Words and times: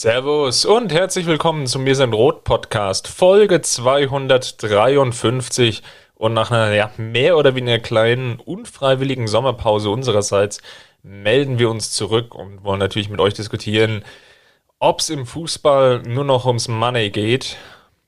Servus 0.00 0.64
und 0.64 0.92
herzlich 0.92 1.26
willkommen 1.26 1.66
zum 1.66 1.82
Mir 1.82 1.96
sind 1.96 2.12
Rot 2.12 2.44
Podcast, 2.44 3.08
Folge 3.08 3.62
253. 3.62 5.82
Und 6.14 6.34
nach 6.34 6.52
einer 6.52 6.72
ja, 6.72 6.92
mehr 6.98 7.36
oder 7.36 7.56
weniger 7.56 7.80
kleinen, 7.80 8.38
unfreiwilligen 8.38 9.26
Sommerpause 9.26 9.90
unsererseits 9.90 10.60
melden 11.02 11.58
wir 11.58 11.68
uns 11.68 11.90
zurück 11.90 12.36
und 12.36 12.62
wollen 12.62 12.78
natürlich 12.78 13.08
mit 13.08 13.20
euch 13.20 13.34
diskutieren, 13.34 14.04
ob 14.78 15.00
es 15.00 15.10
im 15.10 15.26
Fußball 15.26 16.04
nur 16.04 16.22
noch 16.22 16.46
ums 16.46 16.68
Money 16.68 17.10
geht. 17.10 17.56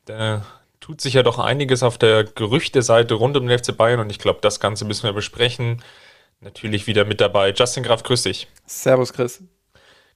Da 0.05 0.47
tut 0.79 1.01
sich 1.01 1.15
ja 1.15 1.25
doch 1.25 1.41
einiges 1.41 1.83
auf 1.83 1.99
der 1.99 2.23
Gerüchteseite 2.23 3.15
rund 3.15 3.37
um 3.37 3.49
den 3.49 3.59
FC 3.59 3.77
Bayern 3.77 3.99
und 3.99 4.11
ich 4.11 4.21
glaube, 4.21 4.38
das 4.43 4.61
Ganze 4.61 4.85
müssen 4.85 5.02
wir 5.02 5.13
besprechen. 5.13 5.83
Natürlich 6.41 6.87
wieder 6.87 7.05
mit 7.05 7.21
dabei. 7.21 7.51
Justin 7.51 7.83
Graf, 7.83 8.05
grüß 8.05 8.23
dich. 8.23 8.47
Servus, 8.65 9.13
Chris. 9.13 9.43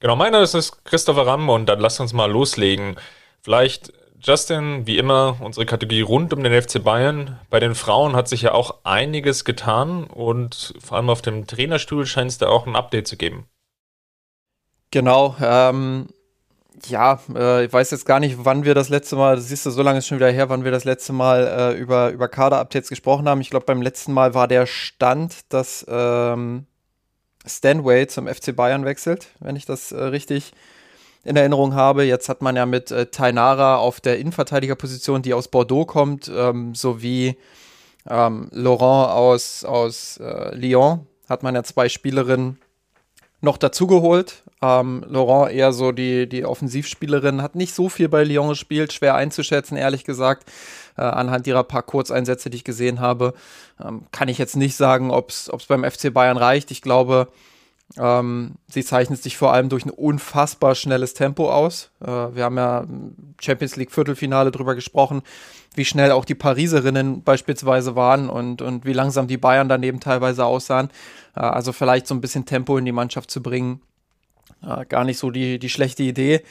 Genau, 0.00 0.16
meiner 0.16 0.42
ist 0.42 0.84
Christopher 0.84 1.26
Ramm 1.26 1.48
und 1.48 1.66
dann 1.66 1.80
lasst 1.80 2.00
uns 2.00 2.12
mal 2.12 2.30
loslegen. 2.30 2.96
Vielleicht, 3.40 3.92
Justin, 4.20 4.86
wie 4.86 4.98
immer, 4.98 5.36
unsere 5.40 5.66
Kategorie 5.66 6.02
rund 6.02 6.32
um 6.32 6.42
den 6.42 6.60
FC 6.60 6.82
Bayern. 6.82 7.38
Bei 7.50 7.60
den 7.60 7.74
Frauen 7.74 8.16
hat 8.16 8.28
sich 8.28 8.42
ja 8.42 8.52
auch 8.52 8.76
einiges 8.84 9.44
getan 9.44 10.04
und 10.04 10.74
vor 10.78 10.96
allem 10.96 11.10
auf 11.10 11.22
dem 11.22 11.46
Trainerstuhl 11.46 12.06
scheint 12.06 12.30
es 12.30 12.38
da 12.38 12.48
auch 12.48 12.66
ein 12.66 12.76
Update 12.76 13.06
zu 13.06 13.16
geben. 13.16 13.46
Genau, 14.90 15.36
ähm, 15.40 16.08
ja, 16.86 17.20
äh, 17.34 17.64
ich 17.64 17.72
weiß 17.72 17.90
jetzt 17.90 18.06
gar 18.06 18.20
nicht, 18.20 18.44
wann 18.44 18.64
wir 18.64 18.74
das 18.74 18.88
letzte 18.88 19.16
Mal, 19.16 19.36
das 19.36 19.48
siehst 19.48 19.66
du, 19.66 19.70
so 19.70 19.82
lange 19.82 19.98
ist 19.98 20.06
schon 20.06 20.18
wieder 20.18 20.30
her, 20.30 20.48
wann 20.48 20.64
wir 20.64 20.70
das 20.70 20.84
letzte 20.84 21.12
Mal 21.12 21.46
äh, 21.46 21.78
über, 21.78 22.10
über 22.10 22.28
Kader-Updates 22.28 22.88
gesprochen 22.88 23.28
haben. 23.28 23.40
Ich 23.40 23.50
glaube, 23.50 23.66
beim 23.66 23.82
letzten 23.82 24.12
Mal 24.12 24.34
war 24.34 24.48
der 24.48 24.66
Stand, 24.66 25.52
dass 25.52 25.84
ähm, 25.88 26.66
Stanway 27.46 28.06
zum 28.06 28.26
FC 28.26 28.54
Bayern 28.54 28.84
wechselt, 28.84 29.28
wenn 29.40 29.56
ich 29.56 29.66
das 29.66 29.92
äh, 29.92 30.02
richtig 30.02 30.52
in 31.24 31.36
Erinnerung 31.36 31.74
habe. 31.74 32.04
Jetzt 32.04 32.28
hat 32.28 32.42
man 32.42 32.56
ja 32.56 32.66
mit 32.66 32.90
äh, 32.90 33.06
Tainara 33.06 33.76
auf 33.76 34.00
der 34.00 34.18
Innenverteidigerposition, 34.18 35.22
die 35.22 35.34
aus 35.34 35.48
Bordeaux 35.48 35.86
kommt, 35.86 36.30
ähm, 36.34 36.74
sowie 36.74 37.36
ähm, 38.08 38.48
Laurent 38.52 39.10
aus, 39.10 39.64
aus 39.64 40.18
äh, 40.18 40.54
Lyon, 40.54 41.06
hat 41.28 41.42
man 41.42 41.54
ja 41.54 41.62
zwei 41.62 41.88
Spielerinnen 41.88 42.58
noch 43.40 43.56
dazugeholt. 43.56 44.42
Ähm, 44.62 45.04
Laurent 45.08 45.52
eher 45.52 45.72
so 45.72 45.92
die, 45.92 46.28
die 46.28 46.44
Offensivspielerin, 46.44 47.42
hat 47.42 47.54
nicht 47.54 47.74
so 47.74 47.88
viel 47.88 48.08
bei 48.08 48.24
Lyon 48.24 48.48
gespielt, 48.48 48.92
schwer 48.92 49.14
einzuschätzen, 49.14 49.76
ehrlich 49.76 50.04
gesagt. 50.04 50.50
Äh, 50.96 51.02
anhand 51.02 51.46
ihrer 51.46 51.64
paar 51.64 51.82
Kurzeinsätze, 51.82 52.50
die 52.50 52.58
ich 52.58 52.64
gesehen 52.64 53.00
habe, 53.00 53.34
ähm, 53.84 54.06
kann 54.12 54.28
ich 54.28 54.38
jetzt 54.38 54.56
nicht 54.56 54.76
sagen, 54.76 55.10
ob 55.10 55.30
es 55.30 55.50
beim 55.68 55.84
FC 55.84 56.12
Bayern 56.12 56.36
reicht. 56.36 56.70
Ich 56.70 56.82
glaube, 56.82 57.28
ähm, 57.96 58.54
sie 58.68 58.84
zeichnet 58.84 59.22
sich 59.22 59.36
vor 59.36 59.52
allem 59.52 59.68
durch 59.68 59.84
ein 59.84 59.90
unfassbar 59.90 60.74
schnelles 60.74 61.14
Tempo 61.14 61.50
aus. 61.50 61.90
Äh, 62.00 62.06
wir 62.06 62.44
haben 62.44 62.56
ja 62.56 62.84
Champions 63.40 63.76
League 63.76 63.92
Viertelfinale 63.92 64.50
drüber 64.50 64.74
gesprochen, 64.74 65.22
wie 65.74 65.84
schnell 65.84 66.12
auch 66.12 66.24
die 66.24 66.34
Pariserinnen 66.34 67.22
beispielsweise 67.22 67.94
waren 67.94 68.28
und, 68.28 68.62
und 68.62 68.84
wie 68.84 68.92
langsam 68.92 69.28
die 69.28 69.36
Bayern 69.36 69.68
daneben 69.68 70.00
teilweise 70.00 70.44
aussahen. 70.44 70.90
Äh, 71.36 71.40
also 71.40 71.72
vielleicht 71.72 72.06
so 72.06 72.14
ein 72.14 72.20
bisschen 72.20 72.46
Tempo 72.46 72.76
in 72.78 72.84
die 72.84 72.92
Mannschaft 72.92 73.30
zu 73.30 73.42
bringen. 73.42 73.80
Äh, 74.66 74.84
gar 74.86 75.04
nicht 75.04 75.18
so 75.18 75.30
die, 75.30 75.58
die 75.58 75.68
schlechte 75.68 76.02
Idee. 76.02 76.42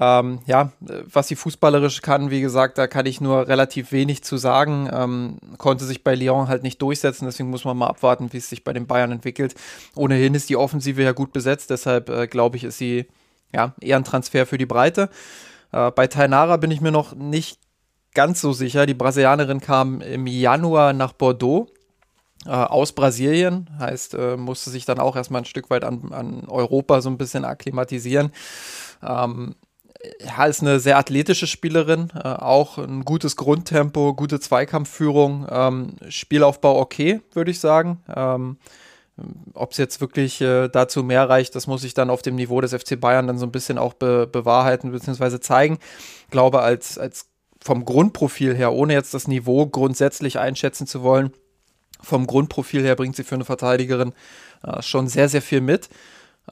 Ähm, 0.00 0.40
ja, 0.46 0.72
was 0.80 1.28
sie 1.28 1.36
fußballerisch 1.36 2.02
kann, 2.02 2.30
wie 2.30 2.40
gesagt, 2.40 2.78
da 2.78 2.86
kann 2.86 3.06
ich 3.06 3.20
nur 3.20 3.46
relativ 3.46 3.92
wenig 3.92 4.24
zu 4.24 4.36
sagen. 4.36 4.88
Ähm, 4.92 5.38
konnte 5.58 5.84
sich 5.84 6.02
bei 6.02 6.14
Lyon 6.14 6.48
halt 6.48 6.62
nicht 6.62 6.82
durchsetzen, 6.82 7.26
deswegen 7.26 7.50
muss 7.50 7.64
man 7.64 7.76
mal 7.76 7.86
abwarten, 7.86 8.32
wie 8.32 8.38
es 8.38 8.48
sich 8.48 8.64
bei 8.64 8.72
den 8.72 8.86
Bayern 8.86 9.12
entwickelt. 9.12 9.54
Ohnehin 9.94 10.34
ist 10.34 10.48
die 10.50 10.56
Offensive 10.56 11.02
ja 11.02 11.12
gut 11.12 11.32
besetzt, 11.32 11.70
deshalb 11.70 12.08
äh, 12.08 12.26
glaube 12.26 12.56
ich, 12.56 12.64
ist 12.64 12.78
sie 12.78 13.06
ja 13.52 13.74
eher 13.80 13.96
ein 13.96 14.04
Transfer 14.04 14.46
für 14.46 14.58
die 14.58 14.66
Breite. 14.66 15.10
Äh, 15.70 15.92
bei 15.92 16.08
Tainara 16.08 16.56
bin 16.56 16.72
ich 16.72 16.80
mir 16.80 16.92
noch 16.92 17.14
nicht 17.14 17.60
ganz 18.14 18.40
so 18.40 18.52
sicher. 18.52 18.86
Die 18.86 18.94
Brasilianerin 18.94 19.60
kam 19.60 20.00
im 20.00 20.26
Januar 20.26 20.92
nach 20.92 21.12
Bordeaux 21.12 21.68
äh, 22.46 22.50
aus 22.50 22.92
Brasilien, 22.92 23.70
heißt, 23.78 24.14
äh, 24.14 24.36
musste 24.36 24.70
sich 24.70 24.84
dann 24.84 24.98
auch 24.98 25.16
erstmal 25.16 25.42
ein 25.42 25.46
Stück 25.46 25.70
weit 25.70 25.84
an, 25.84 26.12
an 26.12 26.44
Europa 26.48 27.00
so 27.00 27.10
ein 27.10 27.18
bisschen 27.18 27.44
akklimatisieren. 27.44 28.32
Ähm, 29.02 29.54
ja, 30.20 30.44
ist 30.44 30.62
eine 30.62 30.80
sehr 30.80 30.98
athletische 30.98 31.46
Spielerin, 31.46 32.10
äh, 32.14 32.28
auch 32.28 32.78
ein 32.78 33.04
gutes 33.04 33.36
Grundtempo, 33.36 34.14
gute 34.14 34.40
Zweikampfführung, 34.40 35.46
ähm, 35.50 35.96
Spielaufbau 36.08 36.78
okay, 36.78 37.20
würde 37.32 37.50
ich 37.50 37.60
sagen. 37.60 38.02
Ähm, 38.14 38.58
ob 39.54 39.70
es 39.70 39.78
jetzt 39.78 40.00
wirklich 40.00 40.40
äh, 40.40 40.68
dazu 40.68 41.04
mehr 41.04 41.28
reicht, 41.28 41.54
das 41.54 41.68
muss 41.68 41.84
ich 41.84 41.94
dann 41.94 42.10
auf 42.10 42.22
dem 42.22 42.34
Niveau 42.34 42.60
des 42.60 42.74
FC 42.74 42.98
Bayern 42.98 43.28
dann 43.28 43.38
so 43.38 43.46
ein 43.46 43.52
bisschen 43.52 43.78
auch 43.78 43.94
be 43.94 44.26
bewahrheiten 44.26 44.90
bzw. 44.90 45.38
zeigen. 45.38 45.78
Ich 46.24 46.30
glaube, 46.30 46.62
als, 46.62 46.98
als 46.98 47.28
vom 47.62 47.84
Grundprofil 47.84 48.54
her, 48.54 48.72
ohne 48.72 48.92
jetzt 48.92 49.14
das 49.14 49.28
Niveau 49.28 49.66
grundsätzlich 49.66 50.38
einschätzen 50.38 50.86
zu 50.86 51.02
wollen, 51.02 51.32
vom 52.04 52.26
Grundprofil 52.26 52.82
her 52.82 52.96
bringt 52.96 53.16
sie 53.16 53.24
für 53.24 53.34
eine 53.34 53.44
Verteidigerin 53.44 54.12
äh, 54.62 54.82
schon 54.82 55.08
sehr, 55.08 55.28
sehr 55.28 55.42
viel 55.42 55.60
mit. 55.60 55.88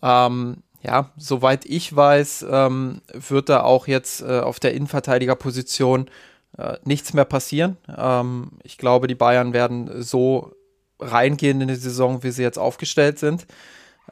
Ähm, 0.03 0.63
ja, 0.83 1.11
soweit 1.17 1.65
ich 1.65 1.95
weiß, 1.95 2.47
ähm, 2.51 3.03
wird 3.13 3.49
da 3.49 3.63
auch 3.63 3.87
jetzt 3.87 4.23
äh, 4.23 4.41
auf 4.41 4.59
der 4.59 4.75
Innenverteidigerposition 4.75 6.09
äh, 6.59 6.77
nichts 6.85 7.15
mehr 7.15 7.25
passieren. 7.25 7.77
Ähm, 7.97 8.53
ich 8.65 8.79
glaube, 8.79 9.07
die 9.07 9.15
Bayern 9.15 9.53
werden 9.53 10.03
so 10.03 10.53
reingehen 10.99 11.61
in 11.61 11.69
die 11.69 11.75
Saison, 11.77 12.23
wie 12.23 12.31
sie 12.31 12.43
jetzt 12.43 12.59
aufgestellt 12.59 13.19
sind. 13.19 13.47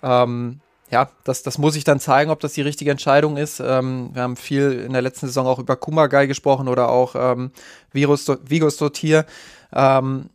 Ähm, 0.02 0.60
ja, 0.90 1.08
das, 1.24 1.42
das 1.42 1.58
muss 1.58 1.76
ich 1.76 1.84
dann 1.84 2.00
zeigen, 2.00 2.30
ob 2.30 2.40
das 2.40 2.54
die 2.54 2.62
richtige 2.62 2.90
Entscheidung 2.90 3.36
ist. 3.36 3.60
Ähm, 3.60 4.10
wir 4.12 4.22
haben 4.22 4.36
viel 4.36 4.72
in 4.72 4.92
der 4.92 5.02
letzten 5.02 5.26
Saison 5.26 5.46
auch 5.46 5.58
über 5.58 5.76
Kumagai 5.76 6.26
gesprochen 6.26 6.68
oder 6.68 6.88
auch 6.88 7.14
ähm, 7.16 7.52
Virus, 7.92 8.30
Vigos 8.44 8.76
Dotier. 8.76 9.24
Ähm, 9.72 10.30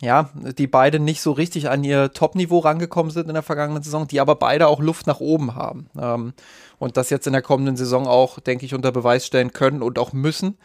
ja, 0.00 0.30
die 0.34 0.66
beide 0.66 0.98
nicht 0.98 1.20
so 1.20 1.32
richtig 1.32 1.68
an 1.68 1.84
ihr 1.84 2.12
Top-Niveau 2.12 2.60
rangekommen 2.60 3.12
sind 3.12 3.28
in 3.28 3.34
der 3.34 3.42
vergangenen 3.42 3.82
Saison, 3.82 4.08
die 4.08 4.20
aber 4.20 4.34
beide 4.34 4.66
auch 4.66 4.80
Luft 4.80 5.06
nach 5.06 5.20
oben 5.20 5.54
haben. 5.54 5.90
Ähm, 5.98 6.32
und 6.78 6.96
das 6.96 7.10
jetzt 7.10 7.26
in 7.26 7.34
der 7.34 7.42
kommenden 7.42 7.76
Saison 7.76 8.06
auch, 8.06 8.40
denke 8.40 8.64
ich, 8.64 8.74
unter 8.74 8.92
Beweis 8.92 9.26
stellen 9.26 9.52
können 9.52 9.82
und 9.82 9.98
auch 9.98 10.12
müssen. 10.12 10.56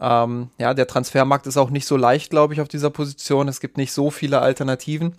Ähm, 0.00 0.50
ja, 0.58 0.74
der 0.74 0.86
Transfermarkt 0.86 1.46
ist 1.46 1.56
auch 1.56 1.70
nicht 1.70 1.86
so 1.86 1.96
leicht, 1.96 2.30
glaube 2.30 2.52
ich, 2.52 2.60
auf 2.60 2.68
dieser 2.68 2.90
Position. 2.90 3.48
Es 3.48 3.60
gibt 3.60 3.78
nicht 3.78 3.92
so 3.92 4.10
viele 4.10 4.40
Alternativen. 4.40 5.14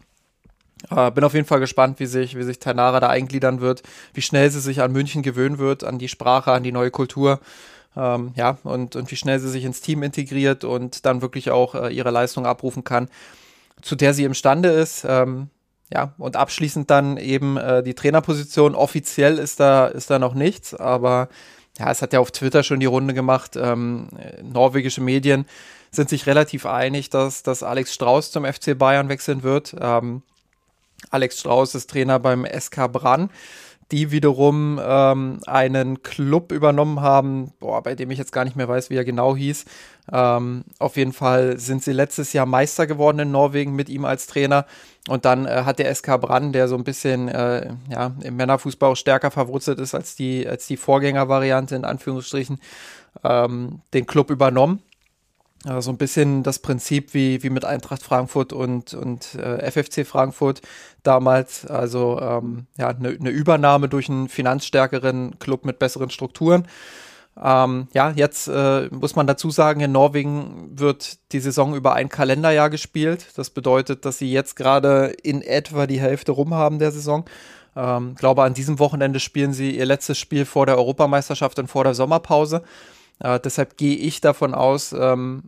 Äh, 0.89 1.11
bin 1.11 1.23
auf 1.23 1.33
jeden 1.33 1.47
Fall 1.47 1.59
gespannt, 1.59 1.99
wie 1.99 2.05
sich, 2.05 2.37
wie 2.37 2.43
sich 2.43 2.59
Tanara 2.59 2.99
da 2.99 3.09
eingliedern 3.09 3.61
wird, 3.61 3.83
wie 4.13 4.21
schnell 4.21 4.49
sie 4.51 4.61
sich 4.61 4.81
an 4.81 4.91
München 4.91 5.23
gewöhnen 5.23 5.57
wird, 5.57 5.83
an 5.83 5.97
die 5.97 6.07
Sprache, 6.07 6.51
an 6.51 6.63
die 6.63 6.71
neue 6.71 6.91
Kultur. 6.91 7.39
Ähm, 7.97 8.31
ja, 8.35 8.59
und, 8.63 8.95
und 8.95 9.11
wie 9.11 9.15
schnell 9.15 9.39
sie 9.39 9.49
sich 9.49 9.65
ins 9.65 9.81
Team 9.81 10.03
integriert 10.03 10.63
und 10.63 11.05
dann 11.05 11.21
wirklich 11.21 11.51
auch 11.51 11.75
äh, 11.75 11.93
ihre 11.93 12.11
Leistung 12.11 12.45
abrufen 12.45 12.83
kann, 12.83 13.09
zu 13.81 13.95
der 13.95 14.13
sie 14.13 14.23
imstande 14.23 14.69
ist. 14.69 15.05
Ähm, 15.07 15.49
ja, 15.91 16.13
und 16.17 16.35
abschließend 16.35 16.89
dann 16.89 17.17
eben 17.17 17.57
äh, 17.57 17.81
die 17.81 17.95
Trainerposition. 17.95 18.75
Offiziell 18.75 19.37
ist 19.39 19.59
da, 19.59 19.87
ist 19.87 20.09
da 20.09 20.19
noch 20.19 20.35
nichts, 20.35 20.73
aber 20.73 21.29
ja, 21.79 21.89
es 21.89 22.01
hat 22.01 22.13
ja 22.13 22.19
auf 22.19 22.31
Twitter 22.31 22.61
schon 22.61 22.79
die 22.79 22.85
Runde 22.85 23.13
gemacht. 23.13 23.55
Ähm, 23.55 24.09
norwegische 24.43 25.01
Medien 25.01 25.45
sind 25.91 26.09
sich 26.09 26.27
relativ 26.27 26.65
einig, 26.65 27.09
dass, 27.09 27.41
dass 27.41 27.63
Alex 27.63 27.93
Strauß 27.93 28.31
zum 28.31 28.45
FC 28.45 28.77
Bayern 28.77 29.09
wechseln 29.09 29.41
wird. 29.41 29.75
Ähm, 29.79 30.21
Alex 31.09 31.39
Strauß 31.39 31.73
ist 31.75 31.89
Trainer 31.89 32.19
beim 32.19 32.45
SK 32.45 32.91
Brann 32.91 33.29
die 33.91 34.11
wiederum 34.11 34.79
ähm, 34.83 35.39
einen 35.47 36.03
Club 36.03 36.51
übernommen 36.51 37.01
haben, 37.01 37.53
boah, 37.59 37.81
bei 37.81 37.95
dem 37.95 38.11
ich 38.11 38.19
jetzt 38.19 38.31
gar 38.31 38.43
nicht 38.43 38.55
mehr 38.55 38.67
weiß, 38.67 38.89
wie 38.89 38.95
er 38.95 39.05
genau 39.05 39.35
hieß. 39.35 39.65
Ähm, 40.11 40.63
auf 40.79 40.97
jeden 40.97 41.13
Fall 41.13 41.59
sind 41.59 41.83
sie 41.83 41.91
letztes 41.91 42.33
Jahr 42.33 42.45
Meister 42.45 42.87
geworden 42.87 43.19
in 43.19 43.31
Norwegen 43.31 43.75
mit 43.75 43.89
ihm 43.89 44.05
als 44.05 44.27
Trainer. 44.27 44.65
Und 45.07 45.25
dann 45.25 45.45
äh, 45.45 45.63
hat 45.65 45.79
der 45.79 45.93
SK 45.93 46.19
Brann, 46.21 46.53
der 46.53 46.67
so 46.67 46.75
ein 46.75 46.83
bisschen 46.83 47.27
äh, 47.27 47.73
ja, 47.89 48.11
im 48.21 48.35
Männerfußball 48.35 48.91
auch 48.91 48.95
stärker 48.95 49.31
verwurzelt 49.31 49.79
ist 49.79 49.95
als 49.95 50.15
die, 50.15 50.47
als 50.47 50.67
die 50.67 50.77
Vorgängervariante 50.77 51.75
in 51.75 51.85
Anführungsstrichen, 51.85 52.59
ähm, 53.23 53.81
den 53.93 54.05
Club 54.07 54.29
übernommen. 54.29 54.81
äh, 55.65 55.81
so 55.81 55.91
ein 55.91 55.97
bisschen 55.97 56.43
das 56.43 56.59
Prinzip 56.59 57.13
wie, 57.13 57.43
wie 57.43 57.49
mit 57.49 57.65
Eintracht 57.65 58.03
Frankfurt 58.03 58.53
und, 58.53 58.93
und 58.93 59.35
äh, 59.35 59.71
FFC 59.71 60.05
Frankfurt 60.05 60.61
damals. 61.03 61.65
Also 61.65 62.19
ähm, 62.21 62.67
ja, 62.77 62.89
eine 62.89 63.13
ne 63.13 63.29
Übernahme 63.29 63.89
durch 63.89 64.09
einen 64.09 64.29
finanzstärkeren 64.29 65.39
Club 65.39 65.65
mit 65.65 65.79
besseren 65.79 66.09
Strukturen. 66.09 66.67
Ähm, 67.41 67.87
ja, 67.93 68.11
jetzt 68.11 68.47
äh, 68.47 68.87
muss 68.91 69.15
man 69.15 69.25
dazu 69.25 69.49
sagen, 69.49 69.79
in 69.79 69.91
Norwegen 69.91 70.71
wird 70.77 71.19
die 71.31 71.39
Saison 71.39 71.73
über 71.73 71.93
ein 71.93 72.09
Kalenderjahr 72.09 72.69
gespielt. 72.69 73.27
Das 73.35 73.49
bedeutet, 73.49 74.05
dass 74.05 74.17
sie 74.17 74.31
jetzt 74.31 74.55
gerade 74.55 75.15
in 75.23 75.41
etwa 75.41 75.87
die 75.87 76.01
Hälfte 76.01 76.33
rum 76.33 76.53
haben 76.53 76.79
der 76.79 76.91
Saison. 76.91 77.25
Ähm, 77.75 78.15
glaube, 78.15 78.43
an 78.43 78.53
diesem 78.53 78.77
Wochenende 78.79 79.21
spielen 79.21 79.53
sie 79.53 79.71
ihr 79.71 79.85
letztes 79.85 80.17
Spiel 80.17 80.43
vor 80.45 80.65
der 80.65 80.77
Europameisterschaft 80.77 81.59
und 81.59 81.67
vor 81.67 81.85
der 81.85 81.93
Sommerpause. 81.93 82.63
Äh, 83.19 83.39
deshalb 83.39 83.77
gehe 83.77 83.95
ich 83.95 84.19
davon 84.19 84.53
aus, 84.53 84.91
ähm, 84.91 85.43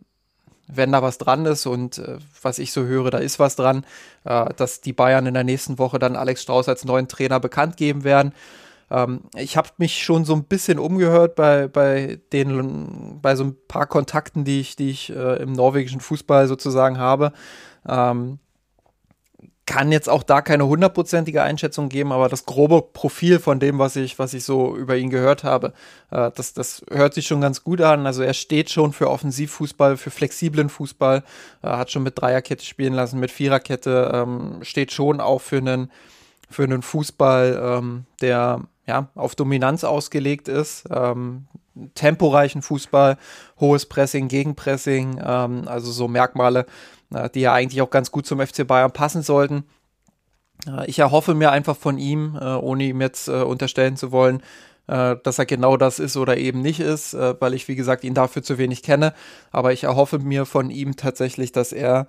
wenn 0.66 0.92
da 0.92 1.02
was 1.02 1.18
dran 1.18 1.44
ist 1.44 1.66
und 1.66 1.98
äh, 1.98 2.18
was 2.40 2.58
ich 2.58 2.72
so 2.72 2.84
höre, 2.84 3.10
da 3.10 3.18
ist 3.18 3.38
was 3.38 3.56
dran, 3.56 3.84
äh, 4.24 4.54
dass 4.54 4.80
die 4.80 4.94
Bayern 4.94 5.26
in 5.26 5.34
der 5.34 5.44
nächsten 5.44 5.78
Woche 5.78 5.98
dann 5.98 6.16
Alex 6.16 6.42
Strauß 6.42 6.68
als 6.68 6.86
neuen 6.86 7.08
Trainer 7.08 7.40
bekannt 7.40 7.76
geben 7.76 8.04
werden. 8.04 8.32
Ähm, 8.92 9.22
ich 9.34 9.56
habe 9.56 9.70
mich 9.78 10.02
schon 10.02 10.24
so 10.24 10.34
ein 10.34 10.44
bisschen 10.44 10.78
umgehört 10.78 11.34
bei, 11.34 11.66
bei 11.66 12.20
den, 12.32 13.20
bei 13.22 13.34
so 13.34 13.44
ein 13.44 13.56
paar 13.66 13.86
Kontakten, 13.86 14.44
die 14.44 14.60
ich, 14.60 14.76
die 14.76 14.90
ich 14.90 15.10
äh, 15.10 15.42
im 15.42 15.52
norwegischen 15.52 16.00
Fußball 16.00 16.46
sozusagen 16.46 16.98
habe. 16.98 17.32
Ähm, 17.88 18.38
kann 19.64 19.92
jetzt 19.92 20.08
auch 20.08 20.22
da 20.22 20.42
keine 20.42 20.66
hundertprozentige 20.66 21.42
Einschätzung 21.42 21.88
geben, 21.88 22.12
aber 22.12 22.28
das 22.28 22.44
grobe 22.44 22.82
Profil 22.82 23.38
von 23.38 23.60
dem, 23.60 23.78
was 23.78 23.96
ich, 23.96 24.18
was 24.18 24.34
ich 24.34 24.44
so 24.44 24.76
über 24.76 24.96
ihn 24.96 25.08
gehört 25.08 25.44
habe, 25.44 25.72
äh, 26.10 26.30
das, 26.34 26.52
das 26.52 26.84
hört 26.90 27.14
sich 27.14 27.26
schon 27.26 27.40
ganz 27.40 27.64
gut 27.64 27.80
an. 27.80 28.06
Also 28.06 28.22
er 28.22 28.34
steht 28.34 28.70
schon 28.70 28.92
für 28.92 29.08
Offensivfußball, 29.08 29.96
für 29.96 30.10
flexiblen 30.10 30.68
Fußball, 30.68 31.22
äh, 31.62 31.68
hat 31.68 31.90
schon 31.90 32.02
mit 32.02 32.20
Dreierkette 32.20 32.64
spielen 32.64 32.92
lassen, 32.92 33.20
mit 33.20 33.30
Viererkette, 33.30 34.10
ähm, 34.12 34.58
steht 34.62 34.92
schon 34.92 35.20
auch 35.20 35.40
für 35.40 35.58
einen, 35.58 35.90
für 36.50 36.64
einen 36.64 36.82
Fußball, 36.82 37.78
ähm, 37.78 38.04
der 38.20 38.60
ja, 38.86 39.08
auf 39.14 39.34
Dominanz 39.34 39.84
ausgelegt 39.84 40.48
ist. 40.48 40.84
Ähm, 40.90 41.46
temporeichen 41.94 42.62
Fußball, 42.62 43.16
hohes 43.58 43.86
Pressing, 43.86 44.28
Gegenpressing, 44.28 45.20
ähm, 45.24 45.66
also 45.66 45.90
so 45.90 46.08
Merkmale, 46.08 46.66
äh, 47.14 47.30
die 47.30 47.40
ja 47.40 47.52
eigentlich 47.52 47.80
auch 47.82 47.90
ganz 47.90 48.10
gut 48.10 48.26
zum 48.26 48.40
FC 48.40 48.66
Bayern 48.66 48.92
passen 48.92 49.22
sollten. 49.22 49.64
Äh, 50.66 50.86
ich 50.86 50.98
erhoffe 50.98 51.34
mir 51.34 51.50
einfach 51.50 51.76
von 51.76 51.98
ihm, 51.98 52.36
äh, 52.40 52.44
ohne 52.44 52.84
ihm 52.84 53.00
jetzt 53.00 53.28
äh, 53.28 53.42
unterstellen 53.42 53.96
zu 53.96 54.12
wollen, 54.12 54.42
äh, 54.88 55.16
dass 55.22 55.38
er 55.38 55.46
genau 55.46 55.76
das 55.76 55.98
ist 55.98 56.16
oder 56.16 56.36
eben 56.36 56.60
nicht 56.60 56.80
ist, 56.80 57.14
äh, 57.14 57.34
weil 57.40 57.54
ich, 57.54 57.68
wie 57.68 57.76
gesagt, 57.76 58.04
ihn 58.04 58.14
dafür 58.14 58.42
zu 58.42 58.58
wenig 58.58 58.82
kenne. 58.82 59.14
Aber 59.50 59.72
ich 59.72 59.84
erhoffe 59.84 60.18
mir 60.18 60.44
von 60.44 60.70
ihm 60.70 60.96
tatsächlich, 60.96 61.52
dass 61.52 61.72
er 61.72 62.06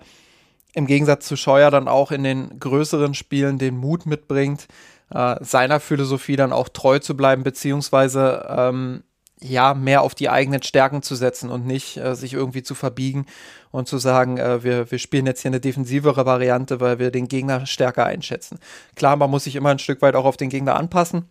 im 0.74 0.86
Gegensatz 0.86 1.26
zu 1.26 1.36
Scheuer 1.36 1.70
dann 1.70 1.86
auch 1.86 2.10
in 2.10 2.24
den 2.24 2.58
größeren 2.58 3.14
Spielen 3.14 3.58
den 3.58 3.76
Mut 3.76 4.06
mitbringt, 4.06 4.66
seiner 5.10 5.80
Philosophie 5.80 6.36
dann 6.36 6.52
auch 6.52 6.68
treu 6.68 6.98
zu 6.98 7.16
bleiben, 7.16 7.44
beziehungsweise 7.44 8.46
ähm, 8.48 9.04
ja, 9.40 9.74
mehr 9.74 10.02
auf 10.02 10.14
die 10.14 10.30
eigenen 10.30 10.62
Stärken 10.62 11.02
zu 11.02 11.14
setzen 11.14 11.50
und 11.50 11.66
nicht 11.66 11.98
äh, 11.98 12.14
sich 12.14 12.32
irgendwie 12.32 12.62
zu 12.62 12.74
verbiegen 12.74 13.26
und 13.70 13.88
zu 13.88 13.98
sagen, 13.98 14.38
äh, 14.38 14.64
wir, 14.64 14.90
wir 14.90 14.98
spielen 14.98 15.26
jetzt 15.26 15.42
hier 15.42 15.50
eine 15.50 15.60
defensivere 15.60 16.24
Variante, 16.24 16.80
weil 16.80 16.98
wir 16.98 17.10
den 17.10 17.28
Gegner 17.28 17.66
stärker 17.66 18.06
einschätzen. 18.06 18.58
Klar, 18.96 19.16
man 19.16 19.30
muss 19.30 19.44
sich 19.44 19.56
immer 19.56 19.70
ein 19.70 19.78
Stück 19.78 20.00
weit 20.02 20.14
auch 20.14 20.24
auf 20.24 20.38
den 20.38 20.48
Gegner 20.48 20.76
anpassen, 20.76 21.28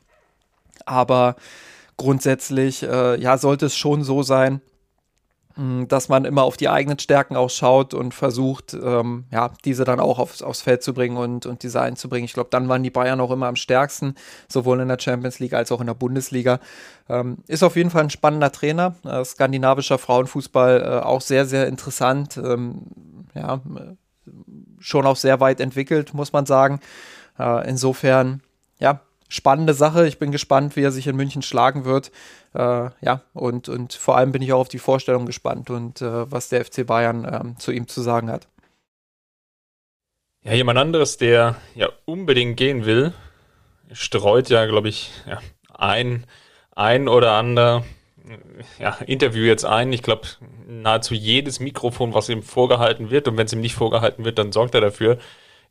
aber 0.85 1.35
grundsätzlich, 1.97 2.83
äh, 2.83 3.19
ja, 3.19 3.37
sollte 3.37 3.65
es 3.65 3.75
schon 3.75 4.03
so 4.03 4.21
sein, 4.21 4.61
dass 5.55 6.09
man 6.09 6.25
immer 6.25 6.44
auf 6.44 6.57
die 6.57 6.67
eigenen 6.67 6.97
Stärken 6.97 7.35
auch 7.35 7.50
schaut 7.50 7.94
und 7.94 8.13
versucht, 8.13 8.73
ähm, 8.73 9.25
ja, 9.31 9.51
diese 9.65 9.83
dann 9.83 10.00
auch 10.00 10.17
aufs, 10.17 10.41
aufs 10.41 10.61
Feld 10.61 10.81
zu 10.81 10.94
bringen 10.94 11.15
und, 11.17 11.45
und 11.45 11.61
diese 11.61 11.79
einzubringen. 11.79 12.25
Ich 12.25 12.33
glaube, 12.33 12.50
dann 12.50 12.69
waren 12.69 12.81
die 12.81 12.89
Bayern 12.89 13.19
auch 13.21 13.29
immer 13.29 13.47
am 13.47 13.55
stärksten, 13.55 14.15
sowohl 14.47 14.79
in 14.79 14.88
der 14.88 14.97
Champions 15.00 15.39
League 15.39 15.53
als 15.53 15.71
auch 15.71 15.79
in 15.79 15.88
der 15.88 15.94
Bundesliga. 15.94 16.59
Ähm, 17.07 17.38
ist 17.47 17.61
auf 17.61 17.75
jeden 17.75 17.91
Fall 17.91 18.03
ein 18.03 18.09
spannender 18.09 18.51
Trainer. 18.51 18.95
Äh, 19.05 19.23
skandinavischer 19.23 20.00
Frauenfußball 20.00 20.81
äh, 20.81 21.05
auch 21.05 21.21
sehr, 21.21 21.45
sehr 21.45 21.67
interessant. 21.67 22.38
Ähm, 22.38 22.81
ja, 23.35 23.61
schon 24.79 25.05
auch 25.05 25.17
sehr 25.17 25.39
weit 25.39 25.59
entwickelt, 25.59 26.15
muss 26.15 26.33
man 26.33 26.47
sagen. 26.47 26.79
Äh, 27.38 27.69
insofern, 27.69 28.41
ja, 28.79 29.01
spannende 29.29 29.73
Sache. 29.73 30.07
Ich 30.07 30.19
bin 30.19 30.31
gespannt, 30.31 30.75
wie 30.75 30.81
er 30.81 30.91
sich 30.91 31.07
in 31.07 31.15
München 31.15 31.41
schlagen 31.41 31.85
wird. 31.85 32.11
Äh, 32.53 32.89
ja, 33.01 33.21
und, 33.33 33.69
und 33.69 33.93
vor 33.93 34.17
allem 34.17 34.31
bin 34.31 34.41
ich 34.41 34.53
auch 34.53 34.59
auf 34.59 34.69
die 34.69 34.79
Vorstellung 34.79 35.25
gespannt 35.25 35.69
und 35.69 36.01
äh, 36.01 36.31
was 36.31 36.49
der 36.49 36.63
FC 36.65 36.85
Bayern 36.85 37.27
ähm, 37.29 37.57
zu 37.57 37.71
ihm 37.71 37.87
zu 37.87 38.01
sagen 38.01 38.31
hat. 38.31 38.47
Ja, 40.43 40.53
jemand 40.53 40.77
anderes, 40.77 41.17
der 41.17 41.55
ja 41.73 41.89
unbedingt 42.05 42.57
gehen 42.57 42.85
will, 42.85 43.13
streut 43.91 44.49
ja, 44.49 44.65
glaube 44.65 44.89
ich, 44.89 45.11
ja, 45.25 45.39
ein, 45.73 46.25
ein 46.75 47.07
oder 47.07 47.33
andere 47.33 47.83
ja, 48.79 48.97
Interview 49.05 49.43
jetzt 49.43 49.65
ein. 49.65 49.91
Ich 49.93 50.03
glaube, 50.03 50.27
nahezu 50.67 51.13
jedes 51.13 51.59
Mikrofon, 51.59 52.13
was 52.13 52.29
ihm 52.29 52.43
vorgehalten 52.43 53.09
wird, 53.09 53.27
und 53.27 53.37
wenn 53.37 53.45
es 53.45 53.53
ihm 53.53 53.61
nicht 53.61 53.75
vorgehalten 53.75 54.25
wird, 54.25 54.37
dann 54.37 54.51
sorgt 54.51 54.75
er 54.75 54.81
dafür, 54.81 55.17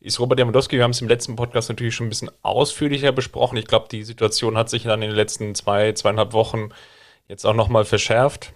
ist 0.02 0.18
Robert 0.18 0.38
Lewandowski. 0.38 0.76
Wir 0.76 0.84
haben 0.84 0.90
es 0.90 1.00
im 1.00 1.08
letzten 1.08 1.36
Podcast 1.36 1.68
natürlich 1.68 1.94
schon 1.94 2.06
ein 2.06 2.10
bisschen 2.10 2.30
ausführlicher 2.42 3.12
besprochen. 3.12 3.56
Ich 3.56 3.66
glaube, 3.66 3.86
die 3.90 4.02
Situation 4.02 4.58
hat 4.58 4.68
sich 4.68 4.82
dann 4.82 5.02
in 5.02 5.10
den 5.10 5.16
letzten 5.16 5.54
zwei, 5.54 5.92
zweieinhalb 5.92 6.32
Wochen 6.32 6.70
jetzt 7.28 7.44
auch 7.46 7.54
nochmal 7.54 7.84
verschärft. 7.84 8.52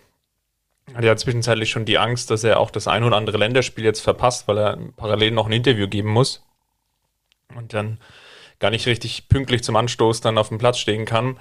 Hat 0.94 1.04
ja 1.04 1.16
zwischenzeitlich 1.16 1.70
schon 1.70 1.84
die 1.84 1.98
Angst, 1.98 2.30
dass 2.30 2.44
er 2.44 2.60
auch 2.60 2.70
das 2.70 2.88
ein 2.88 3.04
oder 3.04 3.16
andere 3.16 3.38
Länderspiel 3.38 3.84
jetzt 3.84 4.00
verpasst, 4.00 4.48
weil 4.48 4.58
er 4.58 4.78
parallel 4.96 5.30
noch 5.32 5.46
ein 5.46 5.52
Interview 5.52 5.88
geben 5.88 6.10
muss 6.10 6.44
und 7.54 7.74
dann 7.74 7.98
gar 8.58 8.70
nicht 8.70 8.86
richtig 8.86 9.28
pünktlich 9.28 9.62
zum 9.62 9.76
Anstoß 9.76 10.20
dann 10.20 10.38
auf 10.38 10.48
dem 10.48 10.58
Platz 10.58 10.78
stehen 10.78 11.04
kann. 11.04 11.38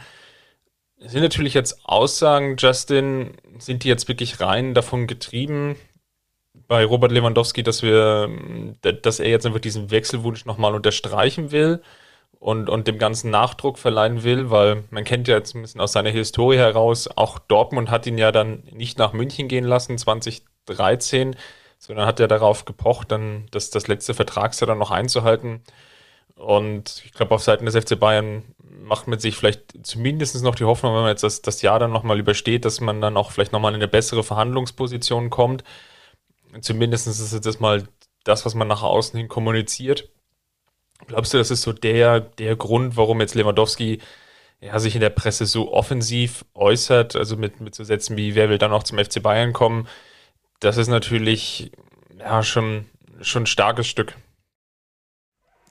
Sind 0.98 1.22
natürlich 1.22 1.54
jetzt 1.54 1.80
Aussagen, 1.84 2.58
Justin, 2.58 3.38
sind 3.58 3.84
die 3.84 3.88
jetzt 3.88 4.08
wirklich 4.08 4.40
rein 4.40 4.74
davon 4.74 5.08
getrieben, 5.08 5.75
bei 6.68 6.86
Robert 6.86 7.12
Lewandowski, 7.12 7.64
dass 7.64 7.84
wir, 7.84 8.30
dass 8.82 9.20
er 9.20 9.30
jetzt 9.30 9.46
einfach 9.46 9.60
diesen 9.60 9.92
Wechselwunsch 9.92 10.46
nochmal 10.46 10.74
unterstreichen 10.74 11.52
will 11.52 11.82
und, 12.40 12.70
und 12.70 12.88
dem 12.88 12.98
ganzen 12.98 13.32
Nachdruck 13.32 13.78
verleihen 13.78 14.24
will, 14.24 14.50
weil 14.50 14.84
man 14.90 15.04
kennt 15.04 15.28
ja 15.28 15.36
jetzt 15.36 15.56
ein 15.56 15.62
bisschen 15.62 15.82
aus 15.82 15.94
seiner 15.94 16.10
Historie 16.10 16.58
heraus, 16.58 17.10
auch 17.16 17.40
Dortmund 17.40 17.90
hat 17.90 18.08
ihn 18.08 18.18
ja 18.18 18.32
dann 18.32 18.64
nicht 18.72 18.98
nach 18.98 19.14
München 19.14 19.48
gehen 19.48 19.66
lassen, 19.66 19.98
2013, 19.98 21.36
sondern 21.78 22.06
hat 22.06 22.20
er 22.20 22.28
darauf 22.28 22.66
gepocht, 22.66 23.12
dann 23.12 23.48
das, 23.52 23.70
das 23.70 23.88
letzte 23.88 24.14
Vertragsjahr 24.14 24.68
dann 24.68 24.80
noch 24.80 24.92
einzuhalten. 24.92 25.62
Und 26.36 27.02
ich 27.06 27.14
glaube, 27.14 27.34
auf 27.34 27.44
Seiten 27.44 27.66
des 27.66 27.76
FC 27.76 28.00
Bayern 28.00 28.44
macht 28.60 29.08
man 29.08 29.20
sich 29.20 29.38
vielleicht 29.38 29.86
zumindest 29.86 30.42
noch 30.44 30.56
die 30.56 30.66
Hoffnung, 30.66 30.94
wenn 30.94 31.02
man 31.02 31.10
jetzt 31.10 31.24
das, 31.24 31.42
das 31.42 31.62
Jahr 31.62 31.80
dann 31.80 31.92
nochmal 31.92 32.20
übersteht, 32.20 32.66
dass 32.66 32.82
man 32.82 33.01
dann 33.01 33.18
auch 33.18 33.32
vielleicht 33.32 33.54
nochmal 33.54 33.72
in 33.72 33.82
eine 33.82 33.88
bessere 33.88 34.24
Verhandlungsposition 34.24 35.30
kommt. 35.30 35.63
Zumindest 36.62 37.08
ist 37.08 37.20
es 37.20 37.40
das 37.42 37.60
mal 37.60 37.88
das, 38.24 38.46
was 38.46 38.56
man 38.56 38.68
nach 38.68 38.84
außen 38.84 39.18
hin 39.18 39.28
kommuniziert. 39.28 40.10
Glaubst 41.08 41.34
du, 41.34 41.38
das 41.38 41.52
ist 41.52 41.62
so 41.62 41.74
der, 41.74 42.20
der 42.20 42.56
Grund, 42.56 42.98
warum 42.98 43.20
jetzt 43.22 43.36
Lewandowski 43.36 44.00
ja, 44.62 44.80
sich 44.80 44.96
in 44.96 45.02
der 45.02 45.10
Presse 45.10 45.46
so 45.46 45.72
offensiv 45.72 46.46
äußert, 46.54 47.16
also 47.16 47.36
mit, 47.36 47.62
mit 47.62 47.76
so 47.76 47.84
Sätzen 47.84 48.18
wie, 48.18 48.36
wer 48.36 48.50
will 48.50 48.58
dann 48.58 48.74
auch 48.74 48.84
zum 48.84 48.98
FC 48.98 49.22
Bayern 49.22 49.54
kommen? 49.54 49.88
Das 50.60 50.78
ist 50.78 50.88
natürlich 50.88 51.72
ja 52.18 52.42
schon, 52.42 52.86
schon 53.22 53.44
ein 53.44 53.48
starkes 53.48 53.88
Stück. 53.88 54.16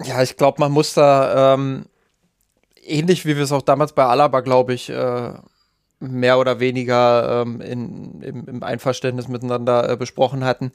Ja, 0.03 0.23
ich 0.23 0.37
glaube, 0.37 0.61
man 0.61 0.73
muss 0.73 0.95
da 0.95 1.55
ähm, 1.55 1.87
ähnlich 2.83 3.25
wie 3.25 3.37
wir 3.37 3.45
es 3.45 3.53
auch 3.53 3.63
damals 3.63 3.93
bei 3.93 4.05
Alaba, 4.05 4.41
glaube 4.41 4.75
ich, 4.75 4.91
äh, 4.91 5.33
mehr 6.01 6.39
oder 6.39 6.61
weniger 6.61 7.43
ähm, 7.43 7.61
in, 7.61 8.21
im, 8.21 8.49
im, 8.49 8.63
Einverständnis 8.63 9.29
miteinander 9.29 9.89
äh, 9.89 9.97
besprochen 9.97 10.45
hatten, 10.45 10.73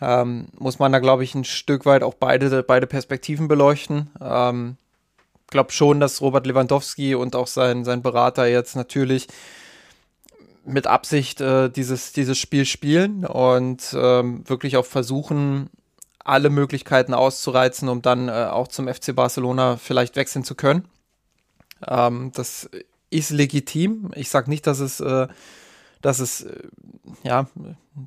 ähm, 0.00 0.46
muss 0.58 0.78
man 0.78 0.92
da, 0.92 0.98
glaube 0.98 1.24
ich, 1.24 1.34
ein 1.34 1.44
Stück 1.44 1.86
weit 1.86 2.02
auch 2.02 2.14
beide, 2.14 2.62
beide 2.62 2.86
Perspektiven 2.86 3.46
beleuchten. 3.48 4.10
Ähm, 4.20 4.76
glaube 5.54 5.72
schon, 5.72 6.00
dass 6.00 6.20
Robert 6.20 6.46
Lewandowski 6.46 7.14
und 7.14 7.36
auch 7.36 7.46
sein, 7.46 7.84
sein 7.84 8.02
Berater 8.02 8.46
jetzt 8.46 8.74
natürlich 8.74 9.28
mit 10.64 10.88
Absicht 10.88 11.40
äh, 11.40 11.70
dieses, 11.70 12.12
dieses 12.12 12.38
Spiel 12.38 12.64
spielen 12.64 13.24
und 13.24 13.94
ähm, 13.96 14.48
wirklich 14.48 14.76
auch 14.76 14.86
versuchen, 14.86 15.70
alle 16.18 16.50
Möglichkeiten 16.50 17.14
auszureizen, 17.14 17.88
um 17.88 18.02
dann 18.02 18.28
äh, 18.28 18.48
auch 18.50 18.66
zum 18.66 18.88
FC 18.88 19.14
Barcelona 19.14 19.76
vielleicht 19.76 20.16
wechseln 20.16 20.42
zu 20.42 20.56
können. 20.56 20.88
Ähm, 21.86 22.32
das 22.34 22.68
ist 23.14 23.30
legitim. 23.30 24.10
Ich 24.14 24.28
sage 24.28 24.50
nicht, 24.50 24.66
dass 24.66 24.80
es, 24.80 25.00
äh, 25.00 25.28
dass 26.02 26.18
es 26.18 26.42
äh, 26.42 26.62
ja, 27.22 27.46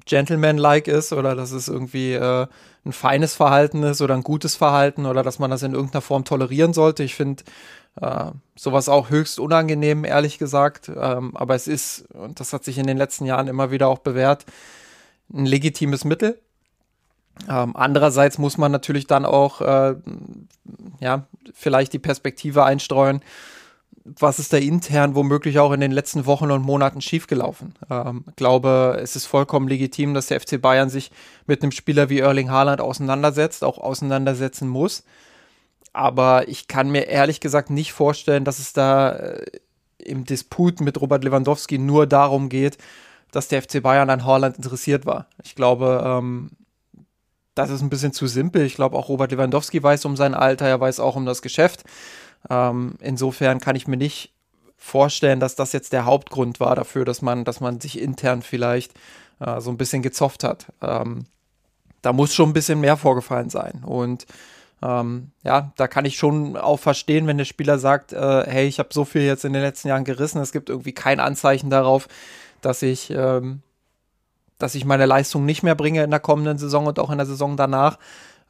gentleman-like 0.06 0.88
ist 0.88 1.14
oder 1.14 1.36
dass 1.36 1.52
es 1.52 1.68
irgendwie 1.68 2.14
äh, 2.14 2.48
ein 2.86 2.94
feines 2.94 3.34
Verhalten 3.34 3.84
ist 3.84 4.02
oder 4.02 4.14
ein 4.14 4.24
gutes 4.24 4.56
Verhalten 4.56 5.06
oder 5.06 5.24
dass 5.24 5.40
man 5.40 5.50
das 5.50 5.64
in 5.64 5.74
irgendeiner 5.74 6.02
Form 6.02 6.26
tolerieren 6.26 6.74
sollte. 6.74 7.04
Ich 7.04 7.16
finde 7.16 7.44
äh, 8.02 8.32
sowas 8.56 8.90
auch 8.90 9.10
höchst 9.10 9.40
unangenehm, 9.40 10.06
ehrlich 10.06 10.38
gesagt. 10.38 10.90
Ähm, 10.90 11.36
aber 11.36 11.56
es 11.56 11.68
ist, 11.68 12.06
und 12.14 12.40
das 12.40 12.54
hat 12.54 12.64
sich 12.64 12.78
in 12.78 12.88
den 12.88 12.98
letzten 12.98 13.26
Jahren 13.26 13.48
immer 13.48 13.72
wieder 13.72 13.88
auch 13.88 14.00
bewährt, 14.00 14.46
ein 15.34 15.46
legitimes 15.46 16.06
Mittel. 16.06 16.40
Ähm, 17.50 17.76
andererseits 17.76 18.38
muss 18.38 18.58
man 18.58 18.72
natürlich 18.72 19.08
dann 19.08 19.26
auch 19.26 19.62
äh, 19.62 19.96
ja, 21.00 21.28
vielleicht 21.54 21.94
die 21.94 22.00
Perspektive 22.00 22.64
einstreuen, 22.64 23.22
was 24.20 24.40
ist 24.40 24.54
da 24.54 24.58
intern 24.58 25.16
womöglich 25.16 25.60
auch 25.60 25.72
in 25.72 25.82
den 25.82 25.92
letzten 25.92 26.26
Wochen 26.26 26.52
und 26.52 26.64
Monaten 26.64 27.02
schiefgelaufen. 27.02 27.74
Ähm, 27.90 28.24
glaube, 28.36 29.00
es 29.02 29.16
ist 29.16 29.26
vollkommen 29.26 29.68
legitim, 29.68 30.14
dass 30.14 30.28
der 30.28 30.40
FC 30.40 30.62
Bayern 30.62 30.90
sich 30.90 31.12
mit 31.46 31.62
einem 31.62 31.72
Spieler 31.72 32.10
wie 32.10 32.20
Erling 32.20 32.50
Haaland 32.50 32.82
auseinandersetzt, 32.82 33.64
auch 33.64 33.78
auseinandersetzen 33.78 34.68
muss. 34.68 35.04
Aber 35.94 36.48
ich 36.48 36.68
kann 36.68 36.90
mir 36.90 37.08
ehrlich 37.08 37.40
gesagt 37.40 37.70
nicht 37.70 37.92
vorstellen, 37.92 38.46
dass 38.46 38.60
es 38.60 38.74
da 38.74 39.12
äh, 39.12 39.46
im 39.98 40.26
Disput 40.26 40.80
mit 40.80 41.02
Robert 41.02 41.24
Lewandowski 41.24 41.78
nur 41.78 42.08
darum 42.08 42.50
geht, 42.50 42.78
dass 43.32 43.48
der 43.48 43.62
FC 43.62 43.82
Bayern 43.82 44.10
an 44.10 44.26
Haaland 44.26 44.58
interessiert 44.58 45.06
war. 45.06 45.28
Ich 45.44 45.56
glaube, 45.56 46.02
ähm, 46.06 46.52
das 47.56 47.70
ist 47.72 47.82
ein 47.82 47.90
bisschen 47.90 48.14
zu 48.14 48.28
simpel. 48.28 48.64
Ich 48.64 48.76
glaube, 48.76 48.96
auch 48.96 49.10
Robert 49.10 49.32
Lewandowski 49.32 49.82
weiß 49.82 50.06
um 50.06 50.16
sein 50.16 50.34
Alter, 50.34 50.68
er 50.68 50.80
weiß 50.80 51.00
auch 51.00 51.16
um 51.16 51.26
das 51.26 51.42
Geschäft. 51.42 51.84
Ähm, 52.50 52.96
insofern 53.02 53.60
kann 53.60 53.76
ich 53.76 53.88
mir 53.88 53.98
nicht 53.98 54.34
vorstellen, 54.78 55.40
dass 55.40 55.56
das 55.56 55.74
jetzt 55.74 55.94
der 55.94 56.06
Hauptgrund 56.06 56.60
war 56.60 56.76
dafür, 56.76 57.06
dass 57.06 57.22
man, 57.22 57.44
dass 57.44 57.60
man 57.60 57.80
sich 57.80 58.00
intern 58.00 58.42
vielleicht 58.42 58.94
äh, 59.40 59.60
so 59.60 59.70
ein 59.72 59.78
bisschen 59.78 60.02
gezofft 60.02 60.44
hat. 60.44 60.68
Ähm, 60.82 61.26
da 62.02 62.14
muss 62.14 62.34
schon 62.34 62.50
ein 62.50 62.54
bisschen 62.54 62.80
mehr 62.80 62.96
vorgefallen 62.96 63.50
sein. 63.50 63.84
Und 63.84 64.26
ähm, 64.82 65.32
ja, 65.44 65.72
da 65.76 65.88
kann 65.88 66.06
ich 66.06 66.18
schon 66.18 66.56
auch 66.56 66.80
verstehen, 66.80 67.26
wenn 67.28 67.40
der 67.40 67.46
Spieler 67.46 67.80
sagt, 67.80 68.14
äh, 68.14 68.44
hey, 68.48 68.68
ich 68.68 68.80
habe 68.80 68.90
so 68.92 69.06
viel 69.06 69.24
jetzt 69.24 69.46
in 69.46 69.54
den 69.54 69.64
letzten 69.64 69.88
Jahren 69.88 70.04
gerissen, 70.04 70.40
es 70.40 70.52
gibt 70.52 70.70
irgendwie 70.70 70.94
kein 70.94 71.20
Anzeichen 71.20 71.70
darauf, 71.70 72.08
dass 72.62 72.84
ich 72.84 73.10
ähm, 73.10 73.62
dass 74.58 74.76
ich 74.76 74.86
meine 74.86 75.06
Leistung 75.06 75.46
nicht 75.46 75.64
mehr 75.64 75.76
bringe 75.76 76.04
in 76.04 76.12
der 76.12 76.20
kommenden 76.20 76.58
Saison 76.58 76.88
und 76.88 77.00
auch 77.00 77.12
in 77.12 77.18
der 77.18 77.28
Saison 77.28 77.58
danach. 77.58 77.98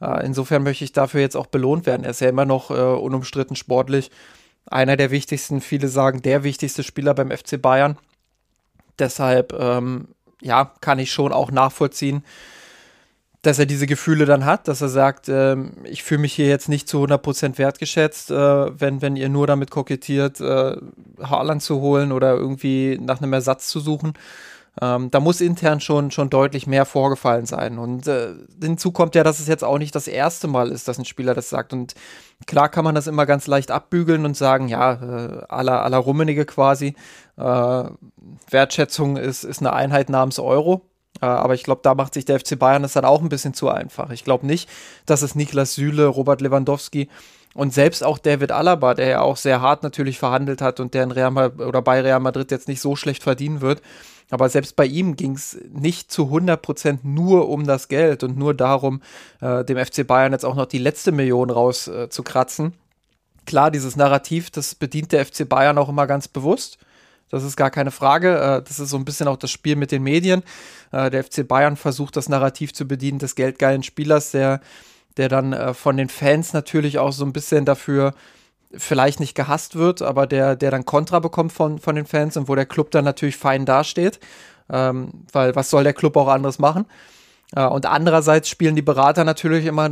Äh, 0.00 0.24
insofern 0.26 0.62
möchte 0.62 0.84
ich 0.84 0.92
dafür 0.92 1.20
jetzt 1.20 1.36
auch 1.36 1.46
belohnt 1.46 1.86
werden. 1.86 2.04
Er 2.04 2.10
ist 2.10 2.20
ja 2.20 2.28
immer 2.28 2.44
noch 2.44 2.70
äh, 2.70 2.74
unumstritten 2.74 3.56
sportlich. 3.56 4.10
Einer 4.66 4.96
der 4.96 5.10
wichtigsten, 5.10 5.60
viele 5.60 5.88
sagen 5.88 6.22
der 6.22 6.44
wichtigste 6.44 6.82
Spieler 6.82 7.14
beim 7.14 7.30
FC 7.30 7.60
Bayern. 7.60 7.98
Deshalb, 8.98 9.52
ähm, 9.58 10.08
ja, 10.42 10.72
kann 10.80 10.98
ich 10.98 11.12
schon 11.12 11.32
auch 11.32 11.50
nachvollziehen, 11.50 12.24
dass 13.42 13.58
er 13.58 13.66
diese 13.66 13.86
Gefühle 13.86 14.24
dann 14.26 14.44
hat, 14.44 14.68
dass 14.68 14.80
er 14.80 14.88
sagt, 14.88 15.28
ähm, 15.28 15.72
ich 15.84 16.02
fühle 16.02 16.20
mich 16.20 16.32
hier 16.32 16.48
jetzt 16.48 16.68
nicht 16.68 16.88
zu 16.88 17.02
100% 17.02 17.56
wertgeschätzt, 17.56 18.30
äh, 18.30 18.80
wenn, 18.80 19.00
wenn 19.00 19.16
ihr 19.16 19.28
nur 19.28 19.46
damit 19.46 19.70
kokettiert, 19.70 20.40
äh, 20.40 20.76
Haaland 21.22 21.62
zu 21.62 21.80
holen 21.80 22.10
oder 22.12 22.34
irgendwie 22.34 22.98
nach 23.00 23.22
einem 23.22 23.32
Ersatz 23.32 23.68
zu 23.68 23.80
suchen. 23.80 24.14
Ähm, 24.80 25.10
da 25.10 25.20
muss 25.20 25.40
intern 25.40 25.80
schon, 25.80 26.10
schon 26.10 26.30
deutlich 26.30 26.66
mehr 26.66 26.84
vorgefallen 26.84 27.46
sein. 27.46 27.78
Und 27.78 28.06
äh, 28.06 28.34
hinzu 28.62 28.92
kommt 28.92 29.14
ja, 29.14 29.24
dass 29.24 29.40
es 29.40 29.48
jetzt 29.48 29.64
auch 29.64 29.78
nicht 29.78 29.94
das 29.94 30.06
erste 30.08 30.46
Mal 30.46 30.70
ist, 30.70 30.88
dass 30.88 30.98
ein 30.98 31.04
Spieler 31.04 31.34
das 31.34 31.48
sagt. 31.48 31.72
Und 31.72 31.94
klar 32.46 32.68
kann 32.68 32.84
man 32.84 32.94
das 32.94 33.06
immer 33.06 33.26
ganz 33.26 33.46
leicht 33.46 33.70
abbügeln 33.70 34.24
und 34.24 34.36
sagen, 34.36 34.68
ja, 34.68 34.92
äh, 34.92 35.44
aller 35.48 35.82
aller 35.82 35.98
Rummenige 35.98 36.44
quasi. 36.44 36.94
Äh, 37.36 37.84
Wertschätzung 38.50 39.16
ist, 39.16 39.44
ist 39.44 39.60
eine 39.60 39.72
Einheit 39.72 40.10
namens 40.10 40.38
Euro. 40.38 40.82
Äh, 41.20 41.26
aber 41.26 41.54
ich 41.54 41.64
glaube, 41.64 41.80
da 41.82 41.94
macht 41.94 42.14
sich 42.14 42.24
der 42.24 42.38
FC 42.38 42.58
Bayern 42.58 42.82
das 42.82 42.92
dann 42.92 43.04
auch 43.04 43.22
ein 43.22 43.28
bisschen 43.28 43.54
zu 43.54 43.68
einfach. 43.68 44.10
Ich 44.10 44.24
glaube 44.24 44.46
nicht, 44.46 44.68
dass 45.06 45.22
es 45.22 45.34
Niklas 45.34 45.74
Süle, 45.74 46.06
Robert 46.06 46.40
Lewandowski 46.40 47.08
und 47.58 47.74
selbst 47.74 48.04
auch 48.04 48.18
David 48.18 48.52
Alaba, 48.52 48.94
der 48.94 49.08
ja 49.08 49.20
auch 49.20 49.36
sehr 49.36 49.60
hart 49.60 49.82
natürlich 49.82 50.16
verhandelt 50.16 50.62
hat 50.62 50.78
und 50.78 50.94
der 50.94 51.02
in 51.02 51.10
Real 51.10 51.32
Madrid 51.32 51.66
oder 51.66 51.82
bei 51.82 52.00
Real 52.00 52.20
Madrid 52.20 52.52
jetzt 52.52 52.68
nicht 52.68 52.80
so 52.80 52.94
schlecht 52.94 53.24
verdienen 53.24 53.60
wird, 53.60 53.82
aber 54.30 54.48
selbst 54.48 54.76
bei 54.76 54.86
ihm 54.86 55.16
ging 55.16 55.32
es 55.32 55.58
nicht 55.68 56.12
zu 56.12 56.26
100% 56.26 57.00
nur 57.02 57.48
um 57.48 57.66
das 57.66 57.88
Geld 57.88 58.22
und 58.22 58.38
nur 58.38 58.54
darum, 58.54 59.02
äh, 59.40 59.64
dem 59.64 59.76
FC 59.76 60.06
Bayern 60.06 60.30
jetzt 60.30 60.44
auch 60.44 60.54
noch 60.54 60.66
die 60.66 60.78
letzte 60.78 61.10
Million 61.10 61.50
rauszukratzen. 61.50 62.66
Äh, 62.66 63.44
Klar, 63.44 63.72
dieses 63.72 63.96
Narrativ, 63.96 64.50
das 64.50 64.76
bedient 64.76 65.10
der 65.10 65.26
FC 65.26 65.48
Bayern 65.48 65.78
auch 65.78 65.88
immer 65.88 66.06
ganz 66.06 66.28
bewusst. 66.28 66.78
Das 67.28 67.42
ist 67.42 67.56
gar 67.56 67.70
keine 67.70 67.90
Frage. 67.90 68.38
Äh, 68.38 68.62
das 68.62 68.78
ist 68.78 68.90
so 68.90 68.96
ein 68.96 69.04
bisschen 69.04 69.26
auch 69.26 69.36
das 69.36 69.50
Spiel 69.50 69.74
mit 69.74 69.90
den 69.90 70.04
Medien. 70.04 70.44
Äh, 70.92 71.10
der 71.10 71.24
FC 71.24 71.48
Bayern 71.48 71.74
versucht 71.74 72.16
das 72.16 72.28
Narrativ 72.28 72.72
zu 72.72 72.86
bedienen 72.86 73.18
des 73.18 73.34
geldgeilen 73.34 73.82
Spielers, 73.82 74.30
der, 74.30 74.60
der 75.18 75.28
dann 75.28 75.52
äh, 75.52 75.74
von 75.74 75.96
den 75.96 76.08
Fans 76.08 76.52
natürlich 76.52 76.98
auch 76.98 77.12
so 77.12 77.24
ein 77.24 77.32
bisschen 77.32 77.64
dafür 77.64 78.14
vielleicht 78.72 79.20
nicht 79.20 79.34
gehasst 79.34 79.76
wird, 79.76 80.02
aber 80.02 80.26
der, 80.26 80.56
der 80.56 80.70
dann 80.70 80.84
Kontra 80.84 81.20
bekommt 81.20 81.52
von, 81.52 81.78
von 81.78 81.96
den 81.96 82.06
Fans 82.06 82.36
und 82.36 82.48
wo 82.48 82.54
der 82.54 82.66
Club 82.66 82.90
dann 82.90 83.04
natürlich 83.04 83.36
fein 83.36 83.64
dasteht. 83.66 84.20
Ähm, 84.70 85.24
weil 85.32 85.56
was 85.56 85.70
soll 85.70 85.84
der 85.84 85.94
Club 85.94 86.16
auch 86.16 86.28
anderes 86.28 86.58
machen? 86.58 86.86
Äh, 87.54 87.66
und 87.66 87.86
andererseits 87.86 88.48
spielen 88.48 88.76
die 88.76 88.82
Berater 88.82 89.24
natürlich 89.24 89.64
immer 89.64 89.90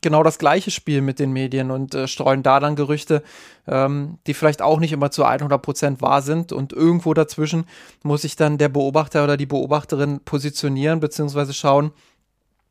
genau 0.00 0.22
das 0.22 0.38
gleiche 0.38 0.70
Spiel 0.70 1.02
mit 1.02 1.18
den 1.18 1.32
Medien 1.32 1.70
und 1.70 1.94
äh, 1.94 2.08
streuen 2.08 2.42
da 2.42 2.60
dann 2.60 2.76
Gerüchte, 2.76 3.22
ähm, 3.66 4.18
die 4.26 4.34
vielleicht 4.34 4.62
auch 4.62 4.80
nicht 4.80 4.92
immer 4.92 5.10
zu 5.10 5.24
100 5.24 5.60
Prozent 5.60 6.02
wahr 6.02 6.22
sind. 6.22 6.52
Und 6.52 6.72
irgendwo 6.72 7.12
dazwischen 7.14 7.66
muss 8.02 8.22
sich 8.22 8.36
dann 8.36 8.58
der 8.58 8.70
Beobachter 8.70 9.24
oder 9.24 9.36
die 9.36 9.46
Beobachterin 9.46 10.20
positionieren, 10.24 11.00
beziehungsweise 11.00 11.52
schauen, 11.52 11.92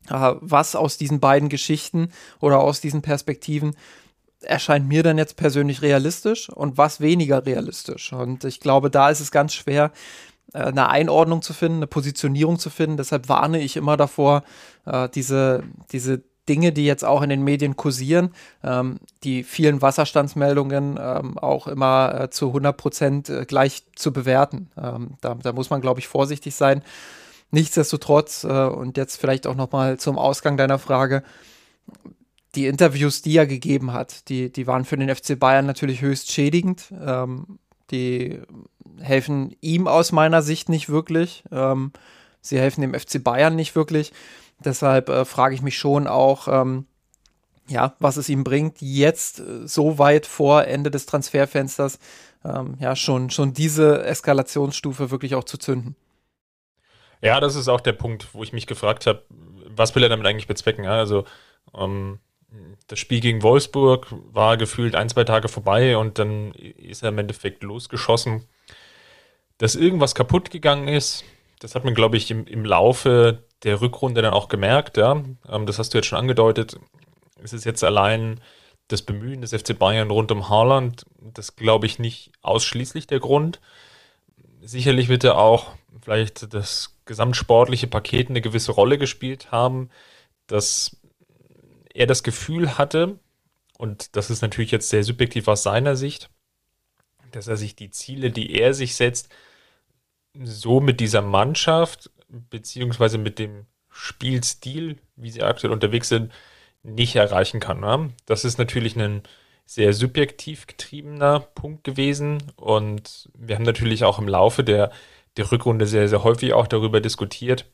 was 0.08 0.74
aus 0.74 0.98
diesen 0.98 1.20
beiden 1.20 1.48
Geschichten 1.48 2.10
oder 2.40 2.60
aus 2.60 2.80
diesen 2.80 3.02
Perspektiven 3.02 3.74
erscheint 4.40 4.86
mir 4.86 5.02
dann 5.02 5.18
jetzt 5.18 5.36
persönlich 5.36 5.82
realistisch 5.82 6.48
und 6.48 6.78
was 6.78 7.00
weniger 7.00 7.44
realistisch. 7.44 8.12
Und 8.12 8.44
ich 8.44 8.60
glaube, 8.60 8.90
da 8.90 9.10
ist 9.10 9.20
es 9.20 9.30
ganz 9.30 9.54
schwer, 9.54 9.90
äh, 10.52 10.58
eine 10.58 10.88
Einordnung 10.88 11.42
zu 11.42 11.52
finden, 11.52 11.78
eine 11.78 11.86
Positionierung 11.86 12.58
zu 12.58 12.70
finden. 12.70 12.96
Deshalb 12.96 13.28
warne 13.28 13.60
ich 13.60 13.76
immer 13.76 13.96
davor, 13.96 14.44
äh, 14.86 15.08
diese, 15.08 15.64
diese 15.92 16.22
Dinge, 16.48 16.72
die 16.72 16.86
jetzt 16.86 17.04
auch 17.04 17.20
in 17.20 17.28
den 17.28 17.44
Medien 17.44 17.76
kursieren, 17.76 18.30
ähm, 18.64 19.00
die 19.22 19.42
vielen 19.42 19.82
Wasserstandsmeldungen 19.82 20.98
ähm, 20.98 21.38
auch 21.38 21.66
immer 21.66 22.20
äh, 22.22 22.30
zu 22.30 22.46
100 22.48 22.76
Prozent 22.76 23.32
gleich 23.48 23.82
zu 23.96 24.12
bewerten. 24.12 24.70
Ähm, 24.82 25.14
da, 25.20 25.34
da, 25.34 25.52
muss 25.52 25.68
man, 25.68 25.82
glaube 25.82 26.00
ich, 26.00 26.08
vorsichtig 26.08 26.54
sein. 26.54 26.82
Nichtsdestotrotz, 27.50 28.44
und 28.44 28.96
jetzt 28.98 29.16
vielleicht 29.16 29.46
auch 29.46 29.54
noch 29.54 29.72
mal 29.72 29.98
zum 29.98 30.18
Ausgang 30.18 30.58
deiner 30.58 30.78
Frage, 30.78 31.22
die 32.54 32.66
Interviews, 32.66 33.22
die 33.22 33.36
er 33.36 33.46
gegeben 33.46 33.92
hat, 33.92 34.28
die, 34.28 34.50
die 34.50 34.66
waren 34.66 34.84
für 34.84 34.96
den 34.96 35.14
FC 35.14 35.38
Bayern 35.38 35.66
natürlich 35.66 36.00
höchst 36.00 36.32
schädigend. 36.32 36.92
Ähm, 37.00 37.58
die 37.90 38.40
helfen 39.00 39.54
ihm 39.60 39.86
aus 39.86 40.12
meiner 40.12 40.42
Sicht 40.42 40.68
nicht 40.68 40.88
wirklich. 40.88 41.44
Ähm, 41.52 41.92
sie 42.40 42.58
helfen 42.58 42.80
dem 42.80 42.94
FC 42.94 43.22
Bayern 43.22 43.54
nicht 43.54 43.74
wirklich. 43.74 44.12
Deshalb 44.64 45.08
äh, 45.08 45.24
frage 45.24 45.54
ich 45.54 45.62
mich 45.62 45.78
schon 45.78 46.06
auch, 46.06 46.48
ähm, 46.48 46.86
ja, 47.68 47.94
was 47.98 48.16
es 48.16 48.28
ihm 48.28 48.44
bringt, 48.44 48.80
jetzt 48.80 49.40
äh, 49.40 49.66
so 49.66 49.98
weit 49.98 50.26
vor 50.26 50.64
Ende 50.64 50.90
des 50.90 51.06
Transferfensters 51.06 51.98
ähm, 52.44 52.76
ja 52.80 52.96
schon, 52.96 53.30
schon 53.30 53.52
diese 53.52 54.04
Eskalationsstufe 54.04 55.10
wirklich 55.10 55.34
auch 55.34 55.44
zu 55.44 55.58
zünden. 55.58 55.96
Ja, 57.20 57.40
das 57.40 57.56
ist 57.56 57.68
auch 57.68 57.80
der 57.80 57.92
Punkt, 57.92 58.28
wo 58.32 58.42
ich 58.42 58.52
mich 58.52 58.66
gefragt 58.66 59.06
habe, 59.06 59.22
was 59.78 59.94
will 59.94 60.02
er 60.02 60.08
damit 60.08 60.26
eigentlich 60.26 60.46
bezwecken? 60.46 60.86
Also 60.86 61.24
ähm, 61.76 62.18
das 62.86 62.98
Spiel 62.98 63.20
gegen 63.20 63.42
Wolfsburg 63.42 64.06
war 64.32 64.56
gefühlt 64.56 64.94
ein, 64.94 65.08
zwei 65.08 65.24
Tage 65.24 65.48
vorbei 65.48 65.96
und 65.96 66.18
dann 66.18 66.52
ist 66.52 67.02
er 67.02 67.10
im 67.10 67.18
Endeffekt 67.18 67.62
losgeschossen. 67.62 68.44
Dass 69.58 69.74
irgendwas 69.74 70.14
kaputt 70.14 70.50
gegangen 70.50 70.88
ist, 70.88 71.24
das 71.58 71.74
hat 71.74 71.84
man, 71.84 71.94
glaube 71.94 72.16
ich, 72.16 72.30
im, 72.30 72.46
im 72.46 72.64
Laufe 72.64 73.42
der 73.64 73.80
Rückrunde 73.80 74.22
dann 74.22 74.32
auch 74.32 74.48
gemerkt. 74.48 74.96
Ja? 74.96 75.22
Ähm, 75.48 75.66
das 75.66 75.78
hast 75.78 75.92
du 75.92 75.98
jetzt 75.98 76.06
schon 76.06 76.18
angedeutet. 76.18 76.78
Es 77.42 77.52
ist 77.52 77.64
jetzt 77.64 77.84
allein 77.84 78.40
das 78.88 79.02
Bemühen 79.02 79.42
des 79.42 79.52
FC 79.52 79.78
Bayern 79.78 80.10
rund 80.10 80.32
um 80.32 80.48
Haaland, 80.48 81.04
das 81.20 81.56
glaube 81.56 81.86
ich 81.86 81.98
nicht 81.98 82.32
ausschließlich 82.40 83.06
der 83.06 83.20
Grund. 83.20 83.60
Sicherlich 84.62 85.08
wird 85.08 85.24
er 85.24 85.36
auch 85.36 85.72
vielleicht 86.00 86.54
das 86.54 86.97
gesamtsportliche 87.08 87.88
Paket 87.88 88.28
eine 88.28 88.40
gewisse 88.40 88.70
Rolle 88.70 88.98
gespielt 88.98 89.50
haben, 89.50 89.90
dass 90.46 90.96
er 91.92 92.06
das 92.06 92.22
Gefühl 92.22 92.78
hatte, 92.78 93.18
und 93.78 94.14
das 94.14 94.30
ist 94.30 94.42
natürlich 94.42 94.70
jetzt 94.70 94.90
sehr 94.90 95.02
subjektiv 95.02 95.48
aus 95.48 95.64
seiner 95.64 95.96
Sicht, 95.96 96.30
dass 97.32 97.48
er 97.48 97.56
sich 97.56 97.74
die 97.74 97.90
Ziele, 97.90 98.30
die 98.30 98.54
er 98.54 98.74
sich 98.74 98.94
setzt, 98.94 99.30
so 100.40 100.80
mit 100.80 101.00
dieser 101.00 101.22
Mannschaft 101.22 102.10
beziehungsweise 102.28 103.18
mit 103.18 103.38
dem 103.38 103.66
Spielstil, 103.90 104.98
wie 105.16 105.30
sie 105.30 105.42
aktuell 105.42 105.72
unterwegs 105.72 106.08
sind, 106.08 106.32
nicht 106.82 107.16
erreichen 107.16 107.58
kann. 107.58 107.80
Ne? 107.80 108.10
Das 108.26 108.44
ist 108.44 108.58
natürlich 108.58 108.96
ein 108.96 109.22
sehr 109.64 109.92
subjektiv 109.92 110.66
getriebener 110.66 111.40
Punkt 111.40 111.84
gewesen 111.84 112.52
und 112.56 113.28
wir 113.34 113.56
haben 113.56 113.64
natürlich 113.64 114.04
auch 114.04 114.18
im 114.18 114.28
Laufe 114.28 114.62
der, 114.62 114.92
der 115.38 115.50
Rückrunde 115.50 115.86
sehr, 115.86 116.08
sehr 116.08 116.24
häufig 116.24 116.52
auch 116.52 116.66
darüber 116.66 117.00
diskutiert, 117.00 117.64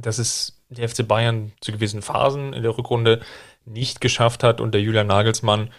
dass 0.00 0.18
es 0.18 0.62
der 0.68 0.88
FC 0.88 1.06
Bayern 1.06 1.52
zu 1.60 1.72
gewissen 1.72 2.02
Phasen 2.02 2.52
in 2.52 2.62
der 2.62 2.76
Rückrunde 2.76 3.20
nicht 3.64 4.00
geschafft 4.00 4.42
hat, 4.42 4.60
unter 4.60 4.78
Julian 4.78 5.06
Nagelsmann 5.06 5.70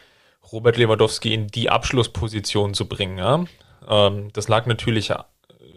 Robert 0.52 0.78
Lewandowski 0.78 1.34
in 1.34 1.48
die 1.48 1.70
Abschlussposition 1.70 2.74
zu 2.74 2.88
bringen. 2.88 3.18
Ja? 3.18 3.46
Ähm, 3.88 4.30
das 4.34 4.48
lag 4.48 4.66
natürlich 4.66 5.12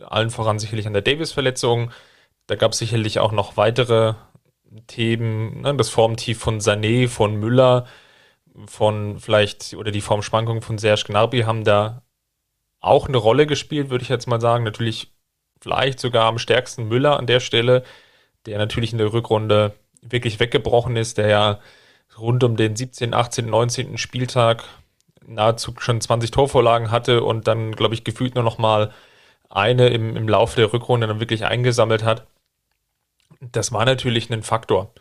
allen 0.07 0.31
voran 0.31 0.59
sicherlich 0.59 0.87
an 0.87 0.93
der 0.93 1.03
Davis-Verletzung. 1.03 1.91
Da 2.47 2.55
gab 2.55 2.73
es 2.73 2.79
sicherlich 2.79 3.19
auch 3.19 3.33
noch 3.33 3.57
weitere 3.57 4.15
Themen, 4.87 5.63
ne? 5.63 5.75
das 5.75 5.89
Formtief 5.89 6.39
von 6.39 6.61
Sané, 6.61 7.09
von 7.09 7.35
Müller, 7.37 7.87
von 8.67 9.19
vielleicht, 9.19 9.75
oder 9.75 9.91
die 9.91 10.01
Formschwankungen 10.01 10.63
von 10.63 10.79
Serge 10.79 11.05
Gnabry 11.07 11.43
haben 11.43 11.65
da 11.65 12.03
auch 12.81 13.09
eine 13.09 13.19
Rolle 13.19 13.47
gespielt, 13.47 13.91
würde 13.91 14.03
ich 14.03 14.09
jetzt 14.09 14.27
mal 14.27 14.41
sagen. 14.41 14.65
Natürlich 14.65 15.13
vielleicht 15.61 16.01
sogar 16.01 16.27
am 16.27 16.39
stärksten 16.39 16.89
Müller 16.89 17.19
an 17.19 17.27
der 17.27 17.41
Stelle, 17.41 17.85
der 18.47 18.59
natürlich 18.59 18.93
in 18.93 18.99
der 18.99 19.13
Rückrunde 19.13 19.75
wirklich 20.03 20.41
weggebrochen 20.41 20.97
ist, 20.97 21.19
der 21.19 21.29
ja 21.29 21.61
rund 22.19 22.43
um 22.45 22.57
den 22.57 22.77
17., 22.77 23.15
18., 23.15 23.47
19. 23.47 23.99
Spieltag 23.99 24.65
nahezu 25.27 25.75
schon 25.79 26.01
20 26.01 26.31
Torvorlagen 26.31 26.91
hatte 26.91 27.23
und 27.23 27.47
dann, 27.47 27.73
glaube 27.73 27.95
ich, 27.95 28.05
gefühlt 28.05 28.35
nur 28.35 28.45
noch 28.45 28.59
mal 28.59 28.93
eine 29.49 29.89
im, 29.89 30.17
im 30.17 30.29
Laufe 30.29 30.57
der 30.57 30.73
Rückrunde 30.73 31.07
dann 31.07 31.21
wirklich 31.21 31.45
eingesammelt 31.45 32.05
hat. 32.05 32.27
Das 33.41 33.73
war 33.73 33.85
natürlich 33.85 34.31
ein 34.31 34.43
Faktor. 34.43 34.93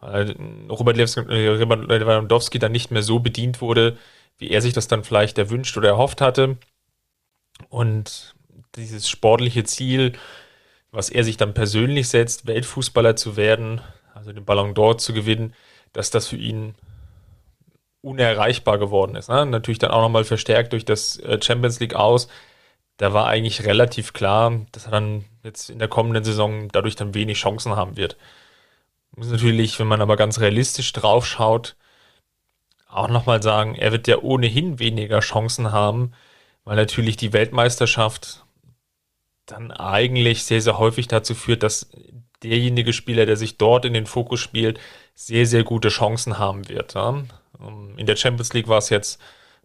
Weil 0.00 0.36
Robert 0.68 0.96
Lewandowski 0.96 2.58
dann 2.58 2.72
nicht 2.72 2.90
mehr 2.90 3.02
so 3.02 3.20
bedient 3.20 3.60
wurde, 3.60 3.96
wie 4.36 4.50
er 4.50 4.60
sich 4.60 4.72
das 4.72 4.88
dann 4.88 5.04
vielleicht 5.04 5.38
erwünscht 5.38 5.76
oder 5.76 5.88
erhofft 5.88 6.20
hatte. 6.20 6.58
Und 7.68 8.34
dieses 8.76 9.08
sportliche 9.08 9.64
Ziel, 9.64 10.12
was 10.90 11.10
er 11.10 11.24
sich 11.24 11.36
dann 11.36 11.54
persönlich 11.54 12.08
setzt, 12.08 12.46
Weltfußballer 12.46 13.16
zu 13.16 13.36
werden, 13.36 13.80
also 14.14 14.32
den 14.32 14.44
Ballon 14.44 14.74
d'Or 14.74 14.98
zu 14.98 15.12
gewinnen, 15.12 15.54
dass 15.92 16.10
das 16.10 16.28
für 16.28 16.36
ihn 16.36 16.74
unerreichbar 18.00 18.78
geworden 18.78 19.16
ist. 19.16 19.28
Ne? 19.28 19.46
Natürlich 19.46 19.78
dann 19.78 19.90
auch 19.90 20.02
nochmal 20.02 20.24
verstärkt 20.24 20.72
durch 20.72 20.84
das 20.84 21.18
äh, 21.20 21.40
Champions 21.42 21.80
League 21.80 21.94
aus. 21.94 22.28
Da 22.98 23.12
war 23.12 23.26
eigentlich 23.26 23.64
relativ 23.64 24.12
klar, 24.12 24.52
dass 24.72 24.84
er 24.84 24.92
dann 24.92 25.24
jetzt 25.42 25.70
in 25.70 25.78
der 25.78 25.88
kommenden 25.88 26.22
Saison 26.22 26.68
dadurch 26.70 26.96
dann 26.96 27.14
wenig 27.14 27.38
Chancen 27.38 27.74
haben 27.74 27.96
wird. 27.96 28.16
Muss 29.16 29.30
natürlich, 29.30 29.78
wenn 29.78 29.86
man 29.86 30.02
aber 30.02 30.16
ganz 30.16 30.38
realistisch 30.38 30.92
drauf 30.92 31.26
schaut, 31.26 31.76
auch 32.88 33.08
nochmal 33.08 33.42
sagen, 33.42 33.74
er 33.74 33.90
wird 33.90 34.06
ja 34.06 34.18
ohnehin 34.18 34.78
weniger 34.78 35.20
Chancen 35.20 35.72
haben, 35.72 36.12
weil 36.64 36.76
natürlich 36.76 37.16
die 37.16 37.32
Weltmeisterschaft 37.32 38.44
dann 39.46 39.70
eigentlich 39.70 40.44
sehr, 40.44 40.60
sehr 40.60 40.78
häufig 40.78 41.08
dazu 41.08 41.34
führt, 41.34 41.62
dass 41.62 41.90
derjenige 42.42 42.92
Spieler, 42.92 43.26
der 43.26 43.36
sich 43.36 43.58
dort 43.58 43.84
in 43.84 43.94
den 43.94 44.06
Fokus 44.06 44.40
spielt, 44.40 44.80
sehr, 45.14 45.46
sehr 45.46 45.64
gute 45.64 45.88
Chancen 45.88 46.38
haben 46.38 46.68
wird. 46.68 46.94
Ja? 46.94 47.22
Ähm, 47.60 47.94
in 47.96 48.06
der 48.06 48.16
Champions 48.16 48.52
League 48.52 48.68
war 48.68 48.78
es 48.78 48.90
jetzt 48.90 49.20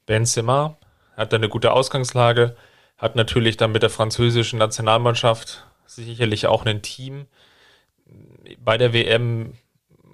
Benzema, 0.05 0.77
hat 1.15 1.33
eine 1.33 1.49
gute 1.49 1.71
Ausgangslage, 1.71 2.55
hat 2.97 3.15
natürlich 3.15 3.57
dann 3.57 3.71
mit 3.71 3.83
der 3.83 3.89
französischen 3.89 4.59
Nationalmannschaft 4.59 5.65
sicherlich 5.85 6.47
auch 6.47 6.65
ein 6.65 6.81
Team. 6.81 7.27
Bei 8.59 8.77
der 8.77 8.93
WM, 8.93 9.53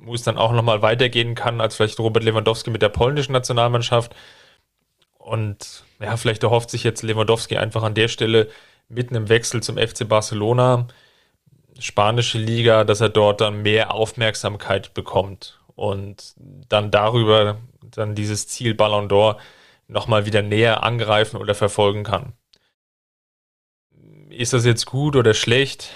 wo 0.02 0.14
es 0.14 0.24
dann 0.24 0.38
auch 0.38 0.52
nochmal 0.52 0.82
weitergehen 0.82 1.36
kann, 1.36 1.62
als 1.62 1.76
vielleicht 1.76 2.00
Robert 2.00 2.24
Lewandowski 2.24 2.70
mit 2.70 2.82
der 2.82 2.90
polnischen 2.90 3.32
Nationalmannschaft. 3.32 4.16
Und 5.26 5.84
ja, 6.00 6.18
vielleicht 6.18 6.44
erhofft 6.44 6.70
sich 6.70 6.84
jetzt 6.84 7.02
Lewandowski 7.02 7.58
einfach 7.58 7.82
an 7.82 7.96
der 7.96 8.10
Stelle 8.10 8.48
mit 8.90 9.10
einem 9.10 9.28
Wechsel 9.28 9.64
zum 9.64 9.76
FC 9.76 10.08
Barcelona, 10.08 10.88
spanische 11.80 12.38
Liga, 12.38 12.84
dass 12.84 13.02
er 13.02 13.10
dort 13.10 13.42
dann 13.42 13.64
mehr 13.64 13.92
Aufmerksamkeit 13.92 14.94
bekommt 14.94 15.60
und 15.74 16.36
dann 16.38 16.92
darüber 16.92 17.58
dann 17.82 18.14
dieses 18.14 18.48
Ziel 18.48 18.76
Ballon 18.76 19.10
d'Or 19.10 19.38
nochmal 19.88 20.28
wieder 20.28 20.44
näher 20.44 20.84
angreifen 20.84 21.38
oder 21.38 21.56
verfolgen 21.56 22.04
kann. 22.04 22.34
Ist 24.30 24.54
das 24.54 24.64
jetzt 24.64 24.86
gut 24.86 25.16
oder 25.16 25.34
schlecht? 25.34 25.90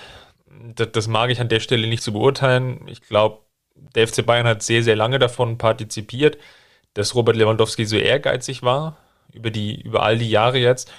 Das, 0.73 0.91
das 0.91 1.07
mag 1.07 1.29
ich 1.29 1.39
an 1.39 1.49
der 1.49 1.59
Stelle 1.59 1.85
nicht 1.85 2.01
zu 2.01 2.13
beurteilen. 2.13 2.87
Ich 2.87 3.01
glaube, 3.01 3.41
der 3.75 4.07
FC 4.07 4.25
Bayern 4.25 4.47
hat 4.47 4.63
sehr, 4.63 4.81
sehr 4.81 4.95
lange 4.95 5.19
davon 5.19 5.59
partizipiert, 5.59 6.39
dass 6.95 7.13
Robert 7.13 7.35
Lewandowski 7.35 7.85
so 7.85 7.95
ehrgeizig 7.95 8.63
war 8.63 8.97
über 9.33 9.51
die, 9.51 9.81
über 9.81 10.03
all 10.03 10.17
die 10.17 10.29
Jahre 10.29 10.57
jetzt, 10.57 10.91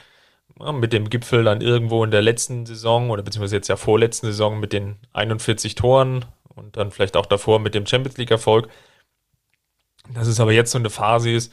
mit 0.72 0.92
dem 0.92 1.08
Gipfel 1.08 1.44
dann 1.44 1.60
irgendwo 1.60 2.04
in 2.04 2.10
der 2.10 2.22
letzten 2.22 2.66
Saison 2.66 3.10
oder 3.10 3.22
beziehungsweise 3.22 3.56
jetzt 3.56 3.68
ja 3.68 3.76
vorletzten 3.76 4.26
Saison 4.26 4.60
mit 4.60 4.72
den 4.72 4.96
41 5.12 5.74
Toren 5.74 6.26
und 6.54 6.76
dann 6.76 6.90
vielleicht 6.90 7.16
auch 7.16 7.26
davor 7.26 7.60
mit 7.60 7.74
dem 7.74 7.86
Champions 7.86 8.18
League 8.18 8.30
Erfolg. 8.30 8.68
Dass 10.12 10.26
es 10.26 10.40
aber 10.40 10.52
jetzt 10.52 10.72
so 10.72 10.78
eine 10.78 10.90
Phase 10.90 11.30
ist, 11.30 11.52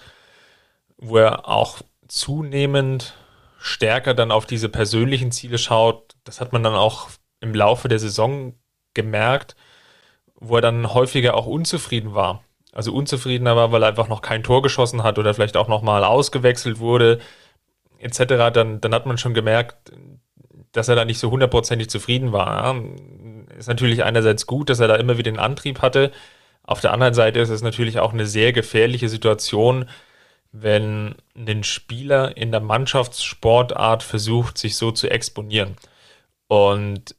wo 0.97 1.17
er 1.17 1.47
auch 1.47 1.81
zunehmend 2.07 3.13
stärker 3.59 4.13
dann 4.13 4.31
auf 4.31 4.45
diese 4.45 4.69
persönlichen 4.69 5.31
Ziele 5.31 5.57
schaut. 5.57 6.15
Das 6.23 6.41
hat 6.41 6.53
man 6.53 6.63
dann 6.63 6.73
auch 6.73 7.09
im 7.39 7.53
Laufe 7.53 7.87
der 7.87 7.99
Saison 7.99 8.55
gemerkt, 8.93 9.55
wo 10.35 10.55
er 10.55 10.61
dann 10.61 10.93
häufiger 10.93 11.35
auch 11.35 11.45
unzufrieden 11.45 12.13
war 12.13 12.43
also 12.77 12.93
unzufriedener 12.93 13.55
war, 13.55 13.71
weil 13.71 13.81
er 13.81 13.89
einfach 13.89 14.07
noch 14.07 14.21
kein 14.21 14.43
Tor 14.43 14.61
geschossen 14.61 15.01
hat 15.01 15.17
oder 15.17 15.33
vielleicht 15.33 15.57
auch 15.57 15.67
nochmal 15.67 16.03
ausgewechselt 16.03 16.77
wurde, 16.77 17.17
etc., 17.97 18.51
dann, 18.53 18.79
dann 18.79 18.93
hat 18.93 19.07
man 19.07 19.17
schon 19.17 19.33
gemerkt, 19.33 19.91
dass 20.73 20.87
er 20.87 20.95
da 20.95 21.03
nicht 21.03 21.17
so 21.17 21.31
hundertprozentig 21.31 21.89
zufrieden 21.89 22.33
war. 22.33 22.79
Ist 23.57 23.67
natürlich 23.67 24.03
einerseits 24.03 24.45
gut, 24.45 24.69
dass 24.69 24.79
er 24.79 24.87
da 24.87 24.95
immer 24.95 25.17
wieder 25.17 25.31
den 25.31 25.39
Antrieb 25.39 25.81
hatte. 25.81 26.11
Auf 26.61 26.79
der 26.79 26.93
anderen 26.93 27.15
Seite 27.15 27.39
ist 27.39 27.49
es 27.49 27.63
natürlich 27.63 27.97
auch 27.97 28.13
eine 28.13 28.27
sehr 28.27 28.53
gefährliche 28.53 29.09
Situation, 29.09 29.89
wenn 30.51 31.15
ein 31.35 31.63
Spieler 31.63 32.37
in 32.37 32.51
der 32.51 32.61
Mannschaftssportart 32.61 34.03
versucht, 34.03 34.59
sich 34.59 34.75
so 34.75 34.91
zu 34.91 35.09
exponieren. 35.09 35.77
Und 36.47 37.15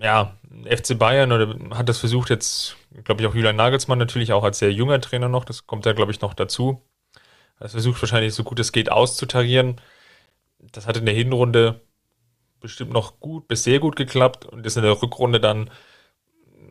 ja, 0.00 0.32
FC 0.64 0.98
Bayern 0.98 1.32
oder 1.32 1.54
hat 1.76 1.90
das 1.90 1.98
versucht 1.98 2.30
jetzt, 2.30 2.76
glaube 3.04 3.22
ich, 3.22 3.28
auch 3.28 3.34
Julian 3.34 3.56
Nagelsmann 3.56 3.98
natürlich 3.98 4.32
auch 4.32 4.44
als 4.44 4.58
sehr 4.58 4.72
junger 4.72 5.00
Trainer 5.00 5.28
noch, 5.28 5.44
das 5.44 5.66
kommt 5.66 5.86
ja, 5.86 5.92
glaube 5.92 6.12
ich, 6.12 6.20
noch 6.20 6.34
dazu. 6.34 6.82
Er 7.58 7.68
versucht 7.68 8.02
wahrscheinlich 8.02 8.34
so 8.34 8.44
gut 8.44 8.58
es 8.58 8.72
geht 8.72 8.90
auszutarieren. 8.90 9.80
Das 10.72 10.86
hat 10.86 10.96
in 10.96 11.06
der 11.06 11.14
Hinrunde 11.14 11.80
bestimmt 12.60 12.92
noch 12.92 13.20
gut 13.20 13.48
bis 13.48 13.64
sehr 13.64 13.80
gut 13.80 13.96
geklappt 13.96 14.46
und 14.46 14.66
ist 14.66 14.76
in 14.76 14.82
der 14.82 15.00
Rückrunde 15.02 15.40
dann 15.40 15.70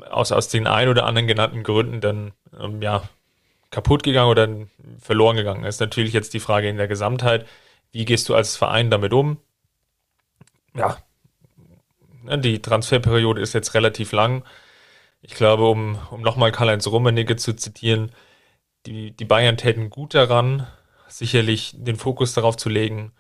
aus, 0.10 0.32
aus 0.32 0.50
den 0.50 0.68
ein 0.68 0.90
oder 0.90 1.06
anderen 1.06 1.28
genannten 1.28 1.64
Gründen 1.64 2.02
dann 2.02 2.32
ähm, 2.60 2.82
ja, 2.82 3.04
kaputt 3.70 4.04
gegangen 4.04 4.30
oder 4.30 4.50
verloren 5.00 5.38
gegangen. 5.38 5.64
Das 5.64 5.76
ist 5.76 5.82
natürlich 5.82 6.14
jetzt 6.14 6.34
die 6.34 6.40
Frage 6.40 6.70
in 6.70 6.78
der 6.78 6.88
Gesamtheit, 6.88 7.48
wie 7.92 8.06
gehst 8.06 8.30
du 8.30 8.36
als 8.36 8.56
Verein 8.56 8.90
damit 8.90 9.14
um? 9.14 9.38
Ja, 10.74 10.98
Ne, 12.24 12.38
die 12.40 12.62
Transferperiode 12.62 13.42
ist 13.42 13.54
jetzt 13.54 13.74
relativ 13.74 14.12
lang. 14.12 14.44
Ich 15.22 15.36
glaube, 15.36 15.70
um, 15.70 16.00
um 16.10 16.22
nochmal 16.22 16.52
Karl-Heinz 16.52 16.88
Rummenigge 16.88 17.36
zu 17.36 17.56
zitieren, 17.56 18.12
die, 18.86 19.12
die 19.12 19.26
Bayern 19.26 19.58
täten 19.58 19.90
gut 19.90 20.14
daran, 20.16 20.68
sicherlich 21.08 21.74
den 21.78 21.96
Fokus 21.96 22.34
darauf 22.34 22.58
zu 22.58 22.70
legen, 22.70 23.14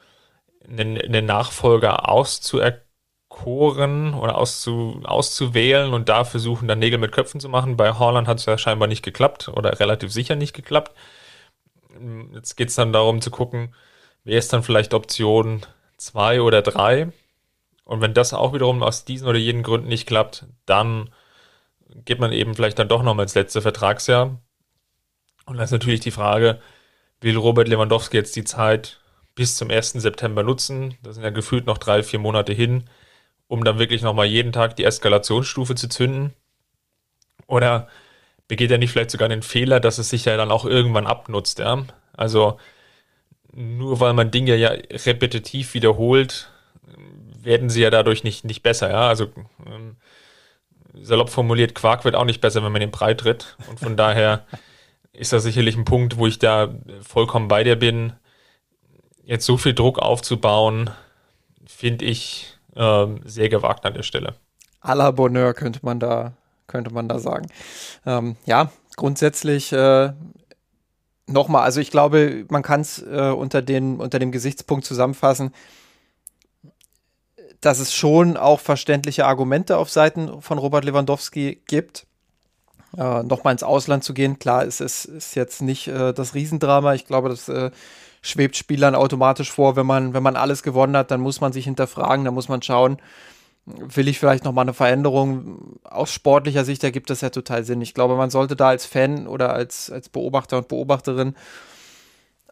einen, 0.67 0.99
einen 0.99 1.25
Nachfolger 1.25 2.09
auszuerkoren 2.09 4.13
oder 4.15 4.37
auszu, 4.37 5.01
auszuwählen 5.03 5.93
und 5.93 6.09
da 6.09 6.23
versuchen, 6.23 6.67
dann 6.67 6.79
Nägel 6.79 6.99
mit 6.99 7.11
Köpfen 7.11 7.39
zu 7.39 7.49
machen. 7.49 7.77
Bei 7.77 7.93
Haaland 7.93 8.27
hat 8.27 8.39
es 8.39 8.45
ja 8.45 8.57
scheinbar 8.57 8.87
nicht 8.87 9.03
geklappt 9.03 9.49
oder 9.49 9.79
relativ 9.79 10.11
sicher 10.11 10.35
nicht 10.35 10.53
geklappt. 10.53 10.95
Jetzt 12.33 12.55
geht 12.55 12.69
es 12.69 12.75
dann 12.75 12.93
darum 12.93 13.21
zu 13.21 13.31
gucken, 13.31 13.75
wer 14.23 14.39
ist 14.39 14.53
dann 14.53 14.63
vielleicht 14.63 14.93
Option 14.93 15.65
2 15.97 16.41
oder 16.41 16.61
3 16.61 17.11
und 17.83 18.01
wenn 18.01 18.13
das 18.13 18.33
auch 18.33 18.53
wiederum 18.53 18.81
aus 18.81 19.05
diesen 19.05 19.27
oder 19.27 19.37
jenen 19.37 19.63
Gründen 19.63 19.89
nicht 19.89 20.07
klappt, 20.07 20.45
dann 20.65 21.09
geht 22.05 22.19
man 22.19 22.31
eben 22.31 22.55
vielleicht 22.55 22.79
dann 22.79 22.87
doch 22.87 23.03
noch 23.03 23.13
mal 23.13 23.23
ins 23.23 23.35
letzte 23.35 23.61
Vertragsjahr. 23.61 24.41
Und 25.45 25.57
dann 25.57 25.63
ist 25.63 25.71
natürlich 25.71 25.99
die 25.99 26.11
Frage, 26.11 26.59
will 27.21 27.37
Robert 27.37 27.67
Lewandowski 27.67 28.17
jetzt 28.17 28.35
die 28.35 28.43
Zeit 28.43 28.99
bis 29.35 29.55
zum 29.55 29.69
1. 29.69 29.93
September 29.93 30.43
nutzen? 30.43 30.97
Das 31.03 31.15
sind 31.15 31.23
ja 31.23 31.29
gefühlt 31.29 31.65
noch 31.65 31.77
drei, 31.77 32.03
vier 32.03 32.19
Monate 32.19 32.53
hin, 32.53 32.85
um 33.47 33.63
dann 33.63 33.79
wirklich 33.79 34.01
noch 34.01 34.13
mal 34.13 34.25
jeden 34.25 34.51
Tag 34.51 34.75
die 34.75 34.85
Eskalationsstufe 34.85 35.75
zu 35.75 35.89
zünden. 35.89 36.33
Oder 37.47 37.87
begeht 38.47 38.71
er 38.71 38.77
nicht 38.77 38.91
vielleicht 38.91 39.11
sogar 39.11 39.29
den 39.29 39.41
Fehler, 39.41 39.79
dass 39.79 39.97
es 39.97 40.09
sich 40.09 40.25
ja 40.25 40.37
dann 40.37 40.51
auch 40.51 40.65
irgendwann 40.65 41.07
abnutzt? 41.07 41.59
Ja? 41.59 41.85
Also 42.13 42.57
nur 43.53 43.99
weil 43.99 44.13
man 44.13 44.31
Dinge 44.31 44.55
ja 44.55 44.69
repetitiv 44.69 45.73
wiederholt, 45.73 46.51
werden 47.41 47.69
sie 47.69 47.81
ja 47.81 47.89
dadurch 47.89 48.23
nicht, 48.23 48.45
nicht 48.45 48.63
besser. 48.63 48.89
Ja? 48.89 49.07
Also 49.07 49.27
ähm, 49.65 49.97
salopp 50.93 51.29
formuliert, 51.29 51.75
Quark 51.75 52.05
wird 52.05 52.15
auch 52.15 52.25
nicht 52.25 52.41
besser, 52.41 52.63
wenn 52.63 52.71
man 52.71 52.81
den 52.81 52.91
breit 52.91 53.19
tritt. 53.19 53.57
Und 53.69 53.79
von 53.79 53.95
daher 53.95 54.45
ist 55.13 55.33
das 55.33 55.43
sicherlich 55.43 55.77
ein 55.77 55.85
Punkt, 55.85 56.17
wo 56.17 56.27
ich 56.27 56.39
da 56.39 56.73
vollkommen 57.01 57.47
bei 57.47 57.63
dir 57.63 57.75
bin. 57.75 58.13
Jetzt 59.23 59.45
so 59.45 59.57
viel 59.57 59.73
Druck 59.73 59.99
aufzubauen, 59.99 60.89
finde 61.65 62.05
ich 62.05 62.57
ähm, 62.75 63.21
sehr 63.23 63.49
gewagt 63.49 63.85
an 63.85 63.93
der 63.93 64.03
Stelle. 64.03 64.35
A 64.81 64.93
la 64.93 65.11
Bonheur 65.11 65.53
könnte 65.53 65.79
man 65.83 65.99
da, 65.99 66.33
könnte 66.67 66.91
man 66.93 67.07
da 67.07 67.19
sagen. 67.19 67.47
Ähm, 68.05 68.35
ja, 68.45 68.71
grundsätzlich 68.95 69.71
äh, 69.71 70.11
nochmal, 71.27 71.63
also 71.63 71.79
ich 71.79 71.91
glaube, 71.91 72.45
man 72.49 72.63
kann 72.63 72.81
es 72.81 73.01
äh, 73.01 73.31
unter, 73.31 73.59
unter 73.59 74.19
dem 74.19 74.31
Gesichtspunkt 74.31 74.85
zusammenfassen 74.85 75.53
dass 77.61 77.79
es 77.79 77.93
schon 77.93 78.37
auch 78.37 78.59
verständliche 78.59 79.25
Argumente 79.25 79.77
auf 79.77 79.89
Seiten 79.89 80.41
von 80.41 80.57
Robert 80.57 80.83
Lewandowski 80.83 81.61
gibt. 81.67 82.07
Äh, 82.97 83.23
Nochmal 83.23 83.53
ins 83.53 83.63
Ausland 83.63 84.03
zu 84.03 84.13
gehen, 84.13 84.39
klar, 84.39 84.65
es 84.65 84.81
ist, 84.81 85.05
ist 85.05 85.35
jetzt 85.35 85.61
nicht 85.61 85.87
äh, 85.87 86.13
das 86.13 86.33
Riesendrama. 86.33 86.95
Ich 86.95 87.05
glaube, 87.05 87.29
das 87.29 87.47
äh, 87.47 87.71
schwebt 88.21 88.57
Spielern 88.57 88.95
automatisch 88.95 89.51
vor, 89.51 89.75
wenn 89.75 89.85
man, 89.85 90.13
wenn 90.13 90.23
man 90.23 90.35
alles 90.35 90.63
gewonnen 90.63 90.97
hat, 90.97 91.11
dann 91.11 91.21
muss 91.21 91.39
man 91.39 91.53
sich 91.53 91.65
hinterfragen, 91.65 92.25
dann 92.25 92.33
muss 92.33 92.49
man 92.49 92.61
schauen, 92.61 92.97
will 93.65 94.07
ich 94.07 94.19
vielleicht 94.19 94.43
nochmal 94.43 94.65
eine 94.65 94.73
Veränderung 94.73 95.79
aus 95.83 96.11
sportlicher 96.11 96.65
Sicht 96.65 96.83
ergibt 96.83 97.09
das 97.09 97.21
ja 97.21 97.29
total 97.29 97.63
Sinn. 97.63 97.81
Ich 97.81 97.93
glaube, 97.93 98.15
man 98.15 98.31
sollte 98.31 98.55
da 98.55 98.69
als 98.69 98.85
Fan 98.85 99.27
oder 99.27 99.53
als, 99.53 99.91
als 99.91 100.09
Beobachter 100.09 100.57
und 100.57 100.67
Beobachterin 100.67 101.35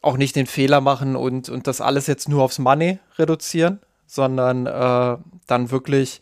auch 0.01 0.17
nicht 0.17 0.35
den 0.35 0.45
Fehler 0.45 0.81
machen 0.81 1.15
und, 1.15 1.49
und 1.49 1.67
das 1.67 1.81
alles 1.81 2.07
jetzt 2.07 2.29
nur 2.29 2.43
aufs 2.43 2.59
Money 2.59 2.99
reduzieren, 3.17 3.79
sondern 4.09 4.65
äh, 4.65 5.17
dann 5.47 5.71
wirklich 5.71 6.21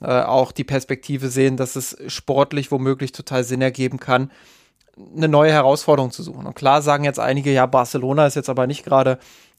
äh, 0.00 0.22
auch 0.22 0.52
die 0.52 0.64
Perspektive 0.64 1.28
sehen, 1.28 1.56
dass 1.56 1.76
es 1.76 1.96
sportlich 2.08 2.70
womöglich 2.70 3.12
total 3.12 3.44
Sinn 3.44 3.62
ergeben 3.62 4.00
kann, 4.00 4.30
eine 5.14 5.28
neue 5.28 5.52
Herausforderung 5.52 6.10
zu 6.10 6.22
suchen. 6.22 6.46
Und 6.46 6.54
klar 6.54 6.80
sagen 6.80 7.04
jetzt 7.04 7.20
einige, 7.20 7.52
ja, 7.52 7.66
Barcelona 7.66 8.26
ist 8.26 8.36
jetzt 8.36 8.48
aber 8.48 8.66
nicht 8.66 8.84
gerade 8.84 9.18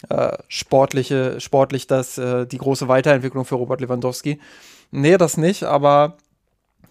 äh, 0.10 0.38
sportliche, 0.48 1.40
sportlich 1.40 1.86
das, 1.86 2.18
äh, 2.18 2.48
die 2.48 2.58
große 2.58 2.88
Weiterentwicklung 2.88 3.46
für 3.46 3.56
Robert 3.56 3.82
Lewandowski. 3.82 4.40
Nee, 4.90 5.18
das 5.18 5.38
nicht, 5.38 5.64
aber 5.64 6.18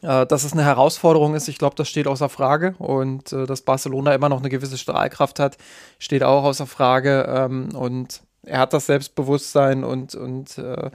äh, 0.03 0.27
dass 0.27 0.45
es 0.45 0.53
eine 0.53 0.65
Herausforderung 0.65 1.35
ist, 1.35 1.49
ich 1.49 1.59
glaube, 1.59 1.75
das 1.75 1.89
steht 1.89 2.07
außer 2.07 2.29
Frage. 2.29 2.77
Und 2.79 3.33
äh, 3.33 3.47
dass 3.47 3.63
Barcelona 3.63 4.15
immer 4.15 4.29
noch 4.29 4.39
eine 4.39 4.51
gewisse 4.51 4.79
Strahlkraft 4.79 5.41
hat, 5.41 5.57
steht 5.99 6.23
auch 6.23 6.45
außer 6.45 6.67
Frage. 6.67 7.27
Ähm, 7.29 7.75
und 7.75 8.23
er 8.47 8.61
hat 8.61 8.73
das 8.73 8.87
Selbstbewusstsein 8.87 9.85
und, 9.85 10.15
und 10.15 10.59
äh, 10.59 10.91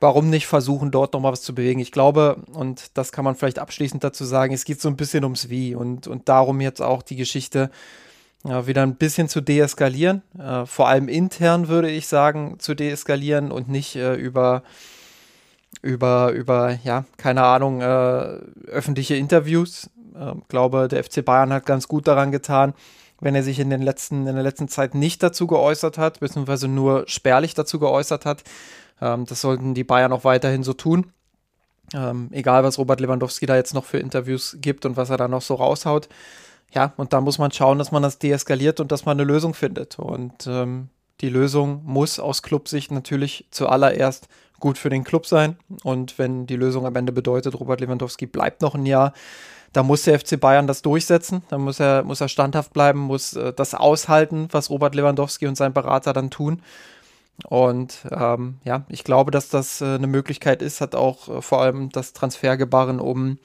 warum 0.00 0.30
nicht 0.30 0.46
versuchen, 0.46 0.90
dort 0.90 1.12
nochmal 1.12 1.32
was 1.32 1.42
zu 1.42 1.54
bewegen? 1.54 1.80
Ich 1.80 1.92
glaube, 1.92 2.36
und 2.52 2.90
das 2.94 3.12
kann 3.12 3.24
man 3.24 3.36
vielleicht 3.36 3.58
abschließend 3.58 4.02
dazu 4.02 4.24
sagen, 4.24 4.52
es 4.52 4.64
geht 4.64 4.80
so 4.80 4.88
ein 4.88 4.96
bisschen 4.96 5.24
ums 5.24 5.48
Wie 5.48 5.74
und, 5.74 6.06
und 6.06 6.28
darum 6.28 6.60
jetzt 6.60 6.82
auch 6.82 7.02
die 7.02 7.16
Geschichte 7.16 7.70
ja, 8.46 8.66
wieder 8.66 8.82
ein 8.82 8.96
bisschen 8.96 9.28
zu 9.28 9.40
deeskalieren. 9.40 10.22
Äh, 10.38 10.66
vor 10.66 10.88
allem 10.88 11.08
intern 11.08 11.68
würde 11.68 11.90
ich 11.90 12.06
sagen, 12.06 12.56
zu 12.58 12.74
deeskalieren 12.74 13.50
und 13.50 13.68
nicht 13.68 13.96
äh, 13.96 14.14
über 14.14 14.62
über, 15.82 16.32
über, 16.32 16.78
ja, 16.82 17.04
keine 17.16 17.42
Ahnung, 17.42 17.80
äh, 17.80 17.84
öffentliche 17.84 19.16
Interviews. 19.16 19.90
Ich 20.14 20.20
äh, 20.20 20.34
glaube, 20.48 20.88
der 20.88 21.04
FC 21.04 21.24
Bayern 21.24 21.52
hat 21.52 21.66
ganz 21.66 21.88
gut 21.88 22.06
daran 22.06 22.32
getan, 22.32 22.74
wenn 23.24 23.34
er 23.34 23.42
sich 23.42 23.58
in, 23.58 23.70
den 23.70 23.80
letzten, 23.80 24.26
in 24.26 24.34
der 24.34 24.44
letzten 24.44 24.68
Zeit 24.68 24.94
nicht 24.94 25.22
dazu 25.22 25.46
geäußert 25.46 25.96
hat, 25.96 26.20
beziehungsweise 26.20 26.68
nur 26.68 27.04
spärlich 27.08 27.54
dazu 27.54 27.80
geäußert 27.80 28.26
hat. 28.26 28.44
Ähm, 29.00 29.24
das 29.24 29.40
sollten 29.40 29.72
die 29.72 29.82
Bayern 29.82 30.12
auch 30.12 30.24
weiterhin 30.24 30.62
so 30.62 30.74
tun. 30.74 31.06
Ähm, 31.94 32.28
egal, 32.32 32.64
was 32.64 32.78
Robert 32.78 33.00
Lewandowski 33.00 33.46
da 33.46 33.56
jetzt 33.56 33.72
noch 33.72 33.86
für 33.86 33.98
Interviews 33.98 34.58
gibt 34.60 34.84
und 34.84 34.98
was 34.98 35.08
er 35.08 35.16
da 35.16 35.26
noch 35.26 35.40
so 35.40 35.54
raushaut. 35.54 36.10
Ja, 36.74 36.92
und 36.98 37.14
da 37.14 37.22
muss 37.22 37.38
man 37.38 37.50
schauen, 37.50 37.78
dass 37.78 37.92
man 37.92 38.02
das 38.02 38.18
deeskaliert 38.18 38.78
und 38.78 38.92
dass 38.92 39.06
man 39.06 39.18
eine 39.18 39.26
Lösung 39.26 39.54
findet. 39.54 39.98
Und 39.98 40.46
ähm, 40.46 40.88
die 41.22 41.30
Lösung 41.30 41.80
muss 41.82 42.20
aus 42.20 42.42
Clubsicht 42.42 42.90
natürlich 42.90 43.46
zuallererst 43.50 44.28
gut 44.60 44.76
für 44.76 44.90
den 44.90 45.02
Club 45.02 45.24
sein. 45.24 45.56
Und 45.82 46.18
wenn 46.18 46.46
die 46.46 46.56
Lösung 46.56 46.84
am 46.84 46.96
Ende 46.96 47.12
bedeutet, 47.12 47.58
Robert 47.58 47.80
Lewandowski 47.80 48.26
bleibt 48.26 48.60
noch 48.60 48.74
ein 48.74 48.84
Jahr, 48.84 49.14
da 49.74 49.82
muss 49.82 50.04
der 50.04 50.18
FC 50.18 50.40
Bayern 50.40 50.66
das 50.66 50.80
durchsetzen. 50.80 51.42
Da 51.48 51.58
muss 51.58 51.80
er, 51.80 52.02
muss 52.02 52.20
er 52.22 52.28
standhaft 52.28 52.72
bleiben, 52.72 53.00
muss 53.00 53.34
äh, 53.34 53.52
das 53.52 53.74
aushalten, 53.74 54.48
was 54.50 54.70
Robert 54.70 54.94
Lewandowski 54.94 55.46
und 55.46 55.56
sein 55.56 55.74
Berater 55.74 56.14
dann 56.14 56.30
tun. 56.30 56.62
Und 57.48 57.98
ähm, 58.10 58.58
ja, 58.64 58.86
ich 58.88 59.04
glaube, 59.04 59.30
dass 59.30 59.48
das 59.48 59.80
äh, 59.80 59.96
eine 59.96 60.06
Möglichkeit 60.06 60.62
ist, 60.62 60.80
hat 60.80 60.94
auch 60.94 61.28
äh, 61.28 61.42
vor 61.42 61.60
allem 61.60 61.90
das 61.90 62.12
Transfergebaren 62.12 63.00
um 63.00 63.38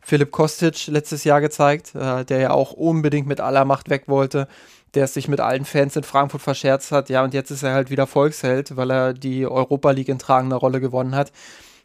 Philipp 0.00 0.32
Kostic 0.32 0.88
letztes 0.88 1.24
Jahr 1.24 1.40
gezeigt, 1.40 1.94
äh, 1.94 2.24
der 2.24 2.40
ja 2.40 2.50
auch 2.50 2.72
unbedingt 2.72 3.26
mit 3.26 3.40
aller 3.40 3.64
Macht 3.64 3.88
weg 3.88 4.04
wollte 4.08 4.48
der 4.96 5.04
es 5.04 5.14
sich 5.14 5.28
mit 5.28 5.40
allen 5.40 5.66
Fans 5.66 5.94
in 5.94 6.02
Frankfurt 6.02 6.40
verscherzt 6.40 6.90
hat. 6.90 7.10
Ja, 7.10 7.22
und 7.22 7.34
jetzt 7.34 7.50
ist 7.50 7.62
er 7.62 7.74
halt 7.74 7.90
wieder 7.90 8.06
Volksheld, 8.06 8.76
weil 8.76 8.90
er 8.90 9.12
die 9.12 9.46
Europa 9.46 9.90
League 9.90 10.08
in 10.08 10.18
tragender 10.18 10.56
Rolle 10.56 10.80
gewonnen 10.80 11.14
hat. 11.14 11.32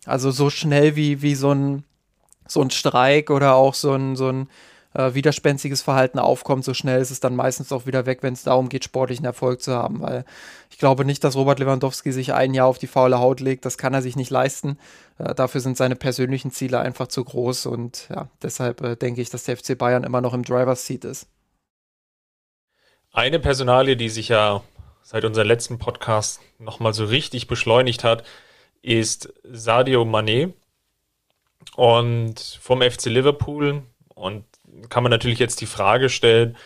Also 0.05 0.31
so 0.31 0.49
schnell 0.49 0.95
wie, 0.95 1.21
wie 1.21 1.35
so 1.35 1.51
ein, 1.51 1.83
so 2.51 2.61
ein 2.61 2.71
Streik 2.71 3.29
oder 3.29 3.55
auch 3.55 3.73
so 3.73 3.93
ein, 3.93 4.15
so 4.15 4.29
ein 4.29 4.49
äh, 4.93 5.13
widerspenstiges 5.13 5.81
Verhalten 5.81 6.19
aufkommt, 6.19 6.65
so 6.65 6.73
schnell 6.73 7.01
ist 7.01 7.11
es 7.11 7.19
dann 7.19 7.35
meistens 7.35 7.71
auch 7.71 7.85
wieder 7.85 8.05
weg, 8.05 8.19
wenn 8.21 8.33
es 8.33 8.43
darum 8.43 8.69
geht, 8.69 8.83
sportlichen 8.83 9.25
Erfolg 9.25 9.61
zu 9.61 9.73
haben. 9.73 10.01
Weil 10.01 10.25
ich 10.69 10.77
glaube 10.77 11.05
nicht, 11.05 11.23
dass 11.23 11.35
Robert 11.35 11.59
Lewandowski 11.59 12.11
sich 12.11 12.33
ein 12.33 12.53
Jahr 12.53 12.67
auf 12.67 12.77
die 12.77 12.87
faule 12.87 13.19
Haut 13.19 13.39
legt. 13.39 13.65
Das 13.65 13.77
kann 13.77 13.93
er 13.93 14.01
sich 14.01 14.15
nicht 14.15 14.29
leisten. 14.29 14.77
Äh, 15.17 15.33
dafür 15.33 15.61
sind 15.61 15.77
seine 15.77 15.95
persönlichen 15.95 16.51
Ziele 16.51 16.79
einfach 16.79 17.07
zu 17.07 17.23
groß. 17.23 17.67
Und 17.67 18.07
ja, 18.09 18.27
deshalb 18.41 18.81
äh, 18.81 18.95
denke 18.95 19.21
ich, 19.21 19.29
dass 19.29 19.45
der 19.45 19.57
FC 19.57 19.77
Bayern 19.77 20.03
immer 20.03 20.21
noch 20.21 20.33
im 20.33 20.43
Driver's 20.43 20.85
Seat 20.85 21.05
ist. 21.05 21.27
Eine 23.13 23.39
Personalie, 23.39 23.97
die 23.97 24.09
sich 24.09 24.29
ja 24.29 24.61
seit 25.03 25.25
unserem 25.25 25.47
letzten 25.47 25.79
Podcast 25.79 26.39
nochmal 26.59 26.93
so 26.93 27.05
richtig 27.05 27.47
beschleunigt 27.47 28.03
hat, 28.03 28.23
ist 28.81 29.33
Sadio 29.43 30.03
Mané 30.03 30.53
und 31.75 32.59
vom 32.61 32.81
FC 32.81 33.05
Liverpool. 33.05 33.83
Und 34.15 34.45
kann 34.89 35.03
man 35.03 35.09
natürlich 35.09 35.39
jetzt 35.39 35.61
die 35.61 35.65
Frage 35.65 36.09
stellen, 36.09 36.57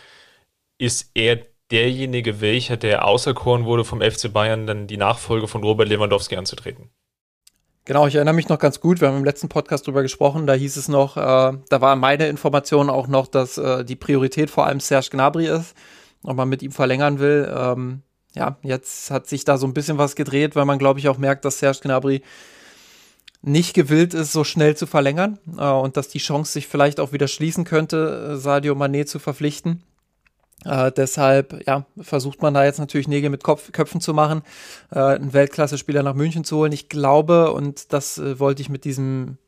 ist 0.78 1.10
er 1.14 1.38
derjenige, 1.70 2.40
welcher, 2.40 2.76
der 2.76 3.06
auserkoren 3.06 3.64
wurde 3.64 3.84
vom 3.84 4.00
FC 4.00 4.32
Bayern, 4.32 4.66
dann 4.66 4.86
die 4.86 4.96
Nachfolge 4.96 5.48
von 5.48 5.62
Robert 5.62 5.88
Lewandowski 5.88 6.36
anzutreten? 6.36 6.90
Genau, 7.84 8.06
ich 8.06 8.16
erinnere 8.16 8.34
mich 8.34 8.48
noch 8.48 8.58
ganz 8.58 8.80
gut. 8.80 9.00
Wir 9.00 9.08
haben 9.08 9.18
im 9.18 9.24
letzten 9.24 9.48
Podcast 9.48 9.86
drüber 9.86 10.02
gesprochen. 10.02 10.46
Da 10.46 10.54
hieß 10.54 10.76
es 10.76 10.88
noch, 10.88 11.16
äh, 11.16 11.20
da 11.20 11.80
war 11.80 11.96
meine 11.96 12.26
Information 12.28 12.90
auch 12.90 13.06
noch, 13.06 13.28
dass 13.28 13.58
äh, 13.58 13.84
die 13.84 13.96
Priorität 13.96 14.50
vor 14.50 14.66
allem 14.66 14.80
Serge 14.80 15.10
Gnabry 15.10 15.46
ist 15.46 15.74
ob 16.26 16.36
man 16.36 16.48
mit 16.48 16.62
ihm 16.62 16.72
verlängern 16.72 17.18
will. 17.18 17.50
Ähm, 17.54 18.02
ja, 18.34 18.58
jetzt 18.62 19.10
hat 19.10 19.26
sich 19.26 19.44
da 19.44 19.56
so 19.56 19.66
ein 19.66 19.74
bisschen 19.74 19.98
was 19.98 20.14
gedreht, 20.14 20.56
weil 20.56 20.66
man, 20.66 20.78
glaube 20.78 20.98
ich, 20.98 21.08
auch 21.08 21.18
merkt, 21.18 21.44
dass 21.44 21.58
Serge 21.58 21.80
Gnabry 21.82 22.22
nicht 23.46 23.74
gewillt 23.74 24.12
ist, 24.12 24.32
so 24.32 24.42
schnell 24.42 24.76
zu 24.76 24.86
verlängern 24.86 25.38
äh, 25.56 25.70
und 25.70 25.96
dass 25.96 26.08
die 26.08 26.18
Chance 26.18 26.52
sich 26.52 26.66
vielleicht 26.66 26.98
auch 26.98 27.12
wieder 27.12 27.28
schließen 27.28 27.64
könnte, 27.64 28.32
äh, 28.32 28.36
Sadio 28.36 28.74
Mané 28.74 29.06
zu 29.06 29.18
verpflichten. 29.18 29.82
Äh, 30.64 30.90
deshalb 30.90 31.64
ja, 31.66 31.86
versucht 32.00 32.42
man 32.42 32.54
da 32.54 32.64
jetzt 32.64 32.80
natürlich 32.80 33.06
Nägel 33.06 33.30
mit 33.30 33.44
Kopf, 33.44 33.70
Köpfen 33.70 34.00
zu 34.00 34.14
machen, 34.14 34.42
äh, 34.90 34.98
einen 34.98 35.32
Weltklasse-Spieler 35.32 36.02
nach 36.02 36.14
München 36.14 36.42
zu 36.42 36.56
holen. 36.56 36.72
Ich 36.72 36.88
glaube, 36.88 37.52
und 37.52 37.92
das 37.92 38.18
äh, 38.18 38.40
wollte 38.40 38.62
ich 38.62 38.68
mit 38.68 38.84
diesem, 38.84 39.38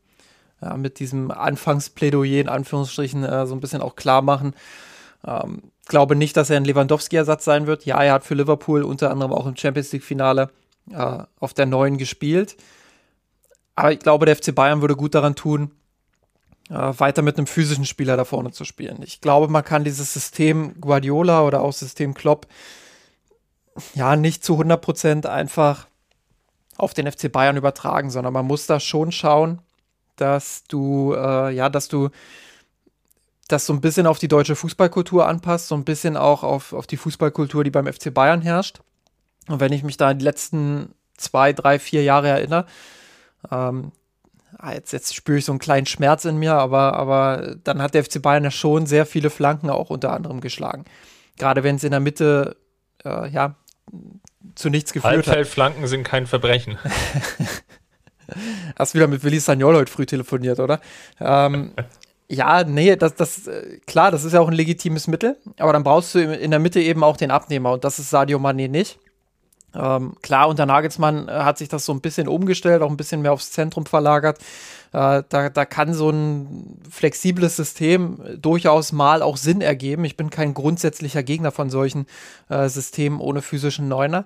ja, 0.63 0.77
mit 0.77 1.01
diesem 1.01 1.33
Anfangsplädoyer 1.33 2.41
in 2.41 2.49
Anführungsstrichen 2.49 3.25
äh, 3.25 3.47
so 3.47 3.55
ein 3.55 3.61
bisschen 3.61 3.83
auch 3.83 3.97
klar 3.97 4.23
machen. 4.23 4.55
Ähm, 5.27 5.63
glaube 5.87 6.15
nicht, 6.15 6.37
dass 6.37 6.51
er 6.51 6.59
ein 6.59 6.65
Lewandowski-Ersatz 6.65 7.45
sein 7.45 7.67
wird. 7.67 7.85
Ja, 7.85 8.01
er 8.01 8.13
hat 8.13 8.25
für 8.25 8.35
Liverpool 8.35 8.85
unter 8.85 9.11
anderem 9.11 9.33
auch 9.33 9.47
im 9.47 9.57
Champions 9.57 9.91
League-Finale 9.91 10.51
äh, 10.93 11.19
auf 11.41 11.53
der 11.53 11.67
neuen 11.67 11.99
gespielt. 11.99 12.57
Aber 13.79 13.93
ich 13.93 14.01
glaube, 14.01 14.27
der 14.27 14.35
FC 14.35 14.53
Bayern 14.53 14.81
würde 14.81 14.97
gut 14.97 15.15
daran 15.15 15.37
tun, 15.37 15.71
äh, 16.69 16.75
weiter 16.75 17.23
mit 17.23 17.39
einem 17.39 17.47
physischen 17.47 17.85
Spieler 17.85 18.17
da 18.17 18.25
vorne 18.25 18.51
zu 18.51 18.65
spielen. 18.65 19.01
Ich 19.05 19.21
glaube, 19.21 19.47
man 19.47 19.65
kann 19.65 19.85
dieses 19.85 20.13
System 20.13 20.81
Guardiola 20.81 21.43
oder 21.45 21.61
auch 21.61 21.73
System 21.73 22.13
Klopp 22.13 22.49
ja 23.95 24.17
nicht 24.17 24.43
zu 24.43 24.59
100% 24.59 25.27
einfach 25.27 25.87
auf 26.77 26.93
den 26.93 27.07
FC 27.07 27.31
Bayern 27.31 27.57
übertragen, 27.57 28.11
sondern 28.11 28.33
man 28.33 28.47
muss 28.47 28.67
da 28.67 28.81
schon 28.81 29.13
schauen, 29.13 29.63
dass 30.17 30.65
du, 30.65 31.15
äh, 31.15 31.55
ja, 31.55 31.69
dass 31.69 31.87
du 31.87 32.09
das 33.47 33.65
so 33.65 33.73
ein 33.73 33.81
bisschen 33.81 34.09
auf 34.09 34.19
die 34.19 34.27
deutsche 34.27 34.57
Fußballkultur 34.57 35.25
anpasst, 35.25 35.69
so 35.69 35.77
ein 35.77 35.85
bisschen 35.85 36.17
auch 36.17 36.43
auf, 36.43 36.73
auf 36.73 36.89
die 36.89 36.97
Fußballkultur, 36.97 37.63
die 37.63 37.71
beim 37.71 37.87
FC 37.87 38.13
Bayern 38.13 38.43
herrscht. 38.43 38.81
Und 39.47 39.61
wenn 39.61 39.73
ich 39.73 39.85
mich 39.85 39.99
da 39.99 40.15
die 40.15 40.25
letzten 40.25 40.97
zwei, 41.17 41.53
drei, 41.53 41.79
vier 41.79 42.03
Jahre 42.03 42.27
erinnere, 42.27 42.67
ähm, 43.51 43.93
ah, 44.57 44.73
jetzt, 44.73 44.93
jetzt 44.93 45.15
spüre 45.15 45.39
ich 45.39 45.45
so 45.45 45.53
einen 45.53 45.59
kleinen 45.59 45.87
Schmerz 45.87 46.25
in 46.25 46.37
mir, 46.37 46.55
aber, 46.55 46.95
aber 46.95 47.57
dann 47.65 47.83
hat 47.83 47.95
der 47.95 48.05
FC 48.05 48.21
Bayern 48.23 48.45
ja 48.45 48.51
schon 48.51 48.87
sehr 48.87 49.07
viele 49.07 49.31
Flanken 49.31 49.71
auch 49.71 49.91
unter 49.91 50.13
anderem 50.13 50.41
geschlagen. 50.41 50.85
Gerade 51.39 51.63
wenn 51.63 51.77
es 51.77 51.85
in 51.85 51.91
der 51.91 52.01
Mitte, 52.01 52.57
äh, 53.05 53.29
ja, 53.29 53.55
zu 54.55 54.71
nichts 54.71 54.93
geführt 54.93 55.13
hat. 55.13 55.27
Halbfeldflanken 55.27 55.87
sind 55.87 56.05
kein 56.05 56.27
Verbrechen. 56.27 56.79
Hast 58.79 58.95
wieder 58.95 59.07
mit 59.07 59.25
Willi 59.25 59.41
Sagnol 59.41 59.77
heute 59.77 59.91
früh 59.91 60.05
telefoniert, 60.05 60.61
oder? 60.61 60.81
Ähm, 61.21 61.73
Ja, 62.31 62.63
nee, 62.63 62.95
das, 62.95 63.15
das, 63.15 63.47
äh, 63.47 63.79
klar, 63.87 64.11
das 64.11 64.25
ist 64.25 64.35
ja 64.35 64.41
auch 64.41 64.49
ein 64.49 64.55
legitimes 64.55 65.07
Mittel, 65.07 65.39
aber 65.59 65.73
dann 65.73 65.83
brauchst 65.83 66.15
du 66.15 66.19
in 66.19 66.51
der 66.51 66.61
Mitte 66.61 66.81
eben 66.81 67.03
auch 67.03 67.17
den 67.17 67.31
Abnehmer 67.31 67.73
und 67.73 67.85
das 67.85 67.99
ist 67.99 68.11
Sadio 68.11 68.39
Mané 68.39 68.69
nicht. 68.69 68.99
Ähm, 69.75 70.15
klar, 70.23 70.49
unter 70.49 70.67
Nagelsmann 70.67 71.29
äh, 71.29 71.33
hat 71.33 71.59
sich 71.59 71.69
das 71.69 71.85
so 71.85 71.93
ein 71.93 72.01
bisschen 72.01 72.27
umgestellt, 72.27 72.83
auch 72.83 72.91
ein 72.91 72.97
bisschen 72.97 73.21
mehr 73.23 73.33
aufs 73.33 73.51
Zentrum 73.51 73.87
verlagert. 73.87 74.39
Äh, 74.93 75.23
da, 75.29 75.51
da 75.51 75.65
kann 75.67 75.93
so 75.93 76.11
ein 76.11 76.81
flexibles 76.91 77.57
System 77.57 78.19
durchaus 78.41 78.93
mal 78.93 79.21
auch 79.23 79.37
Sinn 79.37 79.61
ergeben. 79.61 80.05
Ich 80.05 80.17
bin 80.17 80.31
kein 80.31 80.55
grundsätzlicher 80.55 81.23
Gegner 81.23 81.53
von 81.53 81.69
solchen 81.69 82.07
äh, 82.49 82.69
Systemen 82.69 83.21
ohne 83.21 83.43
physischen 83.43 83.89
Neuner. 83.89 84.25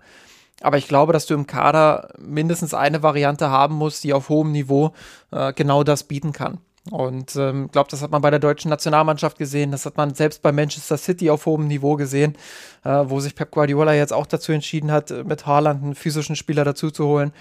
Aber 0.61 0.79
ich 0.79 0.87
glaube, 0.87 1.13
dass 1.13 1.27
du 1.27 1.35
im 1.35 1.49
Kader 1.49 2.15
mindestens 2.19 2.73
eine 2.73 3.03
Variante 3.03 3.51
haben 3.51 3.75
musst, 3.75 4.05
die 4.05 4.13
auf 4.13 4.29
hohem 4.29 4.53
Niveau 4.53 4.93
äh, 5.33 5.53
genau 5.53 5.83
das 5.83 6.05
bieten 6.05 6.33
kann. 6.33 6.59
Und 6.91 7.31
ich 7.31 7.37
ähm, 7.37 7.71
glaube, 7.71 7.91
das 7.91 8.03
hat 8.03 8.11
man 8.11 8.23
bei 8.23 8.31
der 8.31 8.41
deutschen 8.41 8.69
Nationalmannschaft 8.69 9.39
gesehen, 9.39 9.71
das 9.71 9.87
hat 9.87 9.97
man 9.97 10.15
selbst 10.15 10.43
bei 10.43 10.51
Manchester 10.51 10.97
City 10.97 11.31
auf 11.31 11.47
hohem 11.47 11.69
Niveau 11.69 11.95
gesehen, 11.95 12.37
äh, 12.85 13.05
wo 13.05 13.21
sich 13.21 13.37
Pep 13.37 13.53
Guardiola 13.53 13.95
jetzt 13.95 14.13
auch 14.13 14.27
dazu 14.27 14.51
entschieden 14.51 14.91
hat, 14.91 15.11
mit 15.25 15.47
Haaland 15.47 15.83
einen 15.83 15.95
physischen 15.95 16.35
Spieler 16.35 16.65
dazu 16.65 16.91
zu 16.91 17.07
holen. 17.07 17.33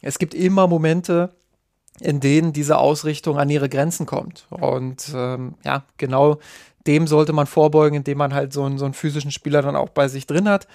Es 0.00 0.18
gibt 0.18 0.32
immer 0.32 0.66
Momente, 0.66 1.34
in 2.00 2.20
denen 2.20 2.52
diese 2.52 2.78
Ausrichtung 2.78 3.38
an 3.38 3.50
ihre 3.50 3.68
Grenzen 3.68 4.06
kommt. 4.06 4.46
Und 4.50 5.12
ähm, 5.14 5.54
ja, 5.64 5.84
genau 5.96 6.38
dem 6.86 7.06
sollte 7.06 7.34
man 7.34 7.46
vorbeugen, 7.46 7.96
indem 7.96 8.18
man 8.18 8.32
halt 8.32 8.52
so 8.52 8.64
einen, 8.64 8.78
so 8.78 8.86
einen 8.86 8.94
physischen 8.94 9.30
Spieler 9.30 9.60
dann 9.60 9.76
auch 9.76 9.90
bei 9.90 10.08
sich 10.08 10.26
drin 10.26 10.48
hat. 10.48 10.66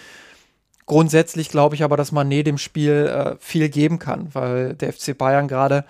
Grundsätzlich 0.85 1.49
glaube 1.49 1.75
ich 1.75 1.83
aber, 1.83 1.97
dass 1.97 2.13
Mané 2.13 2.43
dem 2.43 2.57
Spiel 2.57 3.07
äh, 3.07 3.35
viel 3.39 3.69
geben 3.69 3.97
kann, 3.97 4.27
weil 4.33 4.75
der 4.75 4.93
FC 4.93 5.17
Bayern 5.17 5.47
gerade 5.47 5.85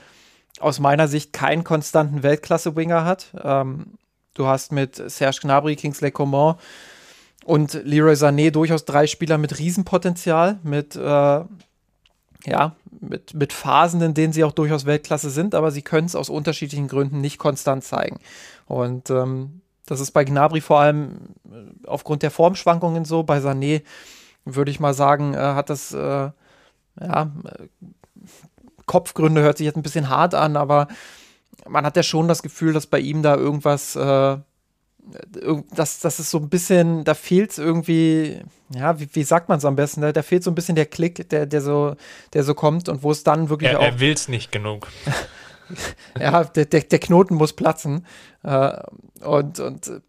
aus 0.63 0.79
meiner 0.79 1.07
Sicht 1.07 1.33
keinen 1.33 1.63
konstanten 1.63 2.23
Weltklasse-Winger 2.23 3.05
hat. 3.05 3.27
Ähm, 3.43 3.97
du 4.33 4.47
hast 4.47 4.71
mit 4.71 4.95
Serge 4.95 5.39
Gnabry, 5.41 5.75
Kingsley 5.75 6.11
Coman 6.11 6.55
und 7.45 7.73
Leroy 7.83 8.13
Sané 8.13 8.51
durchaus 8.51 8.85
drei 8.85 9.05
Spieler 9.07 9.37
mit 9.37 9.59
Riesenpotenzial, 9.59 10.59
mit, 10.63 10.95
äh, 10.95 10.99
ja, 10.99 12.75
mit, 13.01 13.33
mit 13.33 13.53
Phasen, 13.53 14.01
in 14.01 14.13
denen 14.13 14.33
sie 14.33 14.43
auch 14.43 14.53
durchaus 14.53 14.85
Weltklasse 14.85 15.29
sind, 15.29 15.53
aber 15.53 15.71
sie 15.71 15.81
können 15.81 16.07
es 16.07 16.15
aus 16.15 16.29
unterschiedlichen 16.29 16.87
Gründen 16.87 17.19
nicht 17.19 17.37
konstant 17.37 17.83
zeigen. 17.83 18.19
Und 18.65 19.09
ähm, 19.09 19.61
das 19.85 19.99
ist 19.99 20.11
bei 20.11 20.23
Gnabry 20.23 20.61
vor 20.61 20.79
allem 20.79 21.17
äh, 21.45 21.87
aufgrund 21.87 22.23
der 22.23 22.31
Formschwankungen 22.31 23.03
so. 23.03 23.23
Bei 23.23 23.39
Sané 23.39 23.81
würde 24.45 24.71
ich 24.71 24.79
mal 24.79 24.93
sagen, 24.93 25.33
äh, 25.33 25.37
hat 25.37 25.69
das 25.69 25.93
äh, 25.93 26.29
ja, 27.01 27.31
Kopfgründe 28.85 29.41
hört 29.41 29.57
sich 29.57 29.65
jetzt 29.65 29.77
ein 29.77 29.83
bisschen 29.83 30.09
hart 30.09 30.35
an, 30.35 30.57
aber 30.57 30.87
man 31.67 31.85
hat 31.85 31.95
ja 31.95 32.03
schon 32.03 32.27
das 32.27 32.43
Gefühl, 32.43 32.73
dass 32.73 32.87
bei 32.87 32.99
ihm 32.99 33.23
da 33.23 33.35
irgendwas, 33.35 33.95
äh, 33.95 34.37
dass 35.75 35.99
das 35.99 36.19
ist 36.19 36.31
so 36.31 36.37
ein 36.37 36.49
bisschen, 36.49 37.03
da 37.03 37.13
fehlt 37.13 37.51
es 37.51 37.57
irgendwie, 37.57 38.41
ja, 38.69 38.99
wie, 38.99 39.09
wie 39.13 39.23
sagt 39.23 39.49
man 39.49 39.57
es 39.57 39.65
am 39.65 39.75
besten? 39.75 40.01
Da, 40.01 40.11
da, 40.11 40.21
fehlt 40.23 40.43
so 40.43 40.51
ein 40.51 40.55
bisschen 40.55 40.75
der 40.75 40.85
Klick, 40.85 41.29
der, 41.29 41.45
der 41.45 41.61
so, 41.61 41.95
der 42.33 42.43
so 42.43 42.53
kommt 42.53 42.89
und 42.89 43.03
wo 43.03 43.11
es 43.11 43.23
dann 43.23 43.49
wirklich 43.49 43.71
er, 43.71 43.79
auch. 43.79 43.83
Er 43.83 43.99
will 43.99 44.13
es 44.13 44.29
nicht 44.29 44.51
genug. 44.51 44.87
ja, 46.19 46.43
der, 46.45 46.65
der, 46.65 46.81
der, 46.81 46.99
Knoten 46.99 47.35
muss 47.35 47.53
platzen. 47.53 48.05
Äh, 48.43 48.81
und, 49.21 49.59
und 49.59 50.01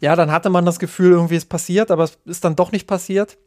ja, 0.00 0.16
dann 0.16 0.30
hatte 0.30 0.50
man 0.50 0.66
das 0.66 0.78
Gefühl, 0.78 1.12
irgendwie 1.12 1.36
ist 1.36 1.48
passiert, 1.48 1.90
aber 1.90 2.04
es 2.04 2.18
ist 2.26 2.44
dann 2.44 2.56
doch 2.56 2.72
nicht 2.72 2.86
passiert. 2.86 3.38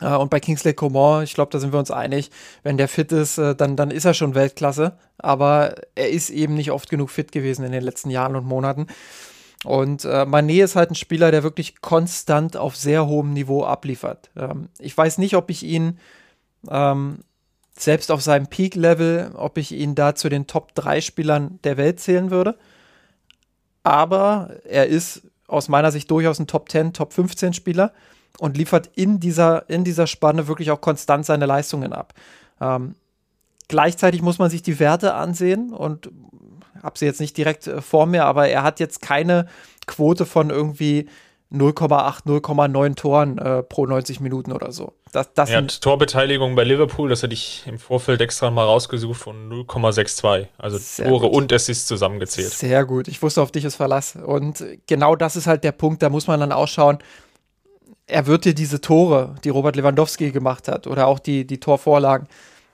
Äh, 0.00 0.16
und 0.16 0.30
bei 0.30 0.40
Kingsley 0.40 0.74
Coman, 0.74 1.24
ich 1.24 1.34
glaube, 1.34 1.50
da 1.50 1.58
sind 1.58 1.72
wir 1.72 1.78
uns 1.78 1.90
einig, 1.90 2.30
wenn 2.62 2.76
der 2.76 2.88
fit 2.88 3.12
ist, 3.12 3.38
äh, 3.38 3.54
dann, 3.54 3.76
dann 3.76 3.90
ist 3.90 4.04
er 4.04 4.14
schon 4.14 4.34
Weltklasse. 4.34 4.96
Aber 5.18 5.74
er 5.94 6.10
ist 6.10 6.30
eben 6.30 6.54
nicht 6.54 6.70
oft 6.70 6.88
genug 6.90 7.10
fit 7.10 7.32
gewesen 7.32 7.64
in 7.64 7.72
den 7.72 7.82
letzten 7.82 8.10
Jahren 8.10 8.36
und 8.36 8.46
Monaten. 8.46 8.86
Und 9.64 10.04
äh, 10.04 10.22
Mané 10.22 10.62
ist 10.62 10.76
halt 10.76 10.90
ein 10.90 10.94
Spieler, 10.94 11.30
der 11.30 11.42
wirklich 11.42 11.80
konstant 11.80 12.56
auf 12.56 12.76
sehr 12.76 13.06
hohem 13.06 13.32
Niveau 13.32 13.64
abliefert. 13.64 14.30
Ähm, 14.36 14.68
ich 14.78 14.96
weiß 14.96 15.18
nicht, 15.18 15.34
ob 15.34 15.50
ich 15.50 15.64
ihn 15.64 15.98
ähm, 16.70 17.24
selbst 17.76 18.10
auf 18.10 18.22
seinem 18.22 18.46
Peak-Level, 18.46 19.32
ob 19.34 19.58
ich 19.58 19.72
ihn 19.72 19.94
da 19.94 20.14
zu 20.14 20.28
den 20.28 20.46
Top 20.46 20.74
3 20.74 21.00
Spielern 21.00 21.58
der 21.64 21.76
Welt 21.76 22.00
zählen 22.00 22.30
würde. 22.30 22.56
Aber 23.82 24.50
er 24.64 24.86
ist 24.86 25.22
aus 25.46 25.68
meiner 25.68 25.90
Sicht 25.90 26.10
durchaus 26.10 26.38
ein 26.38 26.46
Top 26.46 26.70
10, 26.70 26.92
Top 26.92 27.12
15 27.12 27.52
Spieler 27.52 27.92
und 28.38 28.56
liefert 28.56 28.90
in 28.94 29.20
dieser, 29.20 29.68
in 29.68 29.84
dieser 29.84 30.06
Spanne 30.06 30.48
wirklich 30.48 30.70
auch 30.70 30.80
konstant 30.80 31.26
seine 31.26 31.46
Leistungen 31.46 31.92
ab. 31.92 32.14
Ähm, 32.60 32.94
gleichzeitig 33.68 34.22
muss 34.22 34.38
man 34.38 34.50
sich 34.50 34.62
die 34.62 34.78
Werte 34.78 35.14
ansehen 35.14 35.72
und 35.72 36.10
habe 36.82 36.98
sie 36.98 37.06
jetzt 37.06 37.20
nicht 37.20 37.36
direkt 37.36 37.66
äh, 37.66 37.80
vor 37.80 38.06
mir, 38.06 38.24
aber 38.24 38.48
er 38.48 38.62
hat 38.62 38.80
jetzt 38.80 39.02
keine 39.02 39.46
Quote 39.86 40.26
von 40.26 40.50
irgendwie 40.50 41.08
0,8, 41.52 42.26
0,9 42.26 42.94
Toren 42.94 43.38
äh, 43.38 43.62
pro 43.62 43.86
90 43.86 44.20
Minuten 44.20 44.52
oder 44.52 44.70
so. 44.70 44.92
Das, 45.12 45.32
das 45.32 45.48
er 45.48 45.62
hat 45.62 45.80
Torbeteiligung 45.80 46.54
bei 46.54 46.64
Liverpool, 46.64 47.08
das 47.08 47.22
hatte 47.22 47.32
ich 47.32 47.64
im 47.66 47.78
Vorfeld 47.78 48.20
extra 48.20 48.50
mal 48.50 48.64
rausgesucht, 48.64 49.18
von 49.18 49.50
0,62. 49.50 50.48
Also 50.58 50.78
Tore 51.02 51.28
gut. 51.28 51.36
und 51.36 51.52
Assists 51.52 51.86
zusammengezählt. 51.86 52.50
Sehr 52.50 52.84
gut. 52.84 53.08
Ich 53.08 53.22
wusste, 53.22 53.40
auf 53.40 53.50
dich 53.50 53.64
ist 53.64 53.76
Verlass. 53.76 54.16
Und 54.16 54.62
genau 54.86 55.16
das 55.16 55.36
ist 55.36 55.46
halt 55.46 55.64
der 55.64 55.72
Punkt, 55.72 56.02
da 56.02 56.10
muss 56.10 56.26
man 56.26 56.38
dann 56.38 56.52
ausschauen, 56.52 56.98
er 58.08 58.26
wird 58.26 58.44
dir 58.44 58.54
diese 58.54 58.80
Tore, 58.80 59.34
die 59.44 59.50
Robert 59.50 59.76
Lewandowski 59.76 60.30
gemacht 60.30 60.66
hat, 60.68 60.86
oder 60.86 61.06
auch 61.06 61.18
die, 61.18 61.46
die 61.46 61.60
Torvorlagen, 61.60 62.26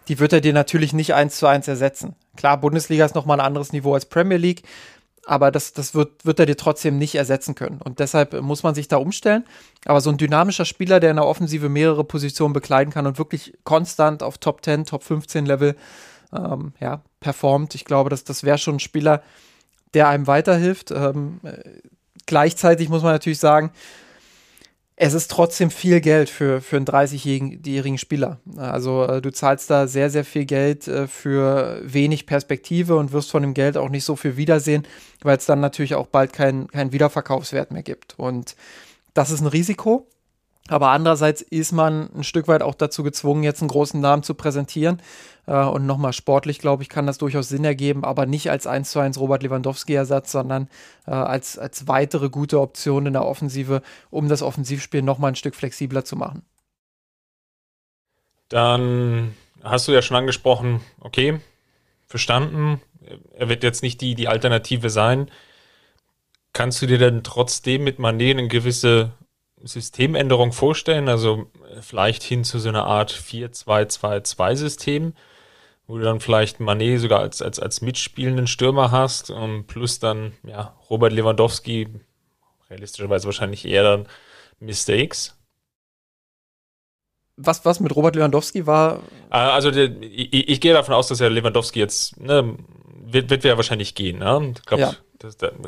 die 0.09 0.18
wird 0.18 0.33
er 0.33 0.40
dir 0.40 0.53
natürlich 0.53 0.92
nicht 0.92 1.14
eins 1.14 1.37
zu 1.37 1.47
eins 1.47 1.68
ersetzen. 1.68 2.14
Klar, 2.37 2.61
Bundesliga 2.61 3.05
ist 3.05 3.14
nochmal 3.14 3.40
ein 3.40 3.47
anderes 3.47 3.73
Niveau 3.73 3.94
als 3.94 4.07
Premier 4.07 4.37
League, 4.37 4.62
aber 5.27 5.51
das, 5.51 5.73
das 5.73 5.94
wird, 5.94 6.25
wird 6.25 6.38
er 6.38 6.47
dir 6.47 6.57
trotzdem 6.57 6.99
nicht 6.99 7.14
ersetzen 7.14 7.55
können. 7.55 7.81
Und 7.83 7.99
deshalb 7.99 8.40
muss 8.42 8.62
man 8.62 8.75
sich 8.75 8.88
da 8.88 8.99
umstellen. 8.99 9.44
Aber 9.87 10.03
so 10.03 10.11
ein 10.11 10.18
dynamischer 10.18 10.66
Spieler, 10.66 11.01
der 11.01 11.11
in 11.11 11.16
der 11.16 11.27
Offensive 11.27 11.68
mehrere 11.70 12.05
Positionen 12.05 12.53
bekleiden 12.53 12.92
kann 12.92 13.07
und 13.07 13.18
wirklich 13.18 13.55
konstant 13.64 14.23
auf 14.23 14.37
Top 14.37 14.62
10, 14.64 14.85
Top 14.85 15.03
15 15.03 15.47
Level 15.47 15.77
ähm, 16.35 16.75
ja, 16.79 17.03
performt, 17.20 17.75
ich 17.75 17.87
glaube, 17.87 18.11
das, 18.11 18.25
das 18.25 18.44
wäre 18.44 18.59
schon 18.59 18.77
ein 18.77 18.81
Spieler, 18.81 19.23
der 19.94 20.09
einem 20.09 20.27
weiterhilft. 20.27 20.90
Ähm, 20.90 21.40
äh, 21.42 21.57
gleichzeitig 22.27 22.90
muss 22.90 23.03
man 23.03 23.12
natürlich 23.12 23.38
sagen, 23.38 23.70
es 24.96 25.12
ist 25.12 25.30
trotzdem 25.30 25.70
viel 25.70 26.00
Geld 26.00 26.30
für, 26.30 26.61
für 26.61 26.76
einen 26.76 26.87
30-jährigen 26.87 27.98
Spieler. 27.98 28.38
Also 28.57 29.04
äh, 29.04 29.20
du 29.20 29.33
zahlst 29.33 29.68
da 29.68 29.88
sehr, 29.88 30.09
sehr 30.09 30.24
viel 30.24 30.44
Geld 30.44 30.87
äh, 30.87 31.09
für 31.09 31.80
wenig 31.83 32.26
Perspektive 32.26 32.94
und 32.96 33.12
wirst 33.12 33.30
von 33.30 33.42
dem 33.42 33.54
Geld 33.54 33.76
auch 33.76 33.88
nicht 33.88 34.04
so 34.04 34.14
viel 34.14 34.37
wiedersehen, 34.37 34.87
weil 35.22 35.37
es 35.37 35.46
dann 35.46 35.61
natürlich 35.61 35.96
auch 35.96 36.07
bald 36.07 36.33
keinen 36.33 36.68
kein 36.68 36.92
Wiederverkaufswert 36.92 37.72
mehr 37.72 37.83
gibt. 37.83 38.14
Und 38.18 38.54
das 39.14 39.30
ist 39.30 39.40
ein 39.40 39.48
Risiko. 39.48 40.07
Aber 40.68 40.88
andererseits 40.88 41.42
ist 41.42 41.72
man 41.72 42.11
ein 42.14 42.24
Stück 42.24 42.48
weit 42.48 42.62
auch 42.62 42.74
dazu 42.74 43.03
gezwungen, 43.03 43.42
jetzt 43.42 43.61
einen 43.61 43.68
großen 43.68 44.00
Namen 44.00 44.22
zu 44.22 44.35
präsentieren. 44.35 45.03
Äh, 45.46 45.57
und 45.57 45.85
nochmal 45.85 46.14
sportlich, 46.14 46.59
glaube 46.59 46.83
ich, 46.83 46.88
kann 46.88 47.07
das 47.07 47.18
durchaus 47.18 47.48
Sinn 47.48 47.64
ergeben, 47.64 48.03
aber 48.05 48.24
nicht 48.24 48.50
als 48.50 48.66
1 48.66 48.90
zu 48.90 48.98
1 48.98 49.18
Robert 49.18 49.42
Lewandowski-Ersatz, 49.42 50.33
sondern 50.33 50.68
äh, 51.07 51.11
als, 51.11 51.59
als 51.59 51.87
weitere 51.87 52.31
gute 52.31 52.61
Option 52.61 53.05
in 53.07 53.12
der 53.12 53.27
Offensive, 53.27 53.83
um 54.11 54.29
das 54.29 54.42
Offensivspiel 54.42 55.03
nochmal 55.03 55.33
ein 55.33 55.37
Stück 55.37 55.55
flexibler 55.55 56.05
zu 56.05 56.16
machen. 56.16 56.42
Dann 58.48 59.35
hast 59.62 59.88
du 59.88 59.92
ja 59.92 60.00
schon 60.00 60.16
angesprochen, 60.16 60.81
okay, 61.00 61.40
verstanden, 62.07 62.81
er 63.37 63.48
wird 63.48 63.62
jetzt 63.64 63.83
nicht 63.83 64.00
die, 64.00 64.14
die 64.14 64.29
Alternative 64.29 64.88
sein. 64.88 65.31
Kannst 66.53 66.81
du 66.81 66.87
dir 66.87 66.98
denn 66.98 67.22
trotzdem 67.22 67.85
mit 67.85 67.98
Mané 67.98 68.31
eine 68.31 68.48
gewisse 68.48 69.12
Systemänderung 69.64 70.53
vorstellen? 70.53 71.09
Also 71.09 71.46
vielleicht 71.81 72.22
hin 72.22 72.44
zu 72.44 72.59
so 72.59 72.68
einer 72.68 72.85
Art 72.85 73.12
4-2-2-2-System? 73.12 75.14
wo 75.87 75.98
du 75.98 76.05
dann 76.05 76.20
vielleicht 76.20 76.61
Manet 76.61 77.00
sogar 77.00 77.20
als, 77.20 77.42
als, 77.42 77.61
als 77.61 77.83
mitspielenden 77.83 78.46
Stürmer 78.46 78.90
hast, 78.90 79.31
und 79.31 79.66
plus 79.66 79.98
dann 79.98 80.33
ja, 80.42 80.74
Robert 80.88 81.12
Lewandowski, 81.12 81.88
realistischerweise 82.70 83.27
wahrscheinlich 83.27 83.66
eher 83.66 83.83
dann 83.83 84.07
Mistakes. 84.61 85.37
Was, 87.37 87.64
was 87.64 87.81
mit 87.81 87.94
Robert 87.94 88.14
Lewandowski 88.14 88.66
war? 88.66 89.00
Ah, 89.29 89.50
also 89.50 89.70
der, 89.70 89.90
ich, 90.00 90.48
ich, 90.48 90.61
gehe 90.61 90.72
davon 90.72 90.94
aus, 90.94 91.09
dass 91.09 91.20
er 91.20 91.31
Lewandowski 91.31 91.81
jetzt, 91.81 92.18
ne, 92.18 92.57
wird, 93.05 93.29
wird 93.29 93.44
ja 93.44 93.57
wahrscheinlich 93.57 93.94
gehen, 93.94 94.20
ne? 94.20 94.55
Ich 94.57 94.64
glaube, 94.64 94.83
ja. 94.83 94.94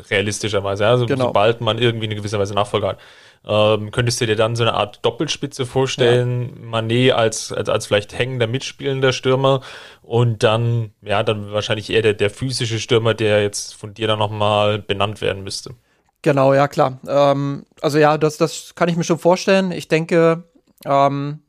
realistischerweise, 0.09 0.87
also 0.87 1.05
genau. 1.05 1.27
sobald 1.27 1.61
man 1.61 1.77
irgendwie 1.77 2.05
eine 2.05 2.15
gewisse 2.15 2.39
Weise 2.39 2.55
Nachfolger 2.55 2.89
hat. 2.89 2.99
Ähm, 3.47 3.91
könntest 3.91 4.19
du 4.19 4.25
dir 4.25 4.35
dann 4.35 4.57
so 4.57 4.63
eine 4.63 4.73
Art 4.73 4.99
Doppelspitze 5.05 5.65
vorstellen? 5.65 6.53
Ja. 6.55 6.65
Manet 6.65 7.13
als, 7.13 7.53
als, 7.53 7.69
als 7.69 7.87
vielleicht 7.87 8.17
hängender, 8.17 8.45
mitspielender 8.45 9.13
Stürmer 9.13 9.61
und 10.01 10.43
dann, 10.43 10.91
ja, 11.01 11.23
dann 11.23 11.53
wahrscheinlich 11.53 11.89
eher 11.89 12.01
der, 12.01 12.13
der 12.13 12.29
physische 12.29 12.79
Stürmer, 12.79 13.13
der 13.13 13.41
jetzt 13.41 13.73
von 13.73 13.93
dir 13.93 14.07
dann 14.07 14.19
nochmal 14.19 14.79
benannt 14.79 15.21
werden 15.21 15.43
müsste. 15.43 15.75
Genau, 16.23 16.53
ja, 16.53 16.67
klar. 16.67 16.99
Ähm, 17.07 17.65
also 17.81 17.97
ja, 17.99 18.17
das, 18.17 18.37
das 18.37 18.75
kann 18.75 18.89
ich 18.89 18.97
mir 18.97 19.05
schon 19.05 19.19
vorstellen. 19.19 19.71
Ich 19.71 19.87
denke, 19.87 20.43
ähm, 20.83 21.39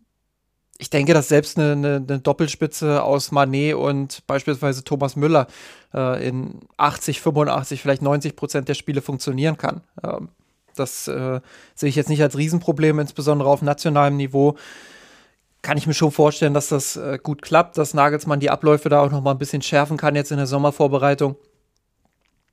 ich 0.78 0.90
denke, 0.90 1.14
dass 1.14 1.26
selbst 1.26 1.58
eine, 1.58 1.72
eine, 1.72 1.96
eine, 1.96 2.20
Doppelspitze 2.20 3.02
aus 3.02 3.32
Manet 3.32 3.74
und 3.74 4.24
beispielsweise 4.28 4.84
Thomas 4.84 5.16
Müller 5.16 5.48
äh, 5.92 6.28
in 6.28 6.60
80, 6.76 7.20
85, 7.20 7.82
vielleicht 7.82 8.02
90 8.02 8.36
Prozent 8.36 8.68
der 8.68 8.74
Spiele 8.74 9.02
funktionieren 9.02 9.56
kann. 9.56 9.80
Ähm, 10.04 10.28
das 10.78 11.08
äh, 11.08 11.40
sehe 11.74 11.88
ich 11.88 11.96
jetzt 11.96 12.08
nicht 12.08 12.22
als 12.22 12.36
Riesenproblem, 12.36 12.98
insbesondere 12.98 13.48
auf 13.48 13.62
nationalem 13.62 14.16
Niveau. 14.16 14.56
Kann 15.62 15.76
ich 15.76 15.86
mir 15.86 15.94
schon 15.94 16.12
vorstellen, 16.12 16.54
dass 16.54 16.68
das 16.68 16.96
äh, 16.96 17.18
gut 17.22 17.42
klappt, 17.42 17.78
dass 17.78 17.94
Nagelsmann 17.94 18.40
die 18.40 18.50
Abläufe 18.50 18.88
da 18.88 19.00
auch 19.02 19.10
noch 19.10 19.22
mal 19.22 19.32
ein 19.32 19.38
bisschen 19.38 19.62
schärfen 19.62 19.96
kann 19.96 20.14
jetzt 20.14 20.30
in 20.30 20.36
der 20.36 20.46
Sommervorbereitung. 20.46 21.36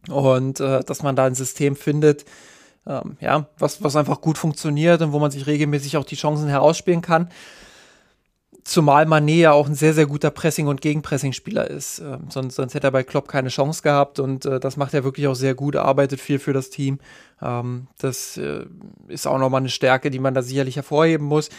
Und 0.09 0.59
äh, 0.59 0.83
dass 0.83 1.03
man 1.03 1.15
da 1.15 1.25
ein 1.25 1.35
System 1.35 1.75
findet, 1.75 2.25
ähm, 2.88 3.17
ja, 3.19 3.47
was, 3.57 3.83
was 3.83 3.95
einfach 3.95 4.21
gut 4.21 4.38
funktioniert 4.38 5.01
und 5.01 5.11
wo 5.11 5.19
man 5.19 5.31
sich 5.31 5.47
regelmäßig 5.47 5.97
auch 5.97 6.05
die 6.05 6.15
Chancen 6.15 6.47
herausspielen 6.47 7.01
kann. 7.01 7.29
Zumal 8.65 9.06
Mané 9.06 9.36
ja 9.41 9.51
auch 9.51 9.67
ein 9.67 9.75
sehr, 9.75 9.93
sehr 9.93 10.08
guter 10.08 10.32
Pressing- 10.32 10.65
und 10.65 10.82
Gegenpressing-Spieler 10.82 11.69
ist. 11.69 11.99
Ähm, 11.99 12.25
sonst, 12.30 12.56
sonst 12.56 12.73
hätte 12.73 12.88
er 12.88 12.91
bei 12.91 13.04
Klopp 13.04 13.28
keine 13.28 13.49
Chance 13.49 13.84
gehabt 13.84 14.19
und 14.19 14.45
äh, 14.47 14.60
das 14.60 14.75
macht 14.75 14.95
er 14.95 15.04
wirklich 15.04 15.28
auch 15.28 15.36
sehr 15.36 15.54
gut, 15.54 15.75
arbeitet 15.75 16.19
viel 16.19 16.39
für 16.39 16.51
das 16.51 16.71
Team. 16.71 16.97
Ähm, 17.43 17.86
das 17.99 18.38
äh, 18.38 18.65
ist 19.08 19.28
auch 19.28 19.38
nochmal 19.38 19.62
eine 19.62 19.69
Stärke, 19.69 20.10
die 20.10 20.17
man 20.17 20.34
da 20.34 20.41
sicherlich 20.41 20.78
hervorheben 20.78 21.28
muss. 21.28 21.49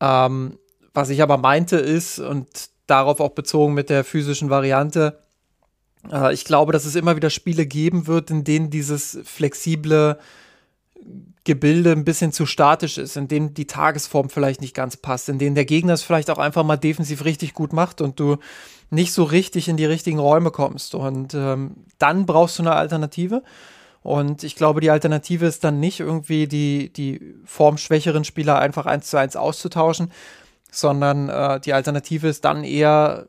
Ähm, 0.00 0.58
was 0.92 1.08
ich 1.08 1.22
aber 1.22 1.36
meinte 1.36 1.76
ist, 1.76 2.18
und 2.18 2.48
darauf 2.88 3.20
auch 3.20 3.30
bezogen 3.30 3.72
mit 3.72 3.88
der 3.88 4.02
physischen 4.02 4.50
Variante, 4.50 5.20
äh, 6.10 6.34
ich 6.34 6.44
glaube, 6.44 6.72
dass 6.72 6.84
es 6.84 6.96
immer 6.96 7.14
wieder 7.14 7.30
Spiele 7.30 7.64
geben 7.64 8.08
wird, 8.08 8.28
in 8.32 8.42
denen 8.42 8.70
dieses 8.70 9.20
flexible 9.22 10.18
Gebilde 11.44 11.90
ein 11.90 12.04
bisschen 12.04 12.32
zu 12.32 12.46
statisch 12.46 12.98
ist, 12.98 13.16
in 13.16 13.26
denen 13.26 13.54
die 13.54 13.66
Tagesform 13.66 14.30
vielleicht 14.30 14.60
nicht 14.60 14.74
ganz 14.74 14.96
passt, 14.96 15.28
in 15.28 15.38
denen 15.38 15.56
der 15.56 15.64
Gegner 15.64 15.94
es 15.94 16.02
vielleicht 16.02 16.30
auch 16.30 16.38
einfach 16.38 16.62
mal 16.62 16.76
defensiv 16.76 17.24
richtig 17.24 17.52
gut 17.52 17.72
macht 17.72 18.00
und 18.00 18.20
du 18.20 18.36
nicht 18.90 19.12
so 19.12 19.24
richtig 19.24 19.68
in 19.68 19.76
die 19.76 19.84
richtigen 19.84 20.18
Räume 20.18 20.50
kommst. 20.50 20.94
Und 20.94 21.34
ähm, 21.34 21.84
dann 21.98 22.26
brauchst 22.26 22.58
du 22.58 22.62
eine 22.62 22.72
Alternative. 22.72 23.42
Und 24.02 24.44
ich 24.44 24.54
glaube, 24.54 24.80
die 24.80 24.90
Alternative 24.90 25.46
ist 25.46 25.64
dann 25.64 25.80
nicht 25.80 26.00
irgendwie 26.00 26.46
die, 26.46 26.92
die 26.92 27.34
formschwächeren 27.44 28.24
Spieler 28.24 28.58
einfach 28.58 28.86
eins 28.86 29.08
zu 29.08 29.16
eins 29.16 29.34
auszutauschen, 29.34 30.12
sondern 30.70 31.28
äh, 31.28 31.60
die 31.60 31.72
Alternative 31.72 32.28
ist 32.28 32.44
dann 32.44 32.64
eher, 32.64 33.26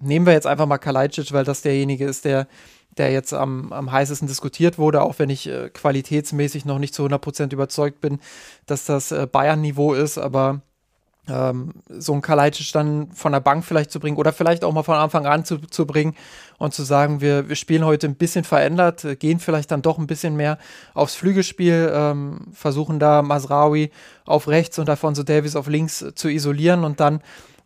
nehmen 0.00 0.26
wir 0.26 0.32
jetzt 0.32 0.46
einfach 0.46 0.66
mal 0.66 0.78
Kalajdzic, 0.78 1.32
weil 1.32 1.44
das 1.44 1.62
derjenige 1.62 2.06
ist, 2.06 2.24
der 2.24 2.46
der 2.98 3.10
jetzt 3.10 3.32
am, 3.32 3.72
am 3.72 3.90
heißesten 3.90 4.28
diskutiert 4.28 4.78
wurde, 4.78 5.02
auch 5.02 5.18
wenn 5.18 5.30
ich 5.30 5.48
äh, 5.48 5.70
qualitätsmäßig 5.70 6.64
noch 6.64 6.78
nicht 6.78 6.94
zu 6.94 7.04
100% 7.04 7.52
überzeugt 7.52 8.00
bin, 8.00 8.20
dass 8.66 8.84
das 8.84 9.12
äh, 9.12 9.26
Bayern-Niveau 9.30 9.94
ist, 9.94 10.18
aber 10.18 10.60
ähm, 11.28 11.72
so 11.88 12.12
ein 12.12 12.22
Kalajdzic 12.22 12.72
dann 12.72 13.10
von 13.12 13.32
der 13.32 13.40
Bank 13.40 13.64
vielleicht 13.64 13.90
zu 13.90 13.98
bringen 13.98 14.16
oder 14.16 14.32
vielleicht 14.32 14.64
auch 14.64 14.72
mal 14.72 14.82
von 14.82 14.96
Anfang 14.96 15.26
an 15.26 15.44
zu, 15.44 15.58
zu 15.58 15.86
bringen 15.86 16.14
und 16.58 16.74
zu 16.74 16.82
sagen, 16.82 17.20
wir, 17.20 17.48
wir 17.48 17.56
spielen 17.56 17.84
heute 17.84 18.06
ein 18.06 18.16
bisschen 18.16 18.44
verändert, 18.44 19.04
äh, 19.04 19.16
gehen 19.16 19.40
vielleicht 19.40 19.70
dann 19.70 19.82
doch 19.82 19.98
ein 19.98 20.06
bisschen 20.06 20.36
mehr 20.36 20.58
aufs 20.92 21.14
Flügelspiel, 21.14 21.90
ähm, 21.94 22.48
versuchen 22.52 22.98
da 22.98 23.22
Masraoui 23.22 23.90
auf 24.26 24.48
rechts 24.48 24.78
und 24.78 24.90
Alfonso 24.90 25.22
Davis 25.22 25.56
auf 25.56 25.66
links 25.66 26.02
äh, 26.02 26.14
zu 26.14 26.28
isolieren 26.28 26.84
und 26.84 27.00
dann 27.00 27.22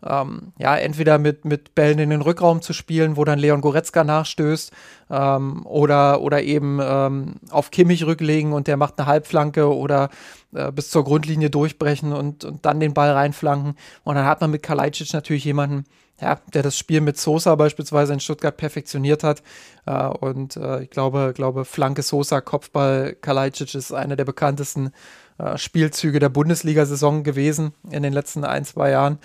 ähm, 0.06 0.52
ja, 0.58 0.76
entweder 0.76 1.18
mit, 1.18 1.44
mit 1.44 1.74
Bällen 1.74 1.98
in 1.98 2.10
den 2.10 2.20
Rückraum 2.20 2.62
zu 2.62 2.72
spielen, 2.72 3.16
wo 3.16 3.24
dann 3.24 3.38
Leon 3.38 3.60
Goretzka 3.60 4.04
nachstößt, 4.04 4.72
ähm, 5.10 5.66
oder, 5.66 6.20
oder 6.20 6.42
eben 6.42 6.78
ähm, 6.82 7.34
auf 7.50 7.70
Kimmich 7.70 8.06
rücklegen 8.06 8.52
und 8.52 8.66
der 8.66 8.76
macht 8.76 8.98
eine 8.98 9.06
Halbflanke 9.06 9.74
oder 9.74 10.10
äh, 10.54 10.70
bis 10.70 10.90
zur 10.90 11.04
Grundlinie 11.04 11.50
durchbrechen 11.50 12.12
und, 12.12 12.44
und 12.44 12.64
dann 12.64 12.80
den 12.80 12.94
Ball 12.94 13.10
reinflanken. 13.10 13.74
Und 14.04 14.14
dann 14.14 14.24
hat 14.24 14.40
man 14.40 14.50
mit 14.50 14.62
Kalajdzic 14.62 15.12
natürlich 15.12 15.44
jemanden, 15.44 15.84
ja, 16.20 16.40
der 16.52 16.62
das 16.62 16.76
Spiel 16.76 17.00
mit 17.00 17.18
Sosa 17.18 17.54
beispielsweise 17.54 18.12
in 18.12 18.20
Stuttgart 18.20 18.56
perfektioniert 18.56 19.24
hat. 19.24 19.42
Äh, 19.86 20.06
und 20.06 20.56
äh, 20.56 20.82
ich 20.82 20.90
glaube, 20.90 21.32
glaube, 21.34 21.64
Flanke 21.64 22.02
Sosa, 22.02 22.40
Kopfball 22.40 23.16
Kalajdzic 23.20 23.74
ist 23.74 23.92
einer 23.92 24.16
der 24.16 24.24
bekanntesten 24.24 24.92
äh, 25.38 25.56
Spielzüge 25.56 26.18
der 26.18 26.28
Bundesliga-Saison 26.28 27.22
gewesen 27.22 27.72
in 27.90 28.02
den 28.02 28.12
letzten 28.12 28.44
ein, 28.44 28.64
zwei 28.64 28.90
Jahren. 28.90 29.18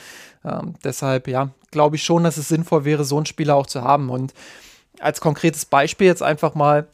Ähm, 0.45 0.75
deshalb, 0.83 1.27
ja, 1.27 1.49
glaube 1.71 1.95
ich 1.95 2.03
schon, 2.03 2.23
dass 2.23 2.37
es 2.37 2.47
sinnvoll 2.47 2.85
wäre, 2.85 3.03
so 3.03 3.17
einen 3.17 3.25
Spieler 3.25 3.55
auch 3.55 3.67
zu 3.67 3.81
haben. 3.81 4.09
Und 4.09 4.33
als 4.99 5.21
konkretes 5.21 5.65
Beispiel 5.65 6.07
jetzt 6.07 6.23
einfach 6.23 6.55
mal 6.55 6.87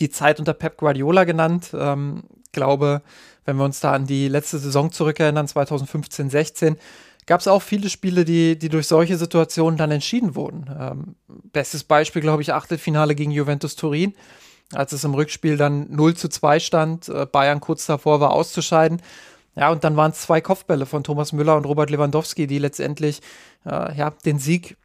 die 0.00 0.10
Zeit 0.10 0.38
unter 0.38 0.54
Pep 0.54 0.76
Guardiola 0.76 1.24
genannt. 1.24 1.70
Ähm, 1.72 2.24
glaube, 2.52 3.02
wenn 3.44 3.56
wir 3.56 3.64
uns 3.64 3.80
da 3.80 3.92
an 3.92 4.06
die 4.06 4.28
letzte 4.28 4.58
Saison 4.58 4.90
zurückerinnern, 4.90 5.46
2015, 5.46 6.30
16, 6.30 6.76
gab 7.26 7.40
es 7.40 7.48
auch 7.48 7.62
viele 7.62 7.90
Spiele, 7.90 8.24
die, 8.24 8.58
die 8.58 8.68
durch 8.68 8.86
solche 8.86 9.16
Situationen 9.16 9.76
dann 9.76 9.90
entschieden 9.90 10.34
wurden. 10.34 10.70
Ähm, 10.78 11.14
bestes 11.52 11.84
Beispiel, 11.84 12.22
glaube 12.22 12.42
ich, 12.42 12.52
Achtelfinale 12.52 13.14
gegen 13.14 13.30
Juventus 13.30 13.76
Turin, 13.76 14.14
als 14.72 14.92
es 14.92 15.04
im 15.04 15.14
Rückspiel 15.14 15.56
dann 15.56 15.90
0 15.90 16.14
zu 16.14 16.28
2 16.28 16.60
stand, 16.60 17.08
äh, 17.08 17.26
Bayern 17.26 17.60
kurz 17.60 17.86
davor 17.86 18.20
war 18.20 18.32
auszuscheiden. 18.32 19.00
Ja, 19.56 19.70
und 19.70 19.84
dann 19.84 19.96
waren 19.96 20.10
es 20.10 20.20
zwei 20.20 20.40
Kopfbälle 20.40 20.86
von 20.86 21.04
Thomas 21.04 21.32
Müller 21.32 21.56
und 21.56 21.64
Robert 21.64 21.90
Lewandowski, 21.90 22.46
die 22.46 22.58
letztendlich 22.58 23.20
äh, 23.64 23.96
ja, 23.96 24.10
den 24.24 24.38
Sieg, 24.38 24.76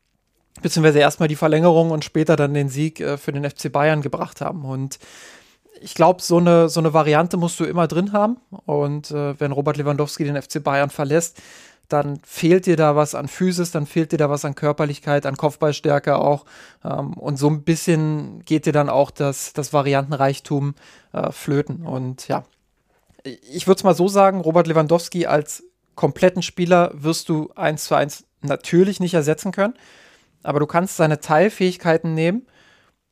beziehungsweise 0.62 1.00
erstmal 1.00 1.28
die 1.28 1.36
Verlängerung 1.36 1.92
und 1.92 2.06
später 2.06 2.36
dann 2.36 2.54
den 2.54 2.70
Sieg 2.70 3.00
äh, 3.00 3.18
für 3.18 3.32
den 3.32 3.50
FC 3.50 3.72
Bayern 3.72 4.02
gebracht 4.02 4.42
haben. 4.42 4.66
Und 4.66 5.00
ich 5.82 5.96
glaube, 5.96 6.22
so 6.22 6.38
eine, 6.38 6.70
so 6.70 6.80
eine 6.80 6.94
Variante 6.94 7.38
musst 7.38 7.60
du 7.60 7.66
immer 7.66 7.88
drin 7.88 8.14
haben. 8.14 8.38
Und 8.66 9.12
äh, 9.12 9.40
wenn 9.40 9.52
Robert 9.52 9.78
Lewandowski 9.78 10.24
den 10.24 10.40
FC 10.40 10.64
Bayern 10.64 10.90
verlässt, 10.90 11.42
dann 11.88 12.20
fehlt 12.24 12.68
dir 12.68 12.78
da 12.78 12.96
was 12.96 13.16
an 13.16 13.28
Physis, 13.28 13.72
dann 13.72 13.88
fehlt 13.88 14.12
dir 14.12 14.18
da 14.18 14.30
was 14.30 14.46
an 14.46 14.54
Körperlichkeit, 14.54 15.26
an 15.26 15.38
Kopfballstärke 15.38 16.18
auch. 16.18 16.46
Ähm, 16.86 17.14
und 17.14 17.38
so 17.38 17.50
ein 17.50 17.64
bisschen 17.64 18.46
geht 18.46 18.68
dir 18.68 18.74
dann 18.74 18.90
auch 18.90 19.10
das, 19.10 19.54
das 19.54 19.74
Variantenreichtum 19.74 20.76
äh, 21.14 21.32
flöten. 21.32 21.86
Und 21.86 22.28
ja, 22.28 22.44
ich 23.52 23.68
würde 23.68 23.80
es 23.80 23.84
mal 23.84 23.96
so 23.96 24.08
sagen, 24.08 24.42
Robert 24.42 24.68
Lewandowski 24.68 25.26
als 25.26 25.64
kompletten 25.96 26.42
Spieler 26.42 26.92
wirst 26.94 27.30
du 27.30 27.52
eins 27.56 27.86
zu 27.86 27.96
eins 27.96 28.26
natürlich 28.42 29.00
nicht 29.00 29.14
ersetzen 29.14 29.52
können. 29.52 29.74
Aber 30.44 30.60
du 30.60 30.66
kannst 30.66 30.96
seine 30.96 31.20
Teilfähigkeiten 31.20 32.14
nehmen 32.14 32.46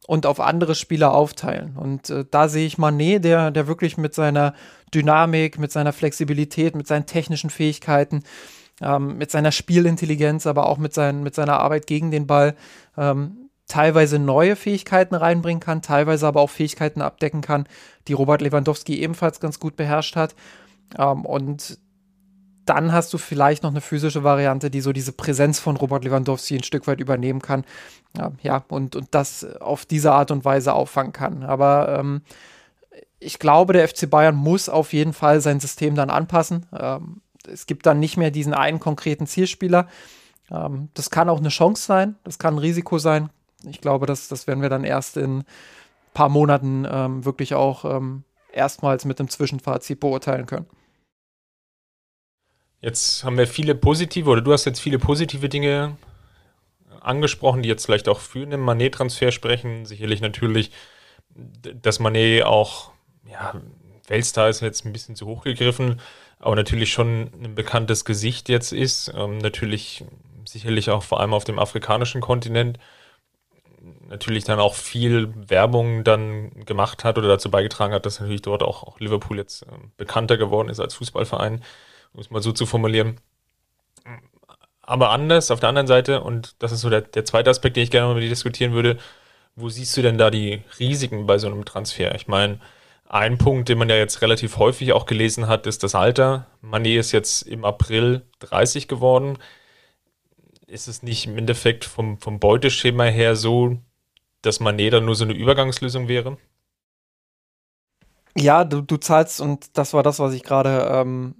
und 0.07 0.25
auf 0.25 0.39
andere 0.39 0.73
Spieler 0.73 1.13
aufteilen. 1.13 1.75
Und 1.75 2.09
äh, 2.09 2.25
da 2.29 2.47
sehe 2.47 2.65
ich 2.65 2.77
Manet, 2.77 3.25
der, 3.25 3.51
der 3.51 3.67
wirklich 3.67 3.97
mit 3.97 4.13
seiner 4.13 4.53
Dynamik, 4.93 5.59
mit 5.59 5.71
seiner 5.71 5.91
Flexibilität, 5.91 6.75
mit 6.75 6.87
seinen 6.87 7.05
technischen 7.05 7.49
Fähigkeiten, 7.49 8.23
ähm, 8.81 9.17
mit 9.17 9.31
seiner 9.31 9.51
Spielintelligenz, 9.51 10.47
aber 10.47 10.67
auch 10.67 10.77
mit, 10.77 10.93
sein, 10.93 11.23
mit 11.23 11.35
seiner 11.35 11.59
Arbeit 11.59 11.87
gegen 11.87 12.09
den 12.09 12.25
Ball 12.25 12.55
ähm, 12.97 13.46
teilweise 13.67 14.17
neue 14.19 14.55
Fähigkeiten 14.55 15.15
reinbringen 15.15 15.59
kann, 15.59 15.81
teilweise 15.81 16.27
aber 16.27 16.41
auch 16.41 16.49
Fähigkeiten 16.49 17.01
abdecken 17.01 17.41
kann, 17.41 17.67
die 18.07 18.13
Robert 18.13 18.41
Lewandowski 18.41 19.01
ebenfalls 19.01 19.39
ganz 19.39 19.59
gut 19.59 19.75
beherrscht 19.75 20.15
hat. 20.15 20.35
Ähm, 20.97 21.25
und 21.25 21.77
dann 22.65 22.91
hast 22.91 23.13
du 23.13 23.17
vielleicht 23.17 23.63
noch 23.63 23.71
eine 23.71 23.81
physische 23.81 24.23
Variante, 24.23 24.69
die 24.69 24.81
so 24.81 24.91
diese 24.91 25.13
Präsenz 25.13 25.59
von 25.59 25.77
Robert 25.77 26.03
Lewandowski 26.03 26.55
ein 26.55 26.63
Stück 26.63 26.87
weit 26.87 26.99
übernehmen 26.99 27.41
kann. 27.41 27.63
Ja, 28.17 28.31
ja 28.41 28.63
und, 28.67 28.95
und 28.95 29.07
das 29.11 29.45
auf 29.59 29.85
diese 29.85 30.11
Art 30.11 30.31
und 30.31 30.45
Weise 30.45 30.73
auffangen 30.73 31.13
kann. 31.13 31.43
Aber 31.43 31.97
ähm, 31.99 32.21
ich 33.19 33.39
glaube, 33.39 33.73
der 33.73 33.87
FC 33.87 34.09
Bayern 34.09 34.35
muss 34.35 34.69
auf 34.69 34.93
jeden 34.93 35.13
Fall 35.13 35.41
sein 35.41 35.59
System 35.59 35.95
dann 35.95 36.09
anpassen. 36.09 36.65
Ähm, 36.77 37.21
es 37.47 37.65
gibt 37.65 37.85
dann 37.85 37.99
nicht 37.99 38.17
mehr 38.17 38.31
diesen 38.31 38.53
einen 38.53 38.79
konkreten 38.79 39.27
Zielspieler. 39.27 39.87
Ähm, 40.51 40.89
das 40.93 41.09
kann 41.09 41.29
auch 41.29 41.39
eine 41.39 41.49
Chance 41.49 41.85
sein, 41.85 42.15
das 42.23 42.37
kann 42.37 42.55
ein 42.55 42.59
Risiko 42.59 42.97
sein. 42.97 43.29
Ich 43.63 43.81
glaube, 43.81 44.05
das, 44.05 44.27
das 44.27 44.47
werden 44.47 44.61
wir 44.61 44.69
dann 44.69 44.83
erst 44.83 45.17
in 45.17 45.39
ein 45.39 45.45
paar 46.13 46.29
Monaten 46.29 46.85
ähm, 46.89 47.25
wirklich 47.25 47.55
auch 47.55 47.85
ähm, 47.85 48.23
erstmals 48.51 49.05
mit 49.05 49.19
einem 49.19 49.29
Zwischenfazit 49.29 49.99
beurteilen 49.99 50.45
können. 50.45 50.67
Jetzt 52.81 53.23
haben 53.23 53.37
wir 53.37 53.47
viele 53.47 53.73
positive, 53.73 54.29
oder 54.29 54.41
du 54.41 54.53
hast 54.53 54.65
jetzt 54.65 54.79
viele 54.79 54.99
positive 54.99 55.49
Dinge 55.49 55.97
angesprochen, 57.01 57.63
die 57.63 57.69
jetzt 57.69 57.85
vielleicht 57.85 58.07
auch 58.07 58.19
für 58.19 58.43
einen 58.43 58.61
Manet-Transfer 58.61 59.31
sprechen. 59.31 59.85
Sicherlich 59.85 60.21
natürlich, 60.21 60.71
dass 61.33 61.99
Manet 61.99 62.43
auch, 62.43 62.91
ja, 63.25 63.59
Weltstar 64.07 64.49
ist 64.49 64.61
jetzt 64.61 64.85
ein 64.85 64.93
bisschen 64.93 65.15
zu 65.15 65.25
hoch 65.25 65.43
gegriffen, 65.43 65.99
aber 66.39 66.55
natürlich 66.55 66.91
schon 66.91 67.31
ein 67.43 67.55
bekanntes 67.55 68.05
Gesicht 68.05 68.47
jetzt 68.47 68.71
ist. 68.71 69.11
Ähm, 69.15 69.39
natürlich 69.39 70.05
sicherlich 70.45 70.89
auch 70.89 71.03
vor 71.03 71.19
allem 71.19 71.33
auf 71.33 71.43
dem 71.43 71.59
afrikanischen 71.59 72.21
Kontinent. 72.21 72.79
Natürlich 74.09 74.45
dann 74.45 74.59
auch 74.59 74.73
viel 74.73 75.33
Werbung 75.35 76.03
dann 76.03 76.65
gemacht 76.65 77.03
hat 77.03 77.17
oder 77.17 77.27
dazu 77.27 77.51
beigetragen 77.51 77.93
hat, 77.93 78.05
dass 78.05 78.19
natürlich 78.19 78.41
dort 78.41 78.63
auch, 78.63 78.83
auch 78.83 78.99
Liverpool 78.99 79.37
jetzt 79.37 79.63
äh, 79.63 79.67
bekannter 79.97 80.37
geworden 80.37 80.69
ist 80.69 80.79
als 80.79 80.95
Fußballverein, 80.95 81.63
um 82.13 82.19
es 82.19 82.29
mal 82.29 82.41
so 82.41 82.51
zu 82.51 82.65
formulieren. 82.65 83.19
Aber 84.81 85.09
anders 85.09 85.51
auf 85.51 85.59
der 85.59 85.69
anderen 85.69 85.87
Seite, 85.87 86.21
und 86.21 86.55
das 86.59 86.71
ist 86.71 86.81
so 86.81 86.89
der, 86.89 87.01
der 87.01 87.25
zweite 87.25 87.49
Aspekt, 87.49 87.75
den 87.75 87.83
ich 87.83 87.91
gerne 87.91 88.07
mal 88.07 88.13
mit 88.13 88.23
dir 88.23 88.29
diskutieren 88.29 88.71
würde, 88.71 88.97
wo 89.55 89.69
siehst 89.69 89.97
du 89.97 90.01
denn 90.01 90.17
da 90.17 90.29
die 90.29 90.61
Risiken 90.79 91.25
bei 91.25 91.37
so 91.39 91.47
einem 91.47 91.65
Transfer? 91.65 92.15
Ich 92.15 92.27
meine, 92.27 92.59
ein 93.09 93.37
Punkt, 93.37 93.69
den 93.69 93.77
man 93.77 93.89
ja 93.89 93.95
jetzt 93.95 94.21
relativ 94.21 94.57
häufig 94.57 94.93
auch 94.93 95.05
gelesen 95.05 95.47
hat, 95.47 95.67
ist 95.67 95.83
das 95.83 95.95
Alter. 95.95 96.47
Mané 96.63 96.99
ist 96.99 97.11
jetzt 97.11 97.41
im 97.41 97.65
April 97.65 98.23
30 98.39 98.87
geworden. 98.87 99.37
Ist 100.67 100.87
es 100.87 101.03
nicht 101.03 101.25
im 101.25 101.37
Endeffekt 101.37 101.85
vom, 101.85 102.19
vom 102.19 102.39
Beuteschema 102.39 103.05
her 103.05 103.35
so, 103.35 103.77
dass 104.47 104.61
Mané 104.61 104.89
dann 104.89 105.05
nur 105.05 105.15
so 105.15 105.23
eine 105.23 105.33
Übergangslösung 105.33 106.07
wäre? 106.07 106.37
Ja, 108.35 108.63
du, 108.63 108.81
du 108.81 108.97
zahlst, 108.97 109.41
und 109.41 109.77
das 109.77 109.93
war 109.93 110.03
das, 110.03 110.19
was 110.19 110.33
ich 110.33 110.43
gerade 110.43 110.89
ähm, 110.91 111.35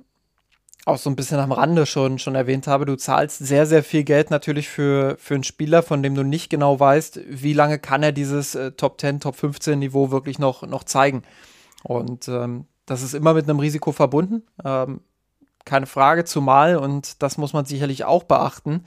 auch 0.88 0.98
so 0.98 1.10
ein 1.10 1.16
bisschen 1.16 1.40
am 1.40 1.52
Rande 1.52 1.86
schon, 1.86 2.18
schon 2.18 2.36
erwähnt 2.36 2.66
habe, 2.66 2.86
du 2.86 2.96
zahlst 2.96 3.40
sehr, 3.40 3.66
sehr 3.66 3.84
viel 3.84 4.04
Geld 4.04 4.32
natürlich 4.32 4.70
für, 4.70 5.18
für 5.20 5.36
einen 5.36 5.44
Spieler, 5.44 5.84
von 5.84 6.02
dem 6.02 6.16
du 6.16 6.24
nicht 6.24 6.50
genau 6.50 6.80
weißt, 6.80 7.20
wie 7.28 7.54
lange 7.54 7.78
kann 7.78 8.04
er 8.04 8.14
dieses 8.14 8.56
äh, 8.56 8.72
Top 8.72 9.00
10, 9.00 9.20
Top 9.20 9.36
15 9.36 9.78
Niveau 9.78 10.12
wirklich 10.12 10.40
noch, 10.40 10.64
noch 10.64 10.86
zeigen. 10.86 11.24
Und 11.84 12.28
ähm, 12.30 12.66
das 12.86 13.04
ist 13.04 13.14
immer 13.14 13.34
mit 13.34 13.50
einem 13.50 13.60
Risiko 13.60 13.92
verbunden. 13.92 14.44
Ähm, 14.64 15.02
keine 15.66 15.86
Frage, 15.86 16.24
zumal, 16.24 16.78
und 16.78 17.22
das 17.22 17.38
muss 17.38 17.54
man 17.54 17.66
sicherlich 17.66 18.06
auch 18.06 18.24
beachten, 18.24 18.86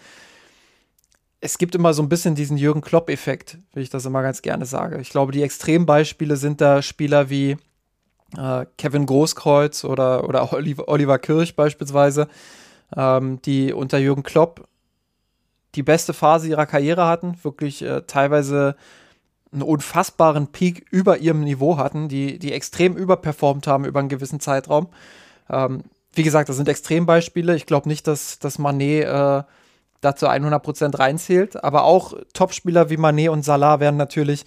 es 1.41 1.59
gibt 1.59 1.74
immer 1.74 1.95
so 1.95 2.03
ein 2.03 2.09
bisschen 2.09 2.34
diesen 2.34 2.57
Jürgen 2.57 2.82
Klopp-Effekt, 2.82 3.59
wie 3.72 3.80
ich 3.80 3.91
das 3.91 4.05
immer 4.05 4.22
ganz 4.22 4.43
gerne 4.43 4.66
sage. 4.66 5.01
Ich 5.01 5.11
glaube, 5.11 5.32
die 5.32 5.43
Extrembeispiele 5.43 6.36
sind 6.36 6.61
da 6.61 6.82
Spieler 6.82 7.30
wie 7.30 7.57
äh, 8.36 8.66
Kevin 8.76 9.07
Großkreuz 9.07 9.84
oder, 9.84 10.28
oder 10.28 10.53
Oliver, 10.88 11.18
Kirch 11.18 11.57
beispielsweise, 11.57 12.28
ähm, 12.97 13.41
die 13.43 13.72
unter 13.72 13.99
Jürgen 13.99 14.22
Klopp 14.22 14.68
die 15.76 15.82
beste 15.82 16.12
Phase 16.12 16.49
ihrer 16.49 16.66
Karriere 16.66 17.07
hatten, 17.07 17.36
wirklich 17.43 17.82
äh, 17.82 18.03
teilweise 18.03 18.76
einen 19.53 19.62
unfassbaren 19.62 20.49
Peak 20.49 20.86
über 20.91 21.18
ihrem 21.18 21.41
Niveau 21.41 21.76
hatten, 21.76 22.09
die, 22.09 22.38
die 22.38 22.53
extrem 22.53 22.97
überperformt 22.97 23.66
haben 23.66 23.84
über 23.84 24.01
einen 24.01 24.09
gewissen 24.09 24.41
Zeitraum. 24.41 24.88
Ähm, 25.49 25.84
wie 26.12 26.22
gesagt, 26.22 26.49
das 26.49 26.57
sind 26.57 26.68
Extrembeispiele. 26.68 27.55
Ich 27.55 27.66
glaube 27.66 27.88
nicht, 27.88 28.07
dass, 28.07 28.38
dass 28.41 28.59
Manet 28.59 29.05
äh, 29.05 29.43
dazu 30.01 30.26
100% 30.26 30.98
reinzählt, 30.98 31.62
aber 31.62 31.84
auch 31.84 32.14
Topspieler 32.32 32.90
wie 32.90 32.96
Manet 32.96 33.28
und 33.28 33.44
Salah 33.44 33.80
werden 33.80 33.96
natürlich 33.96 34.44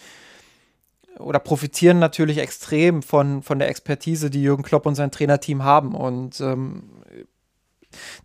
oder 1.20 1.40
profitieren 1.40 2.00
natürlich 2.00 2.40
extrem 2.40 3.02
von, 3.04 3.44
von 3.44 3.60
der 3.60 3.70
Expertise, 3.70 4.30
die 4.30 4.42
Jürgen 4.42 4.64
Klopp 4.64 4.86
und 4.86 4.96
sein 4.96 5.12
Trainerteam 5.12 5.64
haben. 5.64 5.96
Und 5.96 6.42
ähm, 6.42 6.84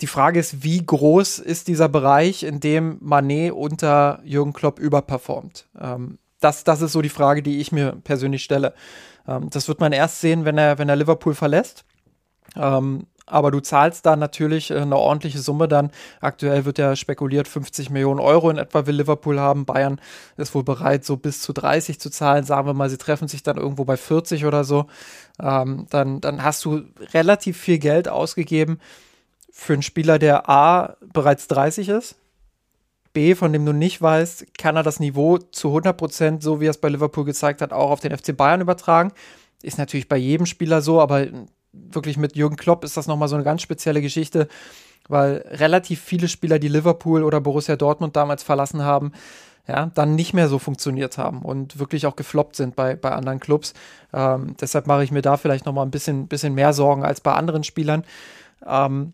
die 0.00 0.06
Frage 0.06 0.40
ist, 0.40 0.62
wie 0.62 0.84
groß 0.84 1.38
ist 1.38 1.68
dieser 1.68 1.88
Bereich, 1.88 2.42
in 2.42 2.60
dem 2.60 2.98
Manet 3.00 3.52
unter 3.52 4.20
Jürgen 4.24 4.52
Klopp 4.52 4.78
überperformt? 4.78 5.66
Ähm, 5.78 6.18
das, 6.40 6.64
das 6.64 6.80
ist 6.82 6.92
so 6.92 7.02
die 7.02 7.08
Frage, 7.08 7.42
die 7.42 7.60
ich 7.60 7.72
mir 7.72 7.96
persönlich 8.04 8.44
stelle. 8.44 8.74
Ähm, 9.26 9.50
das 9.50 9.68
wird 9.68 9.80
man 9.80 9.92
erst 9.92 10.20
sehen, 10.20 10.44
wenn 10.44 10.56
er, 10.56 10.78
wenn 10.78 10.88
er 10.88 10.96
Liverpool 10.96 11.34
verlässt. 11.34 11.84
Ähm, 12.56 13.06
aber 13.30 13.50
du 13.50 13.60
zahlst 13.60 14.06
da 14.06 14.16
natürlich 14.16 14.70
äh, 14.70 14.78
eine 14.78 14.96
ordentliche 14.96 15.38
Summe 15.38 15.68
dann. 15.68 15.90
Aktuell 16.20 16.64
wird 16.64 16.78
ja 16.78 16.96
spekuliert, 16.96 17.48
50 17.48 17.90
Millionen 17.90 18.20
Euro 18.20 18.50
in 18.50 18.58
etwa 18.58 18.86
will 18.86 18.96
Liverpool 18.96 19.38
haben. 19.38 19.64
Bayern 19.64 20.00
ist 20.36 20.54
wohl 20.54 20.64
bereit, 20.64 21.04
so 21.04 21.16
bis 21.16 21.40
zu 21.40 21.52
30 21.52 22.00
zu 22.00 22.10
zahlen. 22.10 22.44
Sagen 22.44 22.66
wir 22.66 22.74
mal, 22.74 22.90
sie 22.90 22.98
treffen 22.98 23.28
sich 23.28 23.42
dann 23.42 23.56
irgendwo 23.56 23.84
bei 23.84 23.96
40 23.96 24.44
oder 24.44 24.64
so. 24.64 24.86
Ähm, 25.40 25.86
dann, 25.90 26.20
dann 26.20 26.42
hast 26.42 26.64
du 26.64 26.82
relativ 27.12 27.58
viel 27.58 27.78
Geld 27.78 28.08
ausgegeben 28.08 28.80
für 29.50 29.72
einen 29.72 29.82
Spieler, 29.82 30.18
der 30.18 30.48
A 30.48 30.96
bereits 31.12 31.48
30 31.48 31.88
ist 31.88 32.16
B, 33.18 33.34
von 33.34 33.52
dem 33.52 33.66
du 33.66 33.72
nicht 33.72 34.00
weißt, 34.00 34.58
kann 34.58 34.76
er 34.76 34.84
das 34.84 35.00
Niveau 35.00 35.38
zu 35.38 35.76
100% 35.76 36.40
so 36.40 36.60
wie 36.60 36.66
er 36.66 36.70
es 36.70 36.78
bei 36.78 36.88
Liverpool 36.88 37.24
gezeigt 37.24 37.60
hat, 37.62 37.72
auch 37.72 37.90
auf 37.90 37.98
den 37.98 38.16
FC 38.16 38.36
Bayern 38.36 38.60
übertragen. 38.60 39.12
Ist 39.60 39.76
natürlich 39.76 40.08
bei 40.08 40.16
jedem 40.16 40.46
Spieler 40.46 40.82
so, 40.82 41.00
aber 41.00 41.26
wirklich 41.72 42.16
mit 42.16 42.36
Jürgen 42.36 42.56
Klopp 42.56 42.84
ist 42.84 42.96
das 42.96 43.06
nochmal 43.06 43.28
so 43.28 43.36
eine 43.36 43.44
ganz 43.44 43.62
spezielle 43.62 44.02
Geschichte, 44.02 44.48
weil 45.08 45.44
relativ 45.50 46.00
viele 46.00 46.28
Spieler, 46.28 46.58
die 46.58 46.68
Liverpool 46.68 47.24
oder 47.24 47.40
Borussia 47.40 47.76
Dortmund 47.76 48.16
damals 48.16 48.42
verlassen 48.42 48.82
haben, 48.82 49.12
ja, 49.66 49.90
dann 49.94 50.14
nicht 50.14 50.32
mehr 50.32 50.48
so 50.48 50.58
funktioniert 50.58 51.18
haben 51.18 51.42
und 51.42 51.78
wirklich 51.78 52.06
auch 52.06 52.16
gefloppt 52.16 52.56
sind 52.56 52.74
bei, 52.74 52.96
bei 52.96 53.10
anderen 53.10 53.38
Clubs. 53.38 53.74
Ähm, 54.14 54.56
deshalb 54.60 54.86
mache 54.86 55.04
ich 55.04 55.10
mir 55.10 55.20
da 55.20 55.36
vielleicht 55.36 55.66
nochmal 55.66 55.84
ein 55.84 55.90
bisschen, 55.90 56.26
bisschen 56.26 56.54
mehr 56.54 56.72
Sorgen 56.72 57.04
als 57.04 57.20
bei 57.20 57.34
anderen 57.34 57.64
Spielern. 57.64 58.04
Ähm, 58.66 59.12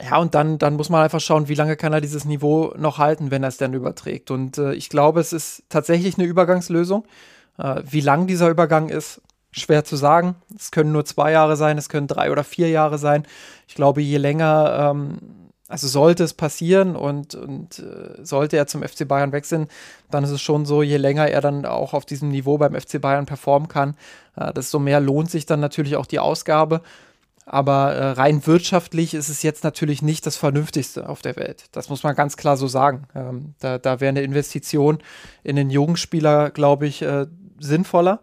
ja, 0.00 0.18
und 0.18 0.34
dann, 0.34 0.58
dann 0.58 0.74
muss 0.74 0.90
man 0.90 1.02
einfach 1.02 1.20
schauen, 1.20 1.48
wie 1.48 1.54
lange 1.54 1.76
kann 1.76 1.92
er 1.92 2.00
dieses 2.00 2.24
Niveau 2.24 2.74
noch 2.76 2.98
halten, 2.98 3.30
wenn 3.30 3.42
er 3.42 3.48
es 3.48 3.56
dann 3.56 3.74
überträgt. 3.74 4.30
Und 4.30 4.58
äh, 4.58 4.74
ich 4.74 4.88
glaube, 4.88 5.20
es 5.20 5.32
ist 5.32 5.64
tatsächlich 5.68 6.18
eine 6.18 6.26
Übergangslösung. 6.26 7.04
Äh, 7.58 7.82
wie 7.84 8.00
lang 8.00 8.26
dieser 8.26 8.48
Übergang 8.48 8.88
ist, 8.88 9.20
schwer 9.50 9.84
zu 9.84 9.96
sagen. 9.96 10.36
Es 10.56 10.70
können 10.70 10.92
nur 10.92 11.04
zwei 11.04 11.32
Jahre 11.32 11.56
sein, 11.56 11.78
es 11.78 11.88
können 11.88 12.06
drei 12.06 12.30
oder 12.30 12.44
vier 12.44 12.68
Jahre 12.68 12.98
sein. 12.98 13.26
Ich 13.66 13.74
glaube, 13.74 14.02
je 14.02 14.18
länger, 14.18 14.90
ähm, 14.90 15.18
also 15.68 15.86
sollte 15.86 16.24
es 16.24 16.34
passieren 16.34 16.96
und, 16.96 17.34
und 17.34 17.78
äh, 17.78 18.24
sollte 18.24 18.56
er 18.56 18.66
zum 18.66 18.82
FC 18.82 19.06
Bayern 19.06 19.32
wechseln, 19.32 19.68
dann 20.10 20.24
ist 20.24 20.30
es 20.30 20.40
schon 20.40 20.64
so, 20.64 20.82
je 20.82 20.96
länger 20.96 21.28
er 21.28 21.40
dann 21.40 21.66
auch 21.66 21.94
auf 21.94 22.06
diesem 22.06 22.30
Niveau 22.30 22.58
beim 22.58 22.74
FC 22.74 23.00
Bayern 23.00 23.26
performen 23.26 23.68
kann, 23.68 23.94
äh, 24.36 24.52
desto 24.52 24.78
mehr 24.78 25.00
lohnt 25.00 25.30
sich 25.30 25.46
dann 25.46 25.60
natürlich 25.60 25.96
auch 25.96 26.06
die 26.06 26.18
Ausgabe. 26.18 26.82
Aber 27.44 27.94
äh, 27.94 28.10
rein 28.10 28.46
wirtschaftlich 28.46 29.14
ist 29.14 29.30
es 29.30 29.42
jetzt 29.42 29.64
natürlich 29.64 30.02
nicht 30.02 30.26
das 30.26 30.36
Vernünftigste 30.36 31.08
auf 31.08 31.22
der 31.22 31.36
Welt. 31.36 31.64
Das 31.72 31.88
muss 31.88 32.02
man 32.02 32.14
ganz 32.14 32.36
klar 32.36 32.58
so 32.58 32.66
sagen. 32.66 33.04
Ähm, 33.14 33.54
da 33.58 33.78
da 33.78 34.00
wäre 34.00 34.10
eine 34.10 34.20
Investition 34.20 34.98
in 35.44 35.56
den 35.56 35.70
Jugendspieler, 35.70 36.50
glaube 36.50 36.86
ich, 36.86 37.00
äh, 37.00 37.26
sinnvoller. 37.58 38.20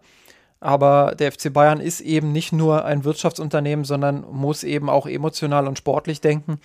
Aber 0.60 1.16
der 1.18 1.32
FC 1.32 1.52
Bayern 1.54 1.80
ist 1.80 2.02
eben 2.02 2.32
nicht 2.32 2.52
nur 2.52 2.86
ein 2.86 3.04
Wirtschaftsunternehmen, 3.04 3.86
sondern 3.86 4.26
muss 4.32 4.64
eben 4.64 4.90
auch 4.90 5.06
emotional 5.06 5.68
und 5.68 5.78
sportlich 5.78 6.22
denken. 6.22 6.60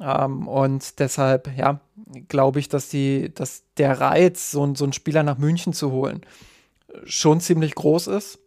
Ähm, 0.00 0.46
und 0.48 0.98
deshalb, 0.98 1.56
ja, 1.56 1.80
glaube 2.28 2.58
ich, 2.58 2.68
dass, 2.68 2.88
die, 2.88 3.32
dass 3.34 3.62
der 3.76 4.00
Reiz, 4.00 4.50
so, 4.50 4.74
so 4.74 4.84
einen 4.84 4.92
Spieler 4.92 5.22
nach 5.22 5.38
München 5.38 5.72
zu 5.72 5.90
holen, 5.90 6.22
schon 7.04 7.40
ziemlich 7.40 7.74
groß 7.74 8.08
ist. 8.08 8.38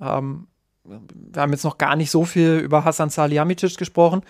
Ähm, 0.00 0.48
wir 0.84 1.42
haben 1.42 1.52
jetzt 1.52 1.64
noch 1.64 1.78
gar 1.78 1.96
nicht 1.96 2.10
so 2.10 2.24
viel 2.24 2.58
über 2.58 2.84
Hassan 2.84 3.10
Salihamidzic 3.10 3.76
gesprochen. 3.76 4.22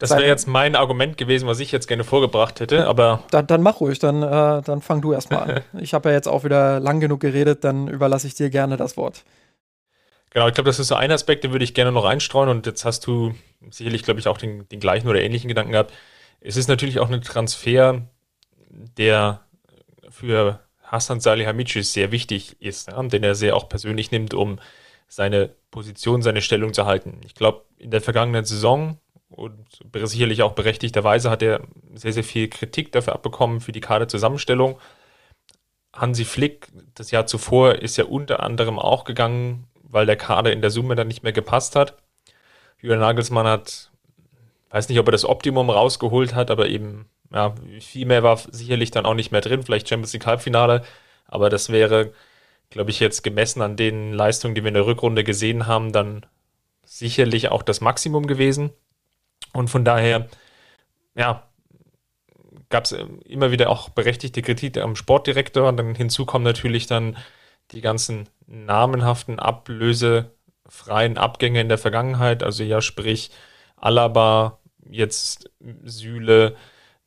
Das 0.00 0.10
wäre 0.10 0.26
jetzt 0.26 0.48
mein 0.48 0.74
Argument 0.74 1.16
gewesen, 1.16 1.46
was 1.46 1.60
ich 1.60 1.70
jetzt 1.70 1.86
gerne 1.86 2.02
vorgebracht 2.02 2.58
hätte, 2.58 2.88
aber. 2.88 3.22
Dann, 3.30 3.46
dann 3.46 3.62
mach 3.62 3.78
ruhig, 3.78 4.00
dann, 4.00 4.20
äh, 4.22 4.60
dann 4.62 4.82
fang 4.82 5.00
du 5.00 5.12
erstmal 5.12 5.42
an. 5.48 5.60
ich 5.80 5.94
habe 5.94 6.08
ja 6.08 6.16
jetzt 6.16 6.26
auch 6.26 6.42
wieder 6.42 6.80
lang 6.80 6.98
genug 6.98 7.20
geredet, 7.20 7.62
dann 7.62 7.86
überlasse 7.86 8.26
ich 8.26 8.34
dir 8.34 8.50
gerne 8.50 8.76
das 8.76 8.96
Wort. 8.96 9.22
Genau, 10.32 10.48
ich 10.48 10.54
glaube, 10.54 10.68
das 10.68 10.78
ist 10.78 10.88
so 10.88 10.94
ein 10.94 11.12
Aspekt, 11.12 11.44
den 11.44 11.52
würde 11.52 11.64
ich 11.64 11.74
gerne 11.74 11.92
noch 11.92 12.06
einstreuen 12.06 12.48
und 12.48 12.64
jetzt 12.64 12.86
hast 12.86 13.06
du 13.06 13.34
sicherlich, 13.70 14.02
glaube 14.02 14.18
ich, 14.18 14.28
auch 14.28 14.38
den, 14.38 14.66
den 14.70 14.80
gleichen 14.80 15.08
oder 15.08 15.20
ähnlichen 15.20 15.48
Gedanken 15.48 15.72
gehabt. 15.72 15.92
Es 16.40 16.56
ist 16.56 16.68
natürlich 16.68 17.00
auch 17.00 17.10
ein 17.10 17.20
Transfer, 17.20 18.00
der 18.96 19.40
für 20.08 20.60
Hassan 20.82 21.20
Salihamidzic 21.20 21.84
sehr 21.84 22.12
wichtig 22.12 22.56
ist, 22.60 22.88
ja, 22.88 23.02
den 23.02 23.22
er 23.22 23.34
sehr 23.34 23.54
auch 23.56 23.68
persönlich 23.68 24.10
nimmt, 24.10 24.32
um 24.32 24.58
seine 25.06 25.50
Position, 25.70 26.22
seine 26.22 26.40
Stellung 26.40 26.72
zu 26.72 26.86
halten. 26.86 27.20
Ich 27.26 27.34
glaube, 27.34 27.66
in 27.76 27.90
der 27.90 28.00
vergangenen 28.00 28.46
Saison 28.46 28.98
und 29.28 29.66
sicherlich 30.04 30.42
auch 30.42 30.52
berechtigterweise 30.52 31.28
hat 31.28 31.42
er 31.42 31.60
sehr, 31.94 32.14
sehr 32.14 32.24
viel 32.24 32.48
Kritik 32.48 32.90
dafür 32.92 33.12
abbekommen 33.12 33.60
für 33.60 33.72
die 33.72 33.80
Kaderzusammenstellung. 33.80 34.78
Hansi 35.92 36.24
Flick, 36.24 36.68
das 36.94 37.10
Jahr 37.10 37.26
zuvor, 37.26 37.74
ist 37.74 37.98
ja 37.98 38.04
unter 38.04 38.42
anderem 38.42 38.78
auch 38.78 39.04
gegangen, 39.04 39.66
weil 39.92 40.06
der 40.06 40.16
Kader 40.16 40.52
in 40.52 40.60
der 40.60 40.70
Summe 40.70 40.96
dann 40.96 41.06
nicht 41.06 41.22
mehr 41.22 41.32
gepasst 41.32 41.76
hat. 41.76 41.94
Julian 42.80 43.00
Nagelsmann 43.00 43.46
hat, 43.46 43.92
weiß 44.70 44.88
nicht, 44.88 44.98
ob 44.98 45.06
er 45.06 45.12
das 45.12 45.24
Optimum 45.24 45.70
rausgeholt 45.70 46.34
hat, 46.34 46.50
aber 46.50 46.68
eben, 46.68 47.06
ja, 47.32 47.54
viel 47.80 48.06
mehr 48.06 48.24
war 48.24 48.36
sicherlich 48.36 48.90
dann 48.90 49.06
auch 49.06 49.14
nicht 49.14 49.30
mehr 49.30 49.40
drin, 49.40 49.62
vielleicht 49.62 49.88
Champions 49.88 50.12
League 50.12 50.26
Halbfinale, 50.26 50.82
aber 51.28 51.48
das 51.48 51.70
wäre 51.70 52.12
glaube 52.72 52.90
ich, 52.90 53.00
jetzt 53.00 53.22
gemessen 53.22 53.62
an 53.62 53.76
den 53.76 54.12
Leistungen, 54.12 54.54
die 54.54 54.62
wir 54.64 54.68
in 54.68 54.74
der 54.74 54.86
Rückrunde 54.86 55.22
gesehen 55.22 55.66
haben, 55.66 55.92
dann 55.92 56.26
sicherlich 56.84 57.48
auch 57.50 57.62
das 57.62 57.80
Maximum 57.80 58.26
gewesen. 58.26 58.70
Und 59.52 59.68
von 59.68 59.84
daher, 59.84 60.28
ja, 61.14 61.46
gab 62.70 62.84
es 62.84 62.92
immer 63.26 63.50
wieder 63.52 63.68
auch 63.68 63.90
berechtigte 63.90 64.42
Kritik 64.42 64.78
am 64.78 64.96
Sportdirektor. 64.96 65.68
Und 65.68 65.76
dann 65.76 65.94
hinzu 65.94 66.24
kommen 66.24 66.44
natürlich 66.44 66.86
dann 66.86 67.16
die 67.72 67.80
ganzen 67.80 68.28
namenhaften 68.46 69.38
ablösefreien 69.38 71.18
Abgänge 71.18 71.60
in 71.60 71.68
der 71.68 71.78
Vergangenheit. 71.78 72.42
Also 72.42 72.64
ja, 72.64 72.80
sprich 72.80 73.30
Alaba, 73.76 74.58
jetzt 74.90 75.50
Süle, 75.84 76.56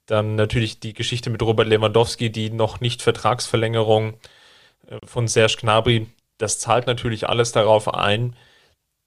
dann 0.05 0.35
natürlich 0.35 0.79
die 0.79 0.93
Geschichte 0.93 1.29
mit 1.29 1.41
Robert 1.41 1.67
Lewandowski, 1.67 2.31
die 2.31 2.49
noch 2.49 2.79
nicht 2.79 3.01
Vertragsverlängerung 3.01 4.13
äh, 4.87 4.99
von 5.03 5.27
Serge 5.27 5.57
Gnabry, 5.61 6.07
das 6.37 6.59
zahlt 6.59 6.87
natürlich 6.87 7.29
alles 7.29 7.51
darauf 7.51 7.93
ein, 7.93 8.35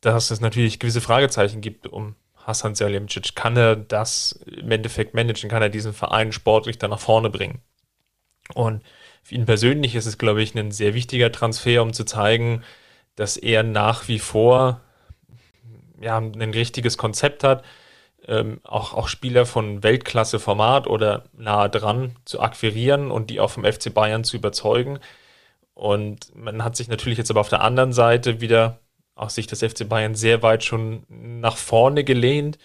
dass 0.01 0.31
es 0.31 0.41
natürlich 0.41 0.79
gewisse 0.79 1.01
Fragezeichen 1.01 1.61
gibt 1.61 1.87
um 1.87 2.15
Hassan 2.37 2.75
Salihamidzic. 2.75 3.35
Kann 3.35 3.57
er 3.57 3.77
das 3.77 4.41
im 4.47 4.71
Endeffekt 4.71 5.15
managen? 5.15 5.51
Kann 5.51 5.63
er 5.63 5.69
diesen 5.69 5.93
Verein 5.93 6.33
sportlich 6.33 6.79
dann 6.79 6.91
nach 6.91 7.01
vorne 7.01 7.31
bringen? 7.31 7.61
Und 8.55 8.83
für 9.29 9.35
ihn 9.35 9.45
persönlich 9.45 9.95
ist 9.95 10.07
es, 10.07 10.17
glaube 10.17 10.41
ich, 10.41 10.55
ein 10.55 10.71
sehr 10.71 10.95
wichtiger 10.95 11.31
Transfer, 11.31 11.83
um 11.83 11.93
zu 11.93 12.05
zeigen, 12.05 12.63
dass 13.15 13.37
er 13.37 13.63
nach 13.63 14.09
wie 14.09 14.19
vor 14.19 14.81
ja, 16.01 16.17
ein 16.17 16.51
richtiges 16.55 16.97
Konzept 16.97 17.45
hat, 17.45 17.63
ähm, 18.27 18.59
auch, 18.65 18.95
auch 18.95 19.07
Spieler 19.07 19.45
von 19.45 19.83
Weltklasse-Format 19.83 20.87
oder 20.87 21.25
nahe 21.37 21.69
dran 21.69 22.17
zu 22.25 22.41
akquirieren 22.41 23.11
und 23.11 23.29
die 23.29 23.39
auch 23.39 23.51
vom 23.51 23.65
FC 23.65 23.93
Bayern 23.93 24.25
zu 24.25 24.35
überzeugen. 24.35 24.99
Und 25.75 26.35
man 26.35 26.65
hat 26.65 26.77
sich 26.77 26.89
natürlich 26.89 27.19
jetzt 27.19 27.31
aber 27.31 27.41
auf 27.41 27.51
der 27.51 27.61
anderen 27.61 27.93
Seite 27.93 28.41
wieder 28.41 28.79
aus 29.15 29.35
Sicht 29.35 29.51
des 29.53 29.61
FC 29.61 29.87
Bayern 29.87 30.15
sehr 30.15 30.43
weit 30.43 30.65
schon 30.65 31.05
nach 31.11 31.59
vorne 31.59 32.03
gelehnt, 32.03 32.57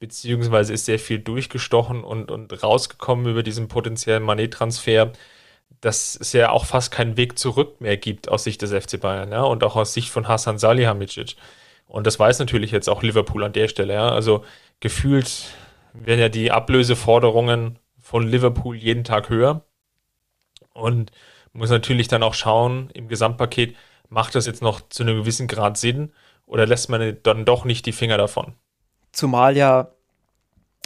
beziehungsweise 0.00 0.72
ist 0.72 0.86
sehr 0.86 0.98
viel 0.98 1.20
durchgestochen 1.20 2.02
und, 2.02 2.32
und 2.32 2.60
rausgekommen 2.60 3.26
über 3.26 3.44
diesen 3.44 3.68
potenziellen 3.68 4.24
Manet-Transfer, 4.24 5.12
dass 5.80 6.18
es 6.20 6.32
ja 6.32 6.50
auch 6.50 6.66
fast 6.66 6.90
keinen 6.90 7.16
Weg 7.16 7.38
zurück 7.38 7.80
mehr 7.80 7.96
gibt 7.96 8.28
aus 8.28 8.44
Sicht 8.44 8.62
des 8.62 8.72
FC 8.72 9.00
Bayern, 9.00 9.30
ja, 9.30 9.42
und 9.42 9.62
auch 9.64 9.76
aus 9.76 9.94
Sicht 9.94 10.10
von 10.10 10.28
Hassan 10.28 10.58
Salihamidzic. 10.58 11.36
Und 11.86 12.06
das 12.06 12.18
weiß 12.18 12.38
natürlich 12.38 12.70
jetzt 12.70 12.88
auch 12.88 13.02
Liverpool 13.02 13.44
an 13.44 13.52
der 13.52 13.68
Stelle, 13.68 13.94
ja. 13.94 14.08
Also 14.10 14.44
gefühlt 14.80 15.46
werden 15.92 16.20
ja 16.20 16.28
die 16.28 16.50
Ablöseforderungen 16.50 17.78
von 18.00 18.26
Liverpool 18.26 18.76
jeden 18.76 19.04
Tag 19.04 19.28
höher. 19.28 19.64
Und 20.72 21.10
muss 21.52 21.70
natürlich 21.70 22.08
dann 22.08 22.22
auch 22.22 22.34
schauen, 22.34 22.90
im 22.94 23.08
Gesamtpaket, 23.08 23.74
macht 24.08 24.34
das 24.34 24.46
jetzt 24.46 24.62
noch 24.62 24.80
zu 24.88 25.02
einem 25.02 25.18
gewissen 25.18 25.48
Grad 25.48 25.76
Sinn 25.76 26.12
oder 26.46 26.66
lässt 26.66 26.88
man 26.88 27.16
dann 27.22 27.44
doch 27.44 27.64
nicht 27.64 27.84
die 27.86 27.92
Finger 27.92 28.16
davon? 28.16 28.54
Zumal 29.12 29.56
ja 29.56 29.90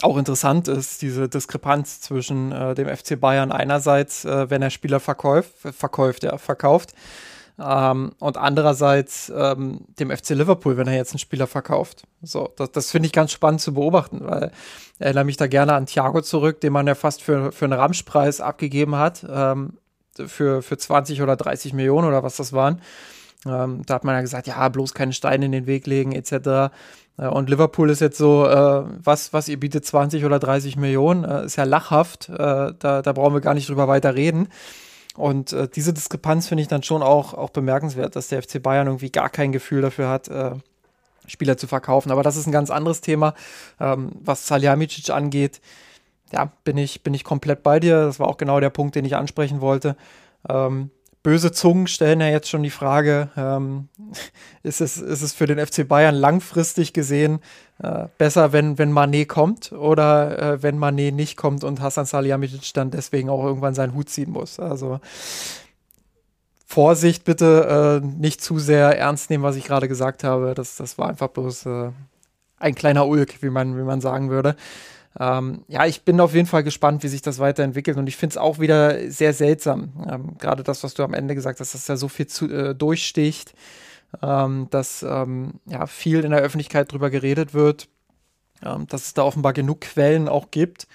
auch 0.01 0.17
interessant 0.17 0.67
ist, 0.67 1.01
diese 1.01 1.29
Diskrepanz 1.29 2.01
zwischen 2.01 2.51
äh, 2.51 2.75
dem 2.75 2.87
FC 2.87 3.19
Bayern 3.19 3.51
einerseits, 3.51 4.25
äh, 4.25 4.49
wenn 4.49 4.61
er 4.61 4.69
Spieler 4.69 4.99
verkauft, 4.99 5.51
verkauft, 5.71 6.23
ja, 6.23 6.37
verkauft, 6.37 6.93
ähm, 7.59 8.13
und 8.19 8.37
andererseits 8.37 9.31
ähm, 9.35 9.81
dem 9.99 10.09
FC 10.09 10.29
Liverpool, 10.29 10.75
wenn 10.77 10.87
er 10.87 10.95
jetzt 10.95 11.11
einen 11.11 11.19
Spieler 11.19 11.45
verkauft. 11.45 12.03
So, 12.21 12.51
das, 12.57 12.71
das 12.71 12.91
finde 12.91 13.07
ich 13.07 13.13
ganz 13.13 13.31
spannend 13.31 13.61
zu 13.61 13.73
beobachten, 13.73 14.21
weil 14.23 14.51
ich 14.95 15.01
erinnere 15.01 15.25
mich 15.25 15.37
da 15.37 15.47
gerne 15.47 15.73
an 15.73 15.85
Thiago 15.85 16.21
zurück, 16.21 16.61
den 16.61 16.73
man 16.73 16.87
ja 16.87 16.95
fast 16.95 17.21
für, 17.21 17.51
für 17.51 17.65
einen 17.65 17.79
Ramschpreis 17.79 18.41
abgegeben 18.41 18.95
hat, 18.95 19.25
ähm, 19.29 19.77
für, 20.25 20.61
für 20.63 20.77
20 20.77 21.21
oder 21.21 21.35
30 21.35 21.73
Millionen 21.73 22.07
oder 22.07 22.23
was 22.23 22.37
das 22.37 22.53
waren. 22.53 22.81
Ähm, 23.45 23.83
da 23.85 23.95
hat 23.95 24.03
man 24.03 24.15
ja 24.15 24.21
gesagt, 24.21 24.47
ja, 24.47 24.67
bloß 24.69 24.93
keine 24.93 25.13
Steine 25.13 25.45
in 25.45 25.51
den 25.51 25.67
Weg 25.67 25.85
legen, 25.85 26.13
etc. 26.13 26.73
Äh, 27.17 27.27
und 27.27 27.49
Liverpool 27.49 27.89
ist 27.89 28.01
jetzt 28.01 28.17
so, 28.17 28.45
äh, 28.47 28.83
was, 29.03 29.33
was 29.33 29.47
ihr 29.47 29.59
bietet 29.59 29.85
20 29.85 30.25
oder 30.25 30.39
30 30.39 30.75
Millionen, 30.77 31.23
äh, 31.23 31.45
ist 31.45 31.55
ja 31.55 31.63
lachhaft. 31.63 32.29
Äh, 32.29 32.73
da, 32.77 33.01
da 33.01 33.13
brauchen 33.13 33.33
wir 33.33 33.41
gar 33.41 33.53
nicht 33.53 33.69
drüber 33.69 33.87
weiter 33.87 34.15
reden. 34.15 34.47
Und 35.15 35.53
äh, 35.53 35.67
diese 35.67 35.93
Diskrepanz 35.93 36.47
finde 36.47 36.63
ich 36.63 36.67
dann 36.67 36.83
schon 36.83 37.03
auch, 37.03 37.33
auch 37.33 37.51
bemerkenswert, 37.51 38.15
dass 38.15 38.29
der 38.29 38.41
FC 38.41 38.61
Bayern 38.61 38.87
irgendwie 38.87 39.11
gar 39.11 39.29
kein 39.29 39.51
Gefühl 39.51 39.81
dafür 39.81 40.09
hat, 40.09 40.27
äh, 40.27 40.51
Spieler 41.27 41.55
zu 41.57 41.67
verkaufen. 41.67 42.11
Aber 42.11 42.23
das 42.23 42.35
ist 42.35 42.47
ein 42.47 42.51
ganz 42.51 42.69
anderes 42.69 43.01
Thema, 43.01 43.33
ähm, 43.79 44.11
was 44.19 44.47
Salihamidzic 44.47 45.11
angeht. 45.11 45.61
Ja, 46.31 46.51
bin 46.63 46.77
ich, 46.77 47.03
bin 47.03 47.13
ich 47.13 47.23
komplett 47.23 47.61
bei 47.61 47.79
dir. 47.79 48.05
Das 48.05 48.19
war 48.19 48.27
auch 48.27 48.37
genau 48.37 48.59
der 48.59 48.71
Punkt, 48.71 48.95
den 48.95 49.05
ich 49.05 49.15
ansprechen 49.15 49.61
wollte. 49.61 49.95
Ähm, 50.49 50.89
böse 51.23 51.51
Zungen 51.51 51.87
stellen 51.87 52.19
ja 52.19 52.27
jetzt 52.27 52.49
schon 52.49 52.63
die 52.63 52.69
Frage, 52.69 53.29
ähm, 53.35 53.87
ist, 54.63 54.81
es, 54.81 54.97
ist 54.97 55.21
es 55.21 55.33
für 55.33 55.47
den 55.47 55.65
FC 55.65 55.87
Bayern 55.87 56.15
langfristig 56.15 56.93
gesehen 56.93 57.39
äh, 57.81 58.07
besser, 58.17 58.51
wenn, 58.51 58.77
wenn 58.77 58.91
Manet 58.91 59.29
kommt 59.29 59.71
oder 59.71 60.37
äh, 60.37 60.63
wenn 60.63 60.77
Manet 60.77 61.15
nicht 61.15 61.37
kommt 61.37 61.63
und 61.63 61.81
Hassan 61.81 62.05
Salihamidzic 62.05 62.73
dann 62.73 62.91
deswegen 62.91 63.29
auch 63.29 63.43
irgendwann 63.43 63.73
seinen 63.73 63.95
Hut 63.95 64.09
ziehen 64.09 64.31
muss. 64.31 64.59
Also 64.59 64.99
Vorsicht 66.65 67.23
bitte, 67.23 68.01
äh, 68.03 68.05
nicht 68.05 68.41
zu 68.41 68.59
sehr 68.59 68.97
ernst 68.97 69.29
nehmen, 69.29 69.43
was 69.43 69.55
ich 69.55 69.63
gerade 69.63 69.87
gesagt 69.87 70.23
habe. 70.23 70.53
Das, 70.55 70.75
das 70.75 70.97
war 70.97 71.07
einfach 71.07 71.29
bloß 71.29 71.65
äh, 71.67 71.91
ein 72.57 72.75
kleiner 72.75 73.07
Ulk, 73.07 73.41
wie 73.41 73.49
man, 73.49 73.77
wie 73.77 73.83
man 73.83 74.01
sagen 74.01 74.29
würde. 74.29 74.55
Ähm, 75.19 75.63
ja, 75.67 75.85
ich 75.85 76.03
bin 76.03 76.19
auf 76.19 76.33
jeden 76.33 76.47
Fall 76.47 76.63
gespannt, 76.63 77.03
wie 77.03 77.07
sich 77.07 77.21
das 77.21 77.39
weiterentwickelt 77.39 77.97
und 77.97 78.07
ich 78.07 78.17
finde 78.17 78.33
es 78.33 78.37
auch 78.37 78.59
wieder 78.59 79.11
sehr 79.11 79.33
seltsam. 79.33 79.93
Ähm, 80.09 80.37
Gerade 80.39 80.63
das, 80.63 80.83
was 80.83 80.95
du 80.95 81.03
am 81.03 81.13
Ende 81.13 81.35
gesagt 81.35 81.59
hast, 81.59 81.73
dass 81.73 81.85
da 81.85 81.97
so 81.97 82.07
viel 82.07 82.27
zu, 82.27 82.49
äh, 82.49 82.73
durchsticht, 82.73 83.53
ähm, 84.21 84.67
dass 84.71 85.03
ähm, 85.03 85.59
ja, 85.65 85.85
viel 85.85 86.23
in 86.23 86.31
der 86.31 86.41
Öffentlichkeit 86.41 86.91
drüber 86.91 87.09
geredet 87.09 87.53
wird, 87.53 87.87
ähm, 88.65 88.87
dass 88.87 89.05
es 89.05 89.13
da 89.13 89.23
offenbar 89.23 89.53
genug 89.53 89.81
Quellen 89.81 90.27
auch 90.27 90.49
gibt, 90.49 90.87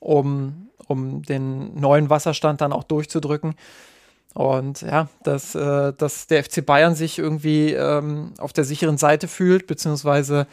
um, 0.00 0.70
um 0.86 1.22
den 1.22 1.78
neuen 1.78 2.10
Wasserstand 2.10 2.60
dann 2.60 2.72
auch 2.72 2.84
durchzudrücken. 2.84 3.54
Und 4.34 4.82
ja, 4.82 5.08
dass, 5.24 5.54
äh, 5.54 5.92
dass 5.92 6.26
der 6.26 6.44
FC 6.44 6.64
Bayern 6.64 6.94
sich 6.94 7.18
irgendwie 7.18 7.72
ähm, 7.72 8.32
auf 8.38 8.52
der 8.52 8.64
sicheren 8.64 8.96
Seite 8.96 9.28
fühlt, 9.28 9.66
beziehungsweise 9.66 10.46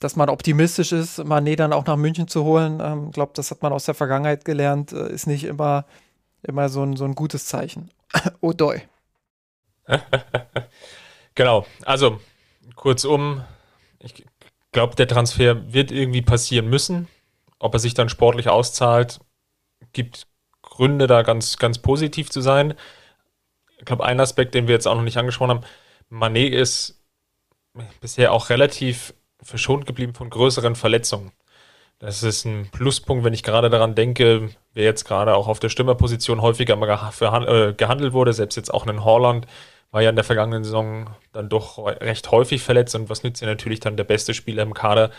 dass 0.00 0.16
man 0.16 0.28
optimistisch 0.28 0.92
ist, 0.92 1.24
Manet 1.24 1.60
dann 1.60 1.72
auch 1.72 1.86
nach 1.86 1.96
München 1.96 2.28
zu 2.28 2.44
holen. 2.44 2.80
Ich 2.80 2.86
ähm, 2.86 3.10
glaube, 3.10 3.32
das 3.34 3.50
hat 3.50 3.62
man 3.62 3.72
aus 3.72 3.84
der 3.84 3.94
Vergangenheit 3.94 4.44
gelernt, 4.44 4.92
äh, 4.92 5.10
ist 5.10 5.26
nicht 5.26 5.44
immer, 5.44 5.84
immer 6.42 6.68
so, 6.68 6.82
ein, 6.82 6.96
so 6.96 7.04
ein 7.04 7.14
gutes 7.14 7.46
Zeichen. 7.46 7.90
oh 8.40 8.52
doi. 8.52 8.82
genau, 11.34 11.66
also 11.84 12.20
kurzum, 12.76 13.42
ich 13.98 14.24
glaube, 14.72 14.94
der 14.94 15.08
Transfer 15.08 15.72
wird 15.72 15.90
irgendwie 15.90 16.22
passieren 16.22 16.68
müssen. 16.68 17.08
Ob 17.58 17.74
er 17.74 17.80
sich 17.80 17.94
dann 17.94 18.08
sportlich 18.08 18.48
auszahlt, 18.48 19.18
gibt 19.92 20.28
Gründe, 20.62 21.08
da 21.08 21.22
ganz, 21.22 21.56
ganz 21.56 21.78
positiv 21.78 22.30
zu 22.30 22.40
sein. 22.40 22.74
Ich 23.78 23.84
glaube, 23.84 24.04
ein 24.04 24.20
Aspekt, 24.20 24.54
den 24.54 24.68
wir 24.68 24.74
jetzt 24.74 24.86
auch 24.86 24.94
noch 24.94 25.02
nicht 25.02 25.16
angesprochen 25.16 25.50
haben, 25.50 25.64
Manet 26.08 26.52
ist 26.52 27.02
bisher 28.00 28.32
auch 28.32 28.50
relativ 28.50 29.14
verschont 29.42 29.86
geblieben 29.86 30.14
von 30.14 30.30
größeren 30.30 30.74
Verletzungen. 30.74 31.32
Das 31.98 32.22
ist 32.22 32.44
ein 32.44 32.68
Pluspunkt, 32.70 33.24
wenn 33.24 33.34
ich 33.34 33.42
gerade 33.42 33.70
daran 33.70 33.96
denke, 33.96 34.50
wer 34.72 34.84
jetzt 34.84 35.04
gerade 35.04 35.34
auch 35.34 35.48
auf 35.48 35.58
der 35.58 35.68
Stürmerposition 35.68 36.42
häufiger 36.42 36.76
mal 36.76 36.88
äh, 36.88 37.72
gehandelt 37.72 38.12
wurde, 38.12 38.32
selbst 38.32 38.54
jetzt 38.56 38.72
auch 38.72 38.86
in 38.86 39.04
Holland, 39.04 39.46
war 39.90 40.02
ja 40.02 40.10
in 40.10 40.16
der 40.16 40.24
vergangenen 40.24 40.64
Saison 40.64 41.10
dann 41.32 41.48
doch 41.48 41.78
recht 41.78 42.30
häufig 42.30 42.62
verletzt 42.62 42.94
und 42.94 43.08
was 43.10 43.24
nützt 43.24 43.40
ja 43.40 43.48
natürlich 43.48 43.80
dann 43.80 43.96
der 43.96 44.04
beste 44.04 44.34
Spieler 44.34 44.62
im 44.62 44.74
Kader, 44.74 45.10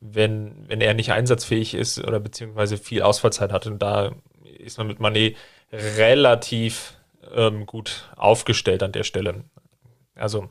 wenn, 0.00 0.68
wenn 0.68 0.80
er 0.80 0.92
nicht 0.94 1.12
einsatzfähig 1.12 1.74
ist 1.74 2.02
oder 2.04 2.20
beziehungsweise 2.20 2.76
viel 2.76 3.02
Ausfallzeit 3.02 3.52
hat 3.52 3.66
und 3.66 3.80
da 3.80 4.12
ist 4.58 4.76
man 4.76 4.86
mit 4.86 5.00
Manet 5.00 5.36
relativ 5.72 6.94
ähm, 7.34 7.64
gut 7.64 8.10
aufgestellt 8.16 8.82
an 8.82 8.92
der 8.92 9.04
Stelle. 9.04 9.44
Also 10.14 10.50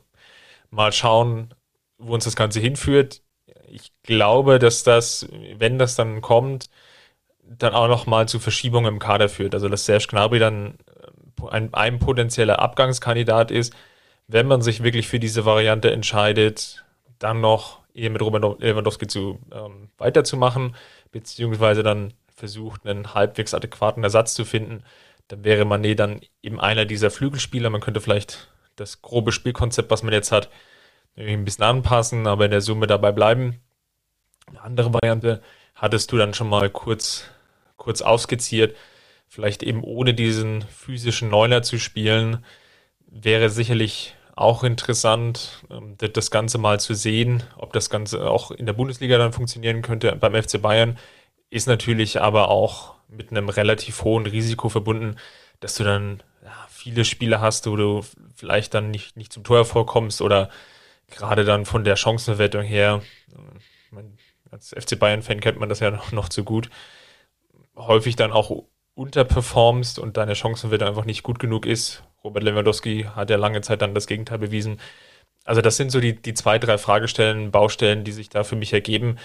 mal 0.69 0.91
schauen, 0.91 1.53
wo 1.97 2.13
uns 2.13 2.25
das 2.25 2.35
Ganze 2.35 2.59
hinführt. 2.59 3.21
Ich 3.69 3.91
glaube, 4.03 4.59
dass 4.59 4.83
das, 4.83 5.27
wenn 5.57 5.77
das 5.77 5.95
dann 5.95 6.21
kommt, 6.21 6.69
dann 7.43 7.73
auch 7.73 7.87
nochmal 7.87 8.27
zu 8.27 8.39
Verschiebungen 8.39 8.93
im 8.93 8.99
Kader 8.99 9.29
führt. 9.29 9.53
Also, 9.53 9.69
dass 9.69 9.85
Serge 9.85 10.07
Gnabry 10.09 10.39
dann 10.39 10.77
äh, 11.41 11.47
ein, 11.49 11.73
ein 11.73 11.99
potenzieller 11.99 12.59
Abgangskandidat 12.59 13.51
ist, 13.51 13.73
wenn 14.27 14.47
man 14.47 14.61
sich 14.61 14.83
wirklich 14.83 15.07
für 15.07 15.19
diese 15.19 15.45
Variante 15.45 15.91
entscheidet, 15.91 16.83
dann 17.19 17.41
noch 17.41 17.79
eher 17.93 18.09
mit 18.09 18.21
Robert 18.21 18.61
Lewandowski 18.61 19.07
zu, 19.07 19.39
ähm, 19.51 19.89
weiterzumachen, 19.97 20.75
beziehungsweise 21.11 21.83
dann 21.83 22.13
versucht, 22.35 22.85
einen 22.85 23.13
halbwegs 23.13 23.53
adäquaten 23.53 24.03
Ersatz 24.03 24.33
zu 24.35 24.45
finden, 24.45 24.83
dann 25.29 25.43
wäre 25.43 25.65
Manet 25.65 25.99
dann 25.99 26.21
eben 26.41 26.59
einer 26.59 26.85
dieser 26.85 27.09
Flügelspieler. 27.09 27.69
Man 27.69 27.81
könnte 27.81 28.01
vielleicht 28.01 28.49
das 28.75 29.01
grobe 29.01 29.31
Spielkonzept, 29.31 29.89
was 29.89 30.03
man 30.03 30.13
jetzt 30.13 30.31
hat, 30.31 30.49
ein 31.17 31.45
bisschen 31.45 31.63
anpassen, 31.63 32.27
aber 32.27 32.45
in 32.45 32.51
der 32.51 32.61
Summe 32.61 32.87
dabei 32.87 33.11
bleiben. 33.11 33.59
Eine 34.47 34.61
andere 34.61 34.93
Variante 34.93 35.41
hattest 35.75 36.11
du 36.11 36.17
dann 36.17 36.33
schon 36.33 36.49
mal 36.49 36.69
kurz, 36.69 37.25
kurz 37.75 38.01
ausskizziert. 38.01 38.75
Vielleicht 39.27 39.63
eben 39.63 39.83
ohne 39.83 40.13
diesen 40.13 40.61
physischen 40.61 41.29
Neuner 41.29 41.61
zu 41.61 41.79
spielen, 41.79 42.45
wäre 43.07 43.49
sicherlich 43.49 44.15
auch 44.35 44.63
interessant, 44.63 45.63
ähm, 45.69 45.95
das 45.97 46.31
Ganze 46.31 46.59
mal 46.59 46.79
zu 46.79 46.93
sehen, 46.93 47.43
ob 47.57 47.73
das 47.73 47.89
Ganze 47.89 48.29
auch 48.29 48.51
in 48.51 48.65
der 48.65 48.73
Bundesliga 48.73 49.17
dann 49.17 49.33
funktionieren 49.33 49.81
könnte. 49.81 50.15
Beim 50.15 50.41
FC 50.41 50.61
Bayern 50.61 50.97
ist 51.49 51.67
natürlich 51.67 52.21
aber 52.21 52.49
auch 52.49 52.95
mit 53.09 53.31
einem 53.31 53.49
relativ 53.49 54.03
hohen 54.03 54.25
Risiko 54.25 54.69
verbunden, 54.69 55.17
dass 55.59 55.75
du 55.75 55.83
dann 55.83 56.21
ja, 56.43 56.51
viele 56.69 57.03
Spiele 57.03 57.41
hast, 57.41 57.67
wo 57.67 57.75
du 57.75 58.05
vielleicht 58.35 58.73
dann 58.73 58.91
nicht, 58.91 59.17
nicht 59.17 59.33
zum 59.33 59.43
Tor 59.43 59.65
vorkommst 59.65 60.21
oder 60.21 60.49
gerade 61.09 61.45
dann 61.45 61.65
von 61.65 61.83
der 61.83 61.95
Chancenverwertung 61.95 62.63
her, 62.63 63.01
man, 63.91 64.17
als 64.51 64.69
FC 64.69 64.97
Bayern-Fan 64.99 65.39
kennt 65.39 65.59
man 65.59 65.69
das 65.69 65.79
ja 65.79 65.91
noch, 65.91 66.11
noch 66.11 66.29
zu 66.29 66.43
gut, 66.43 66.69
häufig 67.75 68.15
dann 68.15 68.31
auch 68.31 68.65
unterperformst 68.95 69.99
und 69.99 70.17
deine 70.17 70.35
Chancenverwertung 70.35 70.87
einfach 70.87 71.05
nicht 71.05 71.23
gut 71.23 71.39
genug 71.39 71.65
ist. 71.65 72.03
Robert 72.23 72.43
Lewandowski 72.43 73.03
hat 73.15 73.29
ja 73.29 73.37
lange 73.37 73.61
Zeit 73.61 73.81
dann 73.81 73.93
das 73.93 74.07
Gegenteil 74.07 74.39
bewiesen. 74.39 74.79
Also 75.45 75.61
das 75.61 75.77
sind 75.77 75.91
so 75.91 75.99
die, 75.99 76.13
die 76.19 76.33
zwei, 76.33 76.59
drei 76.59 76.77
Fragestellen, 76.77 77.51
Baustellen, 77.51 78.03
die 78.03 78.11
sich 78.11 78.29
da 78.29 78.43
für 78.43 78.55
mich 78.55 78.73
ergeben. 78.73 79.17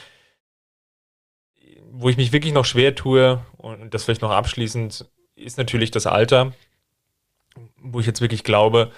Wo 1.90 2.08
ich 2.08 2.16
mich 2.16 2.32
wirklich 2.32 2.52
noch 2.52 2.64
schwer 2.64 2.94
tue, 2.94 3.44
und 3.56 3.92
das 3.92 4.04
vielleicht 4.04 4.22
noch 4.22 4.30
abschließend, 4.30 5.06
ist 5.34 5.58
natürlich 5.58 5.90
das 5.90 6.06
Alter, 6.06 6.52
wo 7.76 7.98
ich 7.98 8.06
jetzt 8.06 8.20
wirklich 8.20 8.44
glaube, 8.44 8.92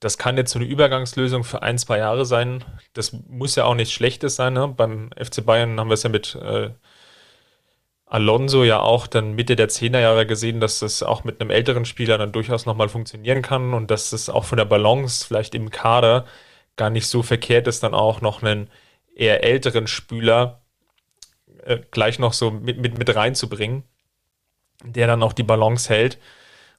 das 0.00 0.16
kann 0.16 0.38
jetzt 0.38 0.52
so 0.52 0.58
eine 0.58 0.66
Übergangslösung 0.66 1.44
für 1.44 1.62
ein, 1.62 1.76
zwei 1.76 1.98
Jahre 1.98 2.24
sein. 2.24 2.64
Das 2.94 3.12
muss 3.28 3.54
ja 3.54 3.64
auch 3.64 3.74
nichts 3.74 3.92
Schlechtes 3.92 4.34
sein. 4.34 4.54
Ne? 4.54 4.68
Beim 4.68 5.10
FC 5.10 5.44
Bayern 5.44 5.78
haben 5.78 5.88
wir 5.88 5.94
es 5.94 6.02
ja 6.02 6.08
mit 6.08 6.34
äh, 6.36 6.70
Alonso 8.06 8.64
ja 8.64 8.80
auch 8.80 9.06
dann 9.06 9.34
Mitte 9.34 9.56
der 9.56 9.68
Zehnerjahre 9.68 10.26
gesehen, 10.26 10.58
dass 10.58 10.80
das 10.80 11.02
auch 11.02 11.22
mit 11.22 11.40
einem 11.40 11.50
älteren 11.50 11.84
Spieler 11.84 12.16
dann 12.16 12.32
durchaus 12.32 12.64
nochmal 12.64 12.88
funktionieren 12.88 13.42
kann 13.42 13.74
und 13.74 13.90
dass 13.90 14.12
es 14.12 14.30
auch 14.30 14.44
von 14.44 14.56
der 14.56 14.64
Balance 14.64 15.24
vielleicht 15.24 15.54
im 15.54 15.70
Kader 15.70 16.24
gar 16.76 16.90
nicht 16.90 17.06
so 17.06 17.22
verkehrt 17.22 17.68
ist, 17.68 17.82
dann 17.82 17.94
auch 17.94 18.22
noch 18.22 18.42
einen 18.42 18.70
eher 19.14 19.44
älteren 19.44 19.86
Spieler 19.86 20.62
äh, 21.62 21.78
gleich 21.90 22.18
noch 22.18 22.32
so 22.32 22.50
mit, 22.50 22.78
mit, 22.78 22.98
mit 22.98 23.14
reinzubringen, 23.14 23.84
der 24.82 25.06
dann 25.06 25.22
auch 25.22 25.34
die 25.34 25.42
Balance 25.42 25.90
hält 25.90 26.18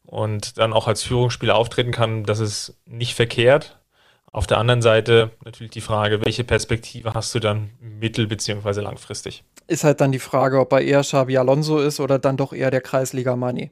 und 0.06 0.58
dann 0.58 0.74
auch 0.74 0.88
als 0.88 1.04
Führungsspieler 1.04 1.56
auftreten 1.56 1.92
kann, 1.92 2.24
das 2.24 2.40
ist 2.40 2.78
nicht 2.86 3.16
verkehrt. 3.16 3.80
Auf 4.34 4.48
der 4.48 4.60
anderen 4.60 4.82
Seite 4.82 5.32
natürlich 5.44 5.72
die 5.72 5.82
Frage, 5.82 6.24
welche 6.24 6.46
Perspektive 6.46 7.14
hast 7.14 7.36
du 7.36 7.40
dann 7.40 7.72
mittel- 7.82 8.28
bzw. 8.28 8.80
langfristig? 8.80 9.44
Ist 9.68 9.84
halt 9.84 10.00
dann 10.00 10.14
die 10.14 10.20
Frage, 10.20 10.60
ob 10.60 10.72
er 10.72 10.82
eher 10.82 11.02
Xabi 11.02 11.38
Alonso 11.38 11.80
ist 11.80 12.00
oder 12.00 12.18
dann 12.18 12.38
doch 12.38 12.54
eher 12.54 12.72
der 12.72 12.82
Kreisliga 12.82 13.36
Money. 13.36 13.72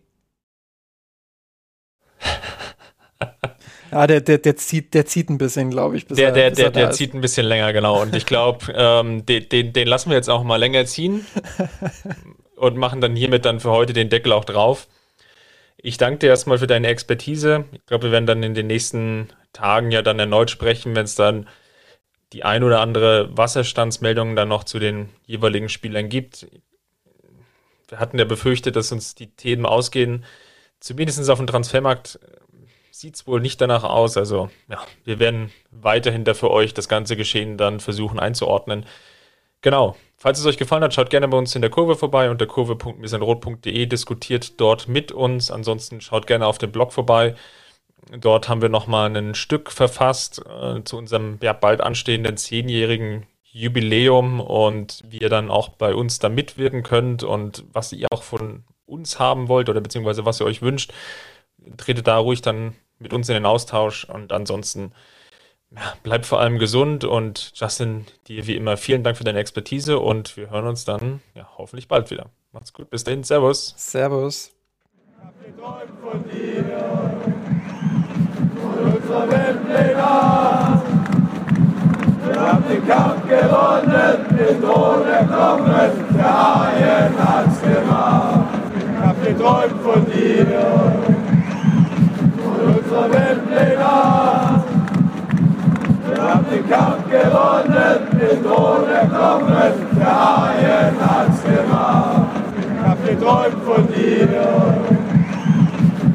Ja, 3.92 4.06
der, 4.06 4.22
der, 4.22 4.38
der, 4.38 4.56
zieht, 4.56 4.94
der 4.94 5.08
zieht 5.08 5.32
ein 5.32 5.40
bisschen, 5.40 5.72
glaube 5.72 5.98
ich. 5.98 6.06
der 6.06 6.32
der, 6.32 6.52
der, 6.52 6.70
der 6.70 6.92
zieht 6.92 7.16
ein 7.16 7.22
bisschen 7.22 7.48
länger, 7.48 7.74
genau. 7.74 8.00
Und 8.02 8.16
ich 8.16 8.28
glaube, 8.28 8.72
ähm, 8.76 9.26
den, 9.26 9.50
den, 9.50 9.74
den 9.74 9.88
lassen 9.88 10.10
wir 10.10 10.16
jetzt 10.16 10.30
auch 10.30 10.44
mal 10.44 10.58
länger 10.58 10.86
ziehen 10.86 11.26
und 12.56 12.78
machen 12.78 13.02
dann 13.02 13.16
hiermit 13.16 13.46
dann 13.46 13.60
für 13.60 13.72
heute 13.72 13.94
den 13.94 14.10
Deckel 14.10 14.32
auch 14.32 14.46
drauf. 14.46 14.88
Ich 15.82 15.98
danke 15.98 16.20
dir 16.20 16.28
erstmal 16.28 16.60
für 16.60 16.68
deine 16.68 16.88
Expertise. 16.88 17.64
Ich 17.72 17.86
glaube, 17.86 18.06
wir 18.06 18.12
werden 18.12 18.26
dann 18.26 18.44
in 18.44 18.54
den 18.54 18.68
nächsten 18.68 19.30
Tagen 19.54 19.92
ja 19.92 20.02
dann 20.02 20.20
erneut 20.20 20.50
sprechen, 20.50 20.94
wenn 20.94 21.06
es 21.06 21.16
dann 21.16 21.48
die 22.34 22.44
ein 22.44 22.64
oder 22.64 22.82
andere 22.82 23.36
Wasserstandsmeldung 23.36 24.36
dann 24.36 24.50
noch 24.50 24.66
zu 24.66 24.78
den 24.78 25.10
jeweiligen 25.26 25.70
Spielern 25.70 26.10
gibt. 26.10 26.48
Wir 27.88 28.00
hatten 28.00 28.20
ja 28.20 28.26
befürchtet, 28.26 28.76
dass 28.76 28.92
uns 28.92 29.16
die 29.16 29.32
Themen 29.32 29.66
ausgehen. 29.66 30.26
Zumindest 30.82 31.30
auf 31.30 31.40
dem 31.40 31.48
Transfermarkt 31.48 32.20
sieht 32.92 33.16
es 33.16 33.26
wohl 33.26 33.40
nicht 33.40 33.62
danach 33.62 33.86
aus. 33.86 34.18
Also 34.18 34.50
ja, 34.68 34.86
wir 35.06 35.20
werden 35.20 35.50
weiterhin 35.72 36.26
da 36.26 36.34
für 36.34 36.52
euch 36.52 36.74
das 36.74 36.90
ganze 36.90 37.16
Geschehen 37.16 37.58
dann 37.58 37.80
versuchen 37.80 38.20
einzuordnen. 38.20 38.86
Genau. 39.62 39.96
Falls 40.22 40.38
es 40.40 40.46
euch 40.46 40.58
gefallen 40.58 40.84
hat, 40.84 40.94
schaut 40.94 41.10
gerne 41.10 41.30
bei 41.30 41.38
uns 41.38 41.56
in 41.56 41.62
der 41.62 41.72
Kurve 41.72 41.96
vorbei 41.96 42.30
unter 42.30 42.46
kurve.misanrot.de, 42.46 43.86
diskutiert 43.86 44.60
dort 44.60 44.90
mit 44.90 45.14
uns. 45.14 45.50
Ansonsten 45.50 46.02
schaut 46.02 46.28
gerne 46.28 46.46
auf 46.46 46.58
dem 46.58 46.74
Blog 46.74 46.92
vorbei. 46.92 47.36
Dort 48.20 48.50
haben 48.50 48.62
wir 48.62 48.70
nochmal 48.70 49.16
ein 49.16 49.36
Stück 49.36 49.72
verfasst 49.72 50.42
äh, 50.46 50.84
zu 50.84 50.98
unserem 50.98 51.38
ja, 51.42 51.54
bald 51.54 51.80
anstehenden 51.80 52.36
zehnjährigen 52.36 53.28
Jubiläum 53.44 54.40
und 54.42 55.04
wie 55.08 55.20
ihr 55.20 55.30
dann 55.30 55.50
auch 55.50 55.70
bei 55.70 55.94
uns 55.96 56.20
da 56.20 56.30
mitwirken 56.30 56.84
könnt 56.84 57.24
und 57.24 57.64
was 57.72 57.94
ihr 57.94 58.08
auch 58.12 58.24
von 58.24 58.64
uns 58.86 59.20
haben 59.20 59.48
wollt 59.48 59.70
oder 59.70 59.82
beziehungsweise 59.82 60.26
was 60.26 60.40
ihr 60.40 60.46
euch 60.46 60.62
wünscht. 60.62 60.92
Tretet 61.78 62.08
da 62.08 62.18
ruhig 62.18 62.42
dann 62.42 62.76
mit 63.00 63.14
uns 63.14 63.30
in 63.30 63.36
den 63.36 63.46
Austausch 63.46 64.06
und 64.06 64.32
ansonsten 64.32 64.92
ja, 65.76 65.94
bleib 66.04 66.26
vor 66.26 66.40
allem 66.40 66.58
gesund 66.58 67.04
und 67.04 67.52
Justin, 67.54 68.06
dir 68.28 68.48
wie 68.48 68.56
immer 68.56 68.78
vielen 68.78 69.04
Dank 69.04 69.18
für 69.18 69.24
deine 69.24 69.40
Expertise 69.40 70.00
und 70.00 70.36
wir 70.36 70.50
hören 70.50 70.68
uns 70.68 70.86
dann 70.86 71.22
ja, 71.36 71.48
hoffentlich 71.58 71.88
bald 71.88 72.10
wieder. 72.10 72.28
Macht's 72.52 72.74
gut, 72.74 72.90
bis 72.90 73.04
dahin, 73.04 73.24
Servus. 73.24 73.76
Servus. 73.78 74.52
Ich 75.06 75.24
hab 75.24 75.46
geträumt 75.46 75.92
von 76.02 76.24
dir, 76.24 76.64
von 78.56 78.94
unserer 78.94 79.32
Weltpläne. 79.32 80.84
Wir 82.26 82.40
haben 82.40 82.64
den 82.68 82.88
Kampf 82.88 83.28
gewonnen, 83.28 84.26
den 84.38 84.62
Thron 84.62 85.08
erkommen, 85.08 86.18
der 86.18 86.56
Haien 86.56 87.14
hat's 87.18 87.62
gemacht. 87.62 88.48
Ich 88.80 89.06
hab 89.06 89.24
geträumt 89.24 89.82
von 89.84 90.06
dir 90.06 91.20
unserer 92.66 93.12
Weltpläne. 93.12 94.39
Wir 96.22 96.34
haben 96.34 96.46
den 96.52 96.70
Kampf 96.70 97.10
gewonnen, 97.10 98.00
mit 98.12 98.46
ohne 98.46 99.08
Knochen, 99.08 99.74
der 99.98 100.16
Haien 100.20 100.96
hat's 101.00 101.42
gemacht. 101.44 102.28
Ich 102.60 102.86
hab 102.86 103.06
geträumt 103.08 103.64
von 103.64 103.88
dir, 103.88 104.28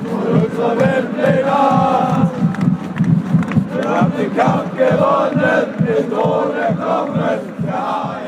von 0.05 0.42
unserer 0.42 0.78
Welt 0.78 1.09
Weltleger. 1.16 2.30
Wir 3.72 3.90
haben 3.90 4.12
den 4.18 4.36
Kampf 4.36 4.76
gewonnen, 4.76 5.64
mit 5.80 6.12
ohne 6.12 6.64
Knochen, 6.76 7.38
der 7.64 7.72
Haien 7.72 8.24